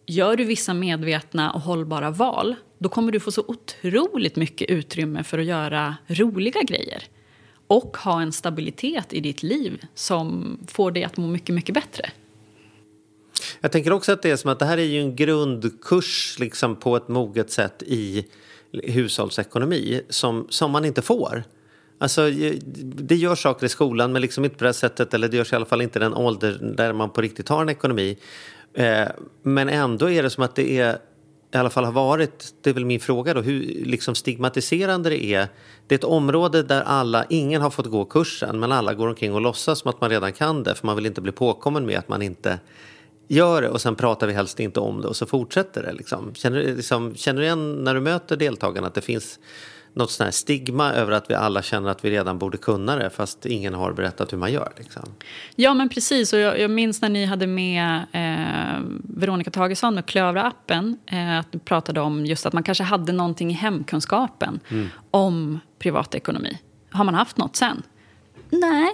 gör 0.06 0.36
du 0.36 0.44
vissa 0.44 0.74
medvetna 0.74 1.50
och 1.50 1.60
hållbara 1.60 2.10
val, 2.10 2.54
då 2.78 2.88
kommer 2.88 3.12
du 3.12 3.20
få 3.20 3.32
så 3.32 3.44
otroligt 3.48 4.36
mycket 4.36 4.70
utrymme 4.70 5.24
för 5.24 5.38
att 5.38 5.44
göra 5.44 5.96
roliga 6.06 6.62
grejer. 6.62 7.04
Och 7.66 7.96
ha 7.96 8.22
en 8.22 8.32
stabilitet 8.32 9.12
i 9.12 9.20
ditt 9.20 9.42
liv 9.42 9.84
som 9.94 10.58
får 10.66 10.90
dig 10.90 11.04
att 11.04 11.16
må 11.16 11.26
mycket, 11.26 11.54
mycket 11.54 11.74
bättre. 11.74 12.10
Jag 13.60 13.72
tänker 13.72 13.92
också 13.92 14.12
att 14.12 14.22
det 14.22 14.30
är 14.30 14.36
som 14.36 14.50
att 14.50 14.58
det 14.58 14.64
här 14.64 14.78
är 14.78 14.82
ju 14.82 15.00
en 15.00 15.16
grundkurs 15.16 16.36
liksom 16.38 16.76
på 16.76 16.96
ett 16.96 17.08
moget 17.08 17.50
sätt 17.50 17.82
i 17.86 18.26
hushållsekonomi 18.72 20.00
som, 20.08 20.46
som 20.50 20.70
man 20.70 20.84
inte 20.84 21.02
får. 21.02 21.44
Alltså, 21.98 22.30
det 22.80 23.16
görs 23.16 23.42
saker 23.42 23.66
i 23.66 23.68
skolan 23.68 24.12
men 24.12 24.22
liksom 24.22 24.44
inte 24.44 24.56
på 24.56 24.64
det 24.64 24.68
här 24.68 24.72
sättet 24.72 25.14
eller 25.14 25.28
det 25.28 25.36
görs 25.36 25.52
i 25.52 25.56
alla 25.56 25.66
fall 25.66 25.82
inte 25.82 25.98
i 25.98 26.02
den 26.02 26.14
ålder 26.14 26.58
där 26.76 26.92
man 26.92 27.10
på 27.10 27.20
riktigt 27.20 27.48
har 27.48 27.62
en 27.62 27.68
ekonomi. 27.68 28.18
Eh, 28.74 29.08
men 29.42 29.68
ändå 29.68 30.10
är 30.10 30.22
det 30.22 30.30
som 30.30 30.44
att 30.44 30.54
det 30.54 30.78
är 30.78 30.98
i 31.56 31.60
alla 31.60 31.70
fall 31.70 31.84
har 31.84 31.92
varit, 31.92 32.54
det 32.60 32.70
är 32.70 32.74
väl 32.74 32.84
min 32.84 33.00
fråga 33.00 33.34
då, 33.34 33.40
hur 33.40 33.84
liksom 33.84 34.14
stigmatiserande 34.14 35.10
det 35.10 35.24
är. 35.24 35.48
Det 35.86 35.94
är 35.94 35.98
ett 35.98 36.04
område 36.04 36.62
där 36.62 36.82
alla, 36.82 37.24
ingen 37.28 37.62
har 37.62 37.70
fått 37.70 37.86
gå 37.86 38.04
kursen 38.04 38.60
men 38.60 38.72
alla 38.72 38.94
går 38.94 39.08
omkring 39.08 39.34
och 39.34 39.40
låtsas 39.40 39.78
som 39.78 39.90
att 39.90 40.00
man 40.00 40.10
redan 40.10 40.32
kan 40.32 40.62
det 40.62 40.74
för 40.74 40.86
man 40.86 40.96
vill 40.96 41.06
inte 41.06 41.20
bli 41.20 41.32
påkommen 41.32 41.86
med 41.86 41.98
att 41.98 42.08
man 42.08 42.22
inte 42.22 42.58
gör 43.28 43.62
det 43.62 43.68
och 43.68 43.80
sen 43.80 43.96
pratar 43.96 44.26
vi 44.26 44.32
helst 44.32 44.60
inte 44.60 44.80
om 44.80 45.00
det 45.00 45.08
och 45.08 45.16
så 45.16 45.26
fortsätter 45.26 45.82
det. 45.82 45.92
Liksom. 45.92 46.34
Känner, 46.34 46.62
liksom, 46.62 47.14
känner 47.14 47.40
du 47.40 47.46
igen 47.46 47.84
när 47.84 47.94
du 47.94 48.00
möter 48.00 48.36
deltagarna 48.36 48.86
att 48.86 48.94
det 48.94 49.00
finns 49.00 49.38
något 49.96 50.10
sånt 50.10 50.24
här 50.24 50.32
stigma 50.32 50.92
över 50.92 51.12
att 51.12 51.30
vi 51.30 51.34
alla 51.34 51.62
känner 51.62 51.90
att 51.90 52.04
vi 52.04 52.10
redan 52.10 52.38
borde 52.38 52.58
kunna 52.58 52.96
det 52.96 53.10
fast 53.10 53.46
ingen 53.46 53.74
har 53.74 53.92
berättat 53.92 54.32
hur 54.32 54.38
man 54.38 54.52
gör? 54.52 54.72
Liksom. 54.76 55.02
Ja, 55.54 55.74
men 55.74 55.88
precis. 55.88 56.32
Och 56.32 56.38
jag, 56.38 56.60
jag 56.60 56.70
minns 56.70 57.02
när 57.02 57.08
ni 57.08 57.24
hade 57.24 57.46
med 57.46 58.06
eh, 58.12 58.82
Veronica 59.02 59.50
Tagesson 59.50 59.94
med 59.94 60.04
Klövra-appen. 60.04 60.98
Eh, 61.06 61.38
att 61.38 61.64
pratade 61.64 62.00
om 62.00 62.26
just 62.26 62.46
att 62.46 62.52
man 62.52 62.62
kanske 62.62 62.84
hade 62.84 63.12
någonting 63.12 63.50
i 63.50 63.54
hemkunskapen 63.54 64.60
om 65.10 65.60
privatekonomi. 65.78 66.58
Har 66.90 67.04
man 67.04 67.14
haft 67.14 67.36
något 67.36 67.56
sen? 67.56 67.82
Nej, 68.50 68.92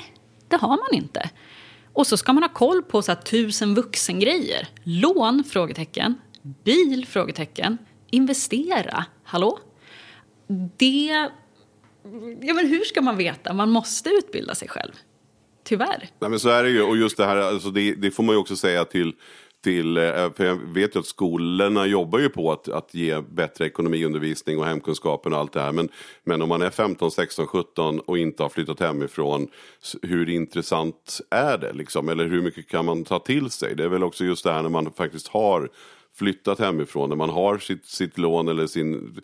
det 0.49 0.57
har 0.57 0.68
man 0.68 0.93
inte. 0.93 1.31
Och 1.93 2.07
så 2.07 2.16
ska 2.16 2.33
man 2.33 2.43
ha 2.43 2.51
koll 2.51 2.83
på 2.83 3.03
så 3.03 3.12
här, 3.12 3.20
tusen 3.20 3.74
vuxengrejer. 3.74 4.68
Lån? 4.83 5.45
Frågetecken. 5.45 6.14
Bil? 6.43 7.07
Frågetecken. 7.07 7.79
Investera? 8.11 9.05
Hallå? 9.24 9.59
Det... 10.76 11.30
Ja, 12.40 12.55
men 12.55 12.66
hur 12.66 12.84
ska 12.84 13.03
man 13.03 13.16
veta? 13.16 13.53
Man 13.53 13.70
måste 13.70 14.11
utbilda 14.11 14.55
sig 14.55 14.68
själv. 14.68 14.92
Tyvärr. 15.64 16.09
Nej 16.18 16.30
men 16.30 16.40
så 16.40 16.48
är 16.48 16.62
det 16.62 16.70
ju 16.70 16.82
och 16.82 16.96
just 16.96 17.16
det 17.16 17.26
här, 17.26 17.36
alltså 17.36 17.70
det, 17.70 17.94
det 17.94 18.11
får 18.11 18.22
man 18.22 18.34
ju 18.34 18.38
också 18.38 18.57
säga 18.57 18.84
till 18.84 19.12
till, 19.62 19.96
eh, 19.96 20.32
för 20.32 20.44
jag 20.44 20.57
vet 20.57 20.96
ju 20.96 21.00
att 21.00 21.07
skolorna 21.07 21.86
jobbar 21.86 22.18
ju 22.18 22.28
på 22.28 22.53
att, 22.53 22.68
att 22.68 22.94
ge 22.94 23.20
bättre 23.20 23.66
ekonomiundervisning 23.66 24.59
och 24.59 24.66
hemkunskapen 24.66 25.32
och 25.32 25.38
allt 25.38 25.53
det 25.53 25.61
här. 25.61 25.72
Men, 25.72 25.88
men 26.24 26.42
om 26.42 26.48
man 26.48 26.62
är 26.62 26.70
15, 26.70 27.11
16, 27.11 27.46
17 27.46 28.00
och 28.00 28.18
inte 28.18 28.42
har 28.42 28.50
flyttat 28.50 28.80
hemifrån, 28.80 29.48
hur 30.03 30.28
intressant 30.28 31.20
är 31.30 31.59
det 31.59 31.72
liksom? 31.72 32.09
Eller 32.09 32.28
hur 32.28 32.42
mycket 32.42 32.68
kan 32.68 32.84
man 32.84 33.05
ta 33.05 33.18
till 33.18 33.50
sig? 33.50 33.74
Det 33.74 33.84
är 33.84 33.88
väl 33.88 34.05
också 34.05 34.24
just 34.24 34.44
det 34.44 34.53
här 34.53 34.62
när 34.62 34.70
man 34.70 34.92
faktiskt 34.92 35.28
har 35.28 35.70
flyttat 36.15 36.59
hemifrån, 36.59 37.09
när 37.09 37.17
man 37.17 37.31
har 37.31 37.59
sitt, 37.59 37.87
sitt 37.87 38.19
lån 38.19 38.49
eller 38.49 38.67
sin 38.67 39.21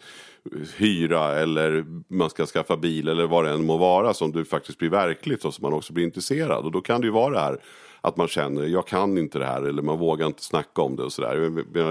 hyra 0.77 1.35
eller 1.35 1.85
man 2.09 2.31
ska 2.31 2.47
skaffa 2.47 2.77
bil 2.77 3.09
eller 3.09 3.27
vad 3.27 3.45
det 3.45 3.51
än 3.51 3.67
må 3.67 3.77
vara 3.77 4.15
som 4.15 4.33
du 4.33 4.45
faktiskt 4.45 4.79
blir 4.79 4.91
verkligt 4.91 5.45
och 5.45 5.55
som 5.55 5.63
man 5.63 5.73
också 5.73 5.93
blir 5.93 6.05
intresserad. 6.05 6.65
Och 6.65 6.73
då 6.73 6.81
kan 6.81 7.01
det 7.01 7.07
ju 7.07 7.13
vara 7.13 7.35
det 7.35 7.41
här 7.41 7.61
att 8.01 8.17
man 8.17 8.29
känner 8.29 8.67
jag 8.67 8.87
kan 8.87 9.19
inte 9.19 9.39
det 9.39 9.47
här 9.47 9.63
eller 9.63 9.83
man 9.83 9.99
vågar 9.99 10.27
inte 10.27 10.43
snacka 10.43 10.83
om 10.83 10.97
det 10.97 11.03
och 11.03 11.13
sådär. 11.13 11.37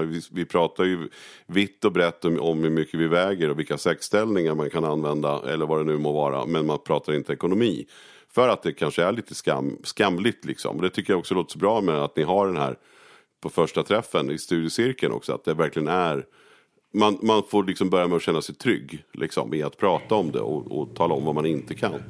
Vi, 0.04 0.22
vi, 0.32 0.44
pratar 0.44 0.84
ju 0.84 1.08
vitt 1.46 1.84
och 1.84 1.92
brett 1.92 2.24
om, 2.24 2.40
om 2.40 2.62
hur 2.62 2.70
mycket 2.70 3.00
vi 3.00 3.06
väger 3.06 3.50
och 3.50 3.58
vilka 3.58 3.78
sexställningar 3.78 4.54
man 4.54 4.70
kan 4.70 4.84
använda 4.84 5.42
eller 5.48 5.66
vad 5.66 5.80
det 5.80 5.84
nu 5.84 5.98
må 5.98 6.12
vara. 6.12 6.46
Men 6.46 6.66
man 6.66 6.78
pratar 6.78 7.12
inte 7.12 7.32
ekonomi. 7.32 7.86
För 8.30 8.48
att 8.48 8.62
det 8.62 8.72
kanske 8.72 9.04
är 9.04 9.12
lite 9.12 9.34
skam, 9.34 9.78
skamligt 9.82 10.44
liksom. 10.44 10.76
Och 10.76 10.82
det 10.82 10.90
tycker 10.90 11.12
jag 11.12 11.20
också 11.20 11.34
låter 11.34 11.52
så 11.52 11.58
bra 11.58 11.80
med 11.80 11.94
att 11.94 12.16
ni 12.16 12.22
har 12.22 12.46
den 12.46 12.56
här 12.56 12.76
på 13.40 13.48
första 13.48 13.82
träffen 13.82 14.30
i 14.30 14.38
studiecirkeln 14.38 15.12
också. 15.12 15.34
Att 15.34 15.44
det 15.44 15.54
verkligen 15.54 15.88
är 15.88 16.24
man, 16.94 17.18
man 17.22 17.42
får 17.42 17.64
liksom 17.64 17.90
börja 17.90 18.06
med 18.06 18.16
att 18.16 18.22
känna 18.22 18.42
sig 18.42 18.54
trygg 18.54 19.04
liksom, 19.12 19.54
i 19.54 19.62
att 19.62 19.76
prata 19.76 20.14
om 20.14 20.32
det 20.32 20.40
och, 20.40 20.80
och 20.80 20.96
tala 20.96 21.14
om 21.14 21.24
vad 21.24 21.34
man 21.34 21.46
inte 21.46 21.74
kan. 21.74 22.02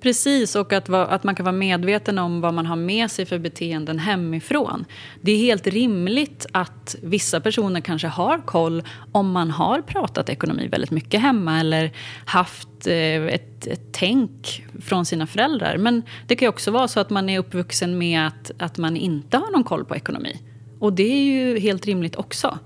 Precis, 0.00 0.56
och 0.56 0.72
att, 0.72 0.88
va, 0.88 1.06
att 1.06 1.24
man 1.24 1.34
kan 1.34 1.44
vara 1.44 1.56
medveten 1.56 2.18
om 2.18 2.40
vad 2.40 2.54
man 2.54 2.66
har 2.66 2.76
med 2.76 3.10
sig 3.10 3.26
för 3.26 3.38
beteenden 3.38 3.98
hemifrån. 3.98 4.84
Det 5.20 5.32
är 5.32 5.38
helt 5.38 5.66
rimligt 5.66 6.46
att 6.52 6.96
vissa 7.02 7.40
personer 7.40 7.80
kanske 7.80 8.08
har 8.08 8.38
koll 8.38 8.82
om 9.12 9.30
man 9.30 9.50
har 9.50 9.82
pratat 9.82 10.28
ekonomi 10.28 10.68
väldigt 10.68 10.90
mycket 10.90 11.20
hemma 11.20 11.60
eller 11.60 11.92
haft 12.24 12.86
eh, 12.86 12.94
ett, 13.26 13.66
ett 13.66 13.88
tänk 13.92 14.64
från 14.80 15.06
sina 15.06 15.26
föräldrar. 15.26 15.76
Men 15.76 16.02
det 16.26 16.36
kan 16.36 16.46
ju 16.46 16.50
också 16.50 16.70
vara 16.70 16.88
så 16.88 17.00
att 17.00 17.10
man 17.10 17.28
är 17.28 17.38
uppvuxen 17.38 17.98
med 17.98 18.26
att, 18.26 18.50
att 18.58 18.78
man 18.78 18.96
inte 18.96 19.36
har 19.36 19.52
någon 19.52 19.64
koll 19.64 19.84
på 19.84 19.96
ekonomi. 19.96 20.40
Och 20.78 20.92
det 20.92 21.12
är 21.12 21.22
ju 21.22 21.58
helt 21.58 21.86
rimligt 21.86 22.16
också. 22.16 22.58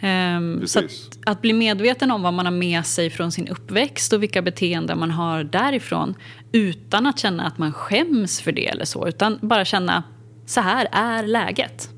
Ehm, 0.00 0.66
så 0.66 0.78
att, 0.78 0.90
att 1.26 1.42
bli 1.42 1.52
medveten 1.52 2.10
om 2.10 2.22
vad 2.22 2.34
man 2.34 2.46
har 2.46 2.52
med 2.52 2.86
sig 2.86 3.10
från 3.10 3.32
sin 3.32 3.48
uppväxt 3.48 4.12
och 4.12 4.22
vilka 4.22 4.42
beteenden 4.42 4.98
man 4.98 5.10
har 5.10 5.44
därifrån 5.44 6.14
utan 6.54 7.06
att 7.06 7.18
känna 7.18 7.46
att 7.46 7.58
man 7.58 7.72
skäms 7.72 8.40
för 8.40 8.52
det 8.52 8.66
eller 8.66 8.84
så, 8.84 9.08
utan 9.08 9.38
bara 9.42 9.64
känna 9.64 10.02
så 10.46 10.60
här 10.60 10.88
är 10.92 11.26
läget. 11.26 11.88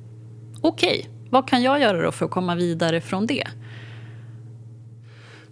Okej, 0.61 1.09
vad 1.31 1.49
kan 1.49 1.63
jag 1.63 1.81
göra 1.81 2.03
då 2.03 2.13
för 2.13 2.25
att 2.25 2.31
komma 2.31 2.55
vidare 2.55 3.01
från 3.01 3.27
det? 3.27 3.49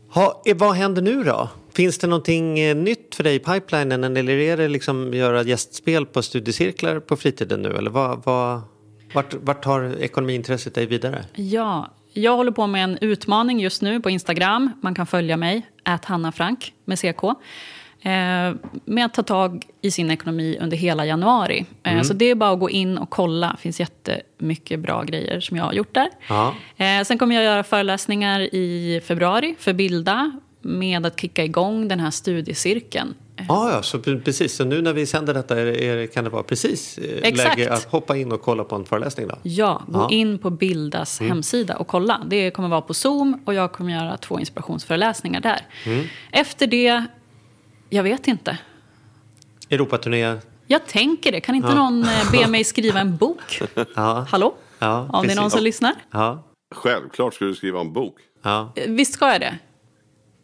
Ha, 0.09 0.43
eh, 0.47 0.57
vad 0.57 0.75
händer 0.75 1.03
nu 1.03 1.25
då? 1.25 1.49
Finns 1.73 1.99
det 1.99 2.07
någonting 2.07 2.59
eh, 2.59 2.77
nytt 2.77 3.15
för 3.15 3.25
dig 3.25 3.35
i 3.35 3.39
pipelinen 3.39 4.17
eller 4.17 4.33
är 4.33 4.57
det 4.57 4.69
liksom 4.69 5.15
göra 5.15 5.43
gästspel 5.43 6.07
på 6.07 6.23
studiecirklar 6.23 7.01
på 7.01 7.17
fritiden 7.17 7.63
nu? 7.63 7.77
Eller 7.77 7.91
vad, 7.91 8.25
vad, 8.25 8.61
vart, 9.15 9.35
vart 9.35 9.65
tar 9.65 9.97
ekonomiintresset 10.01 10.75
dig 10.75 10.87
vidare? 10.87 11.25
Ja, 11.35 11.91
jag 12.13 12.37
håller 12.37 12.53
på 12.53 12.67
med 12.67 12.85
en 12.85 12.99
utmaning 13.01 13.61
just 13.61 13.83
nu 13.83 14.01
på 14.01 14.11
Instagram. 14.11 14.71
Man 14.83 14.95
kan 14.95 15.07
följa 15.07 15.37
mig, 15.37 15.67
att 15.83 16.05
Hanna 16.05 16.33
Frank 16.33 16.73
med 16.85 16.99
CK. 16.99 17.23
Eh, 18.07 18.55
med 18.85 19.05
att 19.05 19.15
ta 19.15 19.23
tag 19.23 19.67
i 19.83 19.91
sin 19.91 20.11
ekonomi 20.11 20.59
under 20.61 20.77
hela 20.77 21.07
januari. 21.07 21.67
Eh, 21.83 22.03
Så 22.03 22.13
det 22.15 22.25
är 22.31 22.35
bara 22.35 22.51
att 22.51 22.61
gå 22.61 22.71
in 22.71 22.99
och 22.99 23.11
kolla. 23.11 23.53
Det 23.57 23.61
finns 23.63 23.81
jättemycket 23.81 24.81
bra 24.81 25.03
grejer 25.03 25.41
som 25.41 25.57
jag 25.57 25.65
har 25.65 25.73
gjort 25.73 25.95
där. 25.95 26.09
Ja. 26.29 26.55
Eh, 26.77 27.03
sen 27.05 27.19
kommer 27.19 27.35
jag 27.35 27.45
göra 27.45 27.63
föreläsningar 27.63 28.41
i 28.41 29.01
februari 29.05 29.55
för 29.59 29.73
Bilda 29.73 30.33
med 30.61 31.07
att 31.07 31.21
kicka 31.21 31.45
igång 31.45 31.89
den 31.89 32.01
här 32.01 32.11
studiecirkeln. 32.11 33.15
Ah, 33.49 33.71
ja, 33.71 33.83
så 33.83 33.99
pre- 33.99 34.23
precis. 34.25 34.57
Så 34.57 34.65
nu 34.65 34.83
när 34.83 34.93
vi 34.93 35.07
sänder 35.07 35.35
detta 35.35 35.61
är, 35.61 35.67
är, 35.67 36.07
kan 36.07 36.25
det 36.25 36.31
vara 36.31 36.43
precis 36.43 36.99
Exakt. 37.23 37.59
läge 37.59 37.73
att 37.73 37.85
hoppa 37.85 38.17
in 38.17 38.33
och 38.33 38.43
kolla 38.43 38.65
på 38.65 38.77
en 38.77 38.85
föreläsning 38.85 39.29
då? 39.29 39.35
Ja, 39.43 39.83
gå 39.89 39.99
Ja. 40.01 40.09
in 40.11 40.39
på 40.39 40.51
Bildas 40.51 41.21
hemsida 41.21 41.77
och 41.77 41.87
kolla. 41.87 42.21
Det 42.27 42.51
kommer 42.51 42.69
vara 42.69 42.81
på 42.81 42.95
Zoom 42.95 43.43
och 43.45 43.55
jag 43.55 43.73
kommer 43.73 43.93
göra 43.93 44.17
två 44.17 44.41
inspirationsföreläsningar 44.41 45.41
där. 45.41 45.61
Efter 46.33 46.67
det, 46.67 47.05
jag 47.95 48.03
vet 48.03 48.29
inte. 48.29 48.59
Europaturné? 49.71 50.37
Jag 50.67 50.87
tänker 50.87 51.33
det. 51.33 51.41
Kan 51.41 51.55
inte 51.55 51.75
någon 51.75 52.03
eh, 52.03 52.31
be 52.33 52.47
mig 52.49 52.65
skriva 52.65 53.01
en 53.01 53.17
bok? 53.17 53.61
Ja. 53.95 54.27
Hallå? 54.31 54.55
Ja, 54.79 55.09
Om 55.13 55.27
det 55.27 55.33
är 55.33 55.37
någon 55.37 55.51
som 55.51 55.63
lyssnar? 55.63 55.93
Ja. 56.11 56.43
Självklart 56.75 57.35
ska 57.35 57.45
du 57.45 57.55
skriva 57.55 57.81
en 57.81 57.93
bok. 57.93 58.17
ja. 58.43 58.73
Eh, 58.77 58.91
Visst 58.91 59.15
ska 59.15 59.33
jag 59.33 59.41
det? 59.41 59.59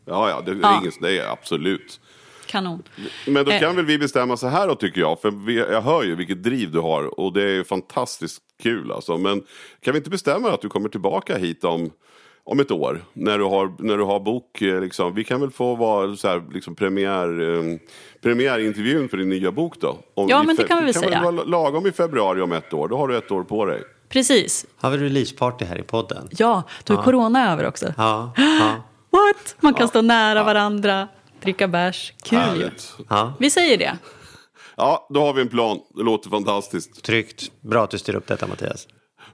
Ja, 0.06 0.30
ja, 0.30 0.42
det 0.46 0.50
är 0.50 0.58
Ja. 0.62 0.78
ingen 0.80 0.92
det 1.00 1.18
är 1.18 1.32
absolut. 1.32 2.00
Kanon. 2.46 2.82
Men 3.26 3.44
då 3.44 3.50
Eh. 3.50 3.60
kan 3.60 3.76
väl 3.76 3.84
vi 3.84 3.98
bestämma 3.98 4.36
så 4.36 4.46
här 4.48 4.68
då 4.68 4.74
tycker 4.74 5.00
jag. 5.00 5.20
För 5.20 5.30
vi, 5.30 5.56
jag 5.56 5.82
hör 5.82 6.02
ju 6.02 6.14
vilket 6.14 6.42
driv 6.42 6.70
du 6.72 6.78
har 6.78 7.20
och 7.20 7.32
det 7.32 7.42
är 7.50 7.64
fantastiskt 7.64 8.42
kul 8.62 8.92
alltså. 8.92 9.18
Men 9.18 9.42
kan 9.80 9.92
vi 9.92 9.98
inte 9.98 10.10
bestämma 10.10 10.50
att 10.50 10.60
du 10.62 10.68
kommer 10.68 10.88
tillbaka 10.88 11.36
hit 11.38 11.64
om, 11.64 11.90
om 12.44 12.60
ett 12.60 12.70
år? 12.70 13.04
När 13.12 13.38
du 13.38 13.44
har, 13.44 13.72
när 13.78 13.98
du 13.98 14.04
har 14.04 14.20
bok 14.20 14.62
eh, 14.62 14.80
liksom. 14.80 15.14
Vi 15.14 15.24
kan 15.24 15.40
väl 15.40 15.50
få 15.50 15.74
vara 15.74 16.16
så 16.16 16.28
här, 16.28 16.42
liksom 16.52 16.74
premiär, 16.74 17.40
eh, 17.40 17.78
premiärintervjun 18.22 19.08
för 19.08 19.16
din 19.16 19.28
nya 19.28 19.52
bok 19.52 19.80
då? 19.80 19.98
Om 20.14 20.28
Ja, 20.28 20.42
men 20.42 20.56
det 20.56 20.64
kan 20.64 20.78
vi 20.78 20.84
väl 20.84 20.92
kan 20.94 21.02
säga. 21.02 21.22
vara 21.22 21.44
lagom 21.44 21.86
i 21.86 21.92
februari 21.92 22.40
om 22.40 22.52
ett 22.52 22.72
år. 22.72 22.88
Då 22.88 22.96
har 22.96 23.08
du 23.08 23.16
ett 23.16 23.30
år 23.30 23.42
på 23.42 23.64
dig. 23.64 23.82
Precis. 24.08 24.66
Har 24.76 24.90
vi 24.90 24.98
releaseparty 24.98 25.64
här 25.64 25.78
i 25.78 25.82
podden? 25.82 26.28
Ja, 26.30 26.62
då 26.84 26.94
är 26.94 27.02
corona 27.02 27.52
över 27.52 27.66
också. 27.66 27.94
Ja. 27.96 28.32
ja. 28.36 28.74
What? 29.10 29.56
Man 29.60 29.74
kan 29.74 29.88
stå 29.88 30.02
nära 30.02 30.44
varandra, 30.44 31.08
dricka 31.42 31.68
bärs. 31.68 32.12
Kul 32.22 32.70
ja. 33.08 33.32
Vi 33.38 33.50
säger 33.50 33.78
det. 33.78 33.98
Ja, 34.76 35.06
då 35.10 35.20
har 35.20 35.32
vi 35.32 35.40
en 35.40 35.48
plan. 35.48 35.80
Det 35.94 36.02
låter 36.02 36.30
fantastiskt. 36.30 37.04
Tryggt. 37.04 37.50
Bra 37.60 37.84
att 37.84 37.90
du 37.90 37.98
styr 37.98 38.14
upp 38.14 38.26
detta 38.26 38.46
Mattias. 38.46 38.86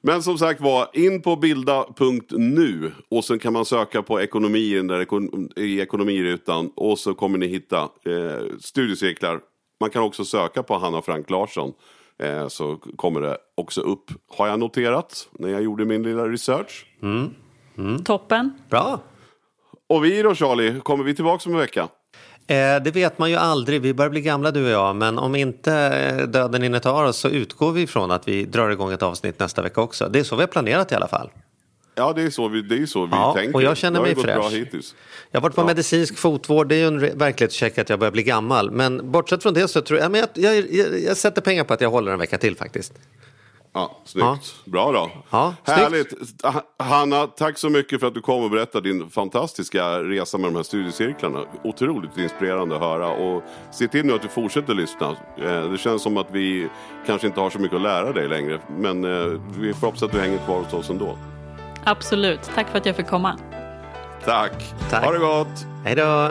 Men 0.06 0.22
som 0.22 0.38
sagt 0.38 0.60
var, 0.60 0.88
in 0.92 1.22
på 1.22 1.36
bilda.nu 1.36 2.92
och 3.08 3.24
sen 3.24 3.38
kan 3.38 3.52
man 3.52 3.64
söka 3.64 4.02
på 4.02 4.20
ekonomi 4.20 4.58
i, 4.58 4.74
den 4.74 4.86
där 4.86 5.06
i 5.56 5.80
ekonomirutan 5.80 6.70
och 6.74 6.98
så 6.98 7.14
kommer 7.14 7.38
ni 7.38 7.46
hitta 7.46 7.80
eh, 7.82 8.56
studiecirklar. 8.60 9.40
Man 9.80 9.90
kan 9.90 10.02
också 10.02 10.24
söka 10.24 10.62
på 10.62 10.78
Hanna 10.78 11.02
Frank 11.02 11.30
Larsson 11.30 11.72
eh, 12.22 12.48
så 12.48 12.76
kommer 12.76 13.20
det 13.20 13.38
också 13.54 13.80
upp. 13.80 14.10
Har 14.28 14.46
jag 14.46 14.58
noterat 14.58 15.28
när 15.32 15.48
jag 15.48 15.62
gjorde 15.62 15.84
min 15.84 16.02
lilla 16.02 16.28
research. 16.28 16.86
Toppen. 18.04 18.52
Bra. 18.70 19.00
Och 19.88 20.04
vi 20.04 20.22
då 20.22 20.34
Charlie, 20.34 20.80
kommer 20.80 21.04
vi 21.04 21.14
tillbaka 21.14 21.48
om 21.48 21.54
en 21.54 21.60
vecka? 21.60 21.88
Eh, 22.48 22.82
det 22.82 22.90
vet 22.94 23.18
man 23.18 23.30
ju 23.30 23.36
aldrig. 23.36 23.82
Vi 23.82 23.94
börjar 23.94 24.10
bli 24.10 24.20
gamla 24.20 24.50
du 24.50 24.64
och 24.64 24.70
jag. 24.70 24.96
Men 24.96 25.18
om 25.18 25.34
inte 25.36 25.72
eh, 25.74 26.26
döden 26.28 26.62
hinner 26.62 26.78
ta 26.78 27.06
oss 27.08 27.16
så 27.16 27.28
utgår 27.28 27.72
vi 27.72 27.82
ifrån 27.82 28.10
att 28.10 28.28
vi 28.28 28.44
drar 28.44 28.70
igång 28.70 28.92
ett 28.92 29.02
avsnitt 29.02 29.38
nästa 29.38 29.62
vecka 29.62 29.80
också. 29.80 30.08
Det 30.08 30.18
är 30.18 30.24
så 30.24 30.36
vi 30.36 30.42
har 30.42 30.46
planerat 30.48 30.92
i 30.92 30.94
alla 30.94 31.08
fall. 31.08 31.30
Ja, 31.98 32.12
det 32.12 32.22
är 32.22 32.30
så 32.30 32.48
vi, 32.48 32.62
det 32.62 32.82
är 32.82 32.86
så 32.86 33.06
vi 33.06 33.12
Ja, 33.12 33.32
tänker. 33.36 33.54
och 33.54 33.62
jag 33.62 33.76
känner 33.76 34.00
det 34.00 34.06
mig 34.06 34.14
bra 34.24 34.42
fräsch. 34.42 34.52
hittills. 34.52 34.94
Jag 35.30 35.40
har 35.40 35.42
varit 35.42 35.56
på 35.56 35.64
medicinsk 35.64 36.18
fotvård. 36.18 36.68
Det 36.68 36.74
är 36.74 36.78
ju 36.78 36.86
en 36.86 37.18
verklighetscheck 37.18 37.78
att 37.78 37.88
jag 37.90 37.98
börjar 37.98 38.12
bli 38.12 38.22
gammal. 38.22 38.70
Men 38.70 39.10
bortsett 39.10 39.42
från 39.42 39.54
det 39.54 39.68
så 39.68 39.80
tror 39.80 39.98
jag, 40.00 40.10
men 40.10 40.20
jag, 40.20 40.28
jag, 40.34 40.70
jag, 40.72 41.00
jag 41.00 41.16
sätter 41.16 41.42
pengar 41.42 41.64
på 41.64 41.74
att 41.74 41.80
jag 41.80 41.90
håller 41.90 42.12
en 42.12 42.18
vecka 42.18 42.38
till 42.38 42.56
faktiskt. 42.56 42.92
Ja, 43.78 43.90
snyggt. 44.04 44.54
Bra 44.64 44.92
då. 44.92 45.10
Ja. 45.30 45.54
Härligt. 45.64 46.42
Ha- 46.44 46.62
Hanna, 46.84 47.26
tack 47.26 47.58
så 47.58 47.68
mycket 47.70 48.00
för 48.00 48.06
att 48.06 48.14
du 48.14 48.20
kom 48.20 48.44
och 48.44 48.50
berättade 48.50 48.88
din 48.88 49.10
fantastiska 49.10 50.02
resa 50.02 50.38
med 50.38 50.48
de 50.50 50.56
här 50.56 50.62
studiecirklarna. 50.62 51.40
Otroligt 51.64 52.18
inspirerande 52.18 52.74
att 52.76 52.80
höra. 52.82 53.08
Och 53.08 53.42
se 53.72 53.88
till 53.88 54.06
nu 54.06 54.14
att 54.14 54.22
du 54.22 54.28
fortsätter 54.28 54.74
lyssna. 54.74 55.16
Eh, 55.38 55.70
Det 55.70 55.78
känns 55.78 56.02
som 56.02 56.16
att 56.16 56.26
vi 56.30 56.68
kanske 57.06 57.26
inte 57.26 57.40
har 57.40 57.50
så 57.50 57.58
mycket 57.58 57.76
att 57.76 57.82
lära 57.82 58.12
dig 58.12 58.28
längre. 58.28 58.60
Men 58.78 59.04
eh, 59.04 59.40
vi 59.58 59.74
får 59.74 59.86
hoppas 59.86 60.02
att 60.02 60.12
du 60.12 60.20
hänger 60.20 60.38
kvar 60.38 60.58
hos 60.62 60.72
oss 60.72 60.90
ändå. 60.90 61.18
Absolut. 61.84 62.40
Tack 62.54 62.68
för 62.68 62.78
att 62.78 62.86
jag 62.86 62.96
fick 62.96 63.06
komma. 63.08 63.38
Tack. 64.24 64.52
Tack. 64.90 65.04
Ha 65.04 65.12
det 65.12 65.18
gott. 65.18 65.66
Hej 65.84 65.94
då! 65.96 66.30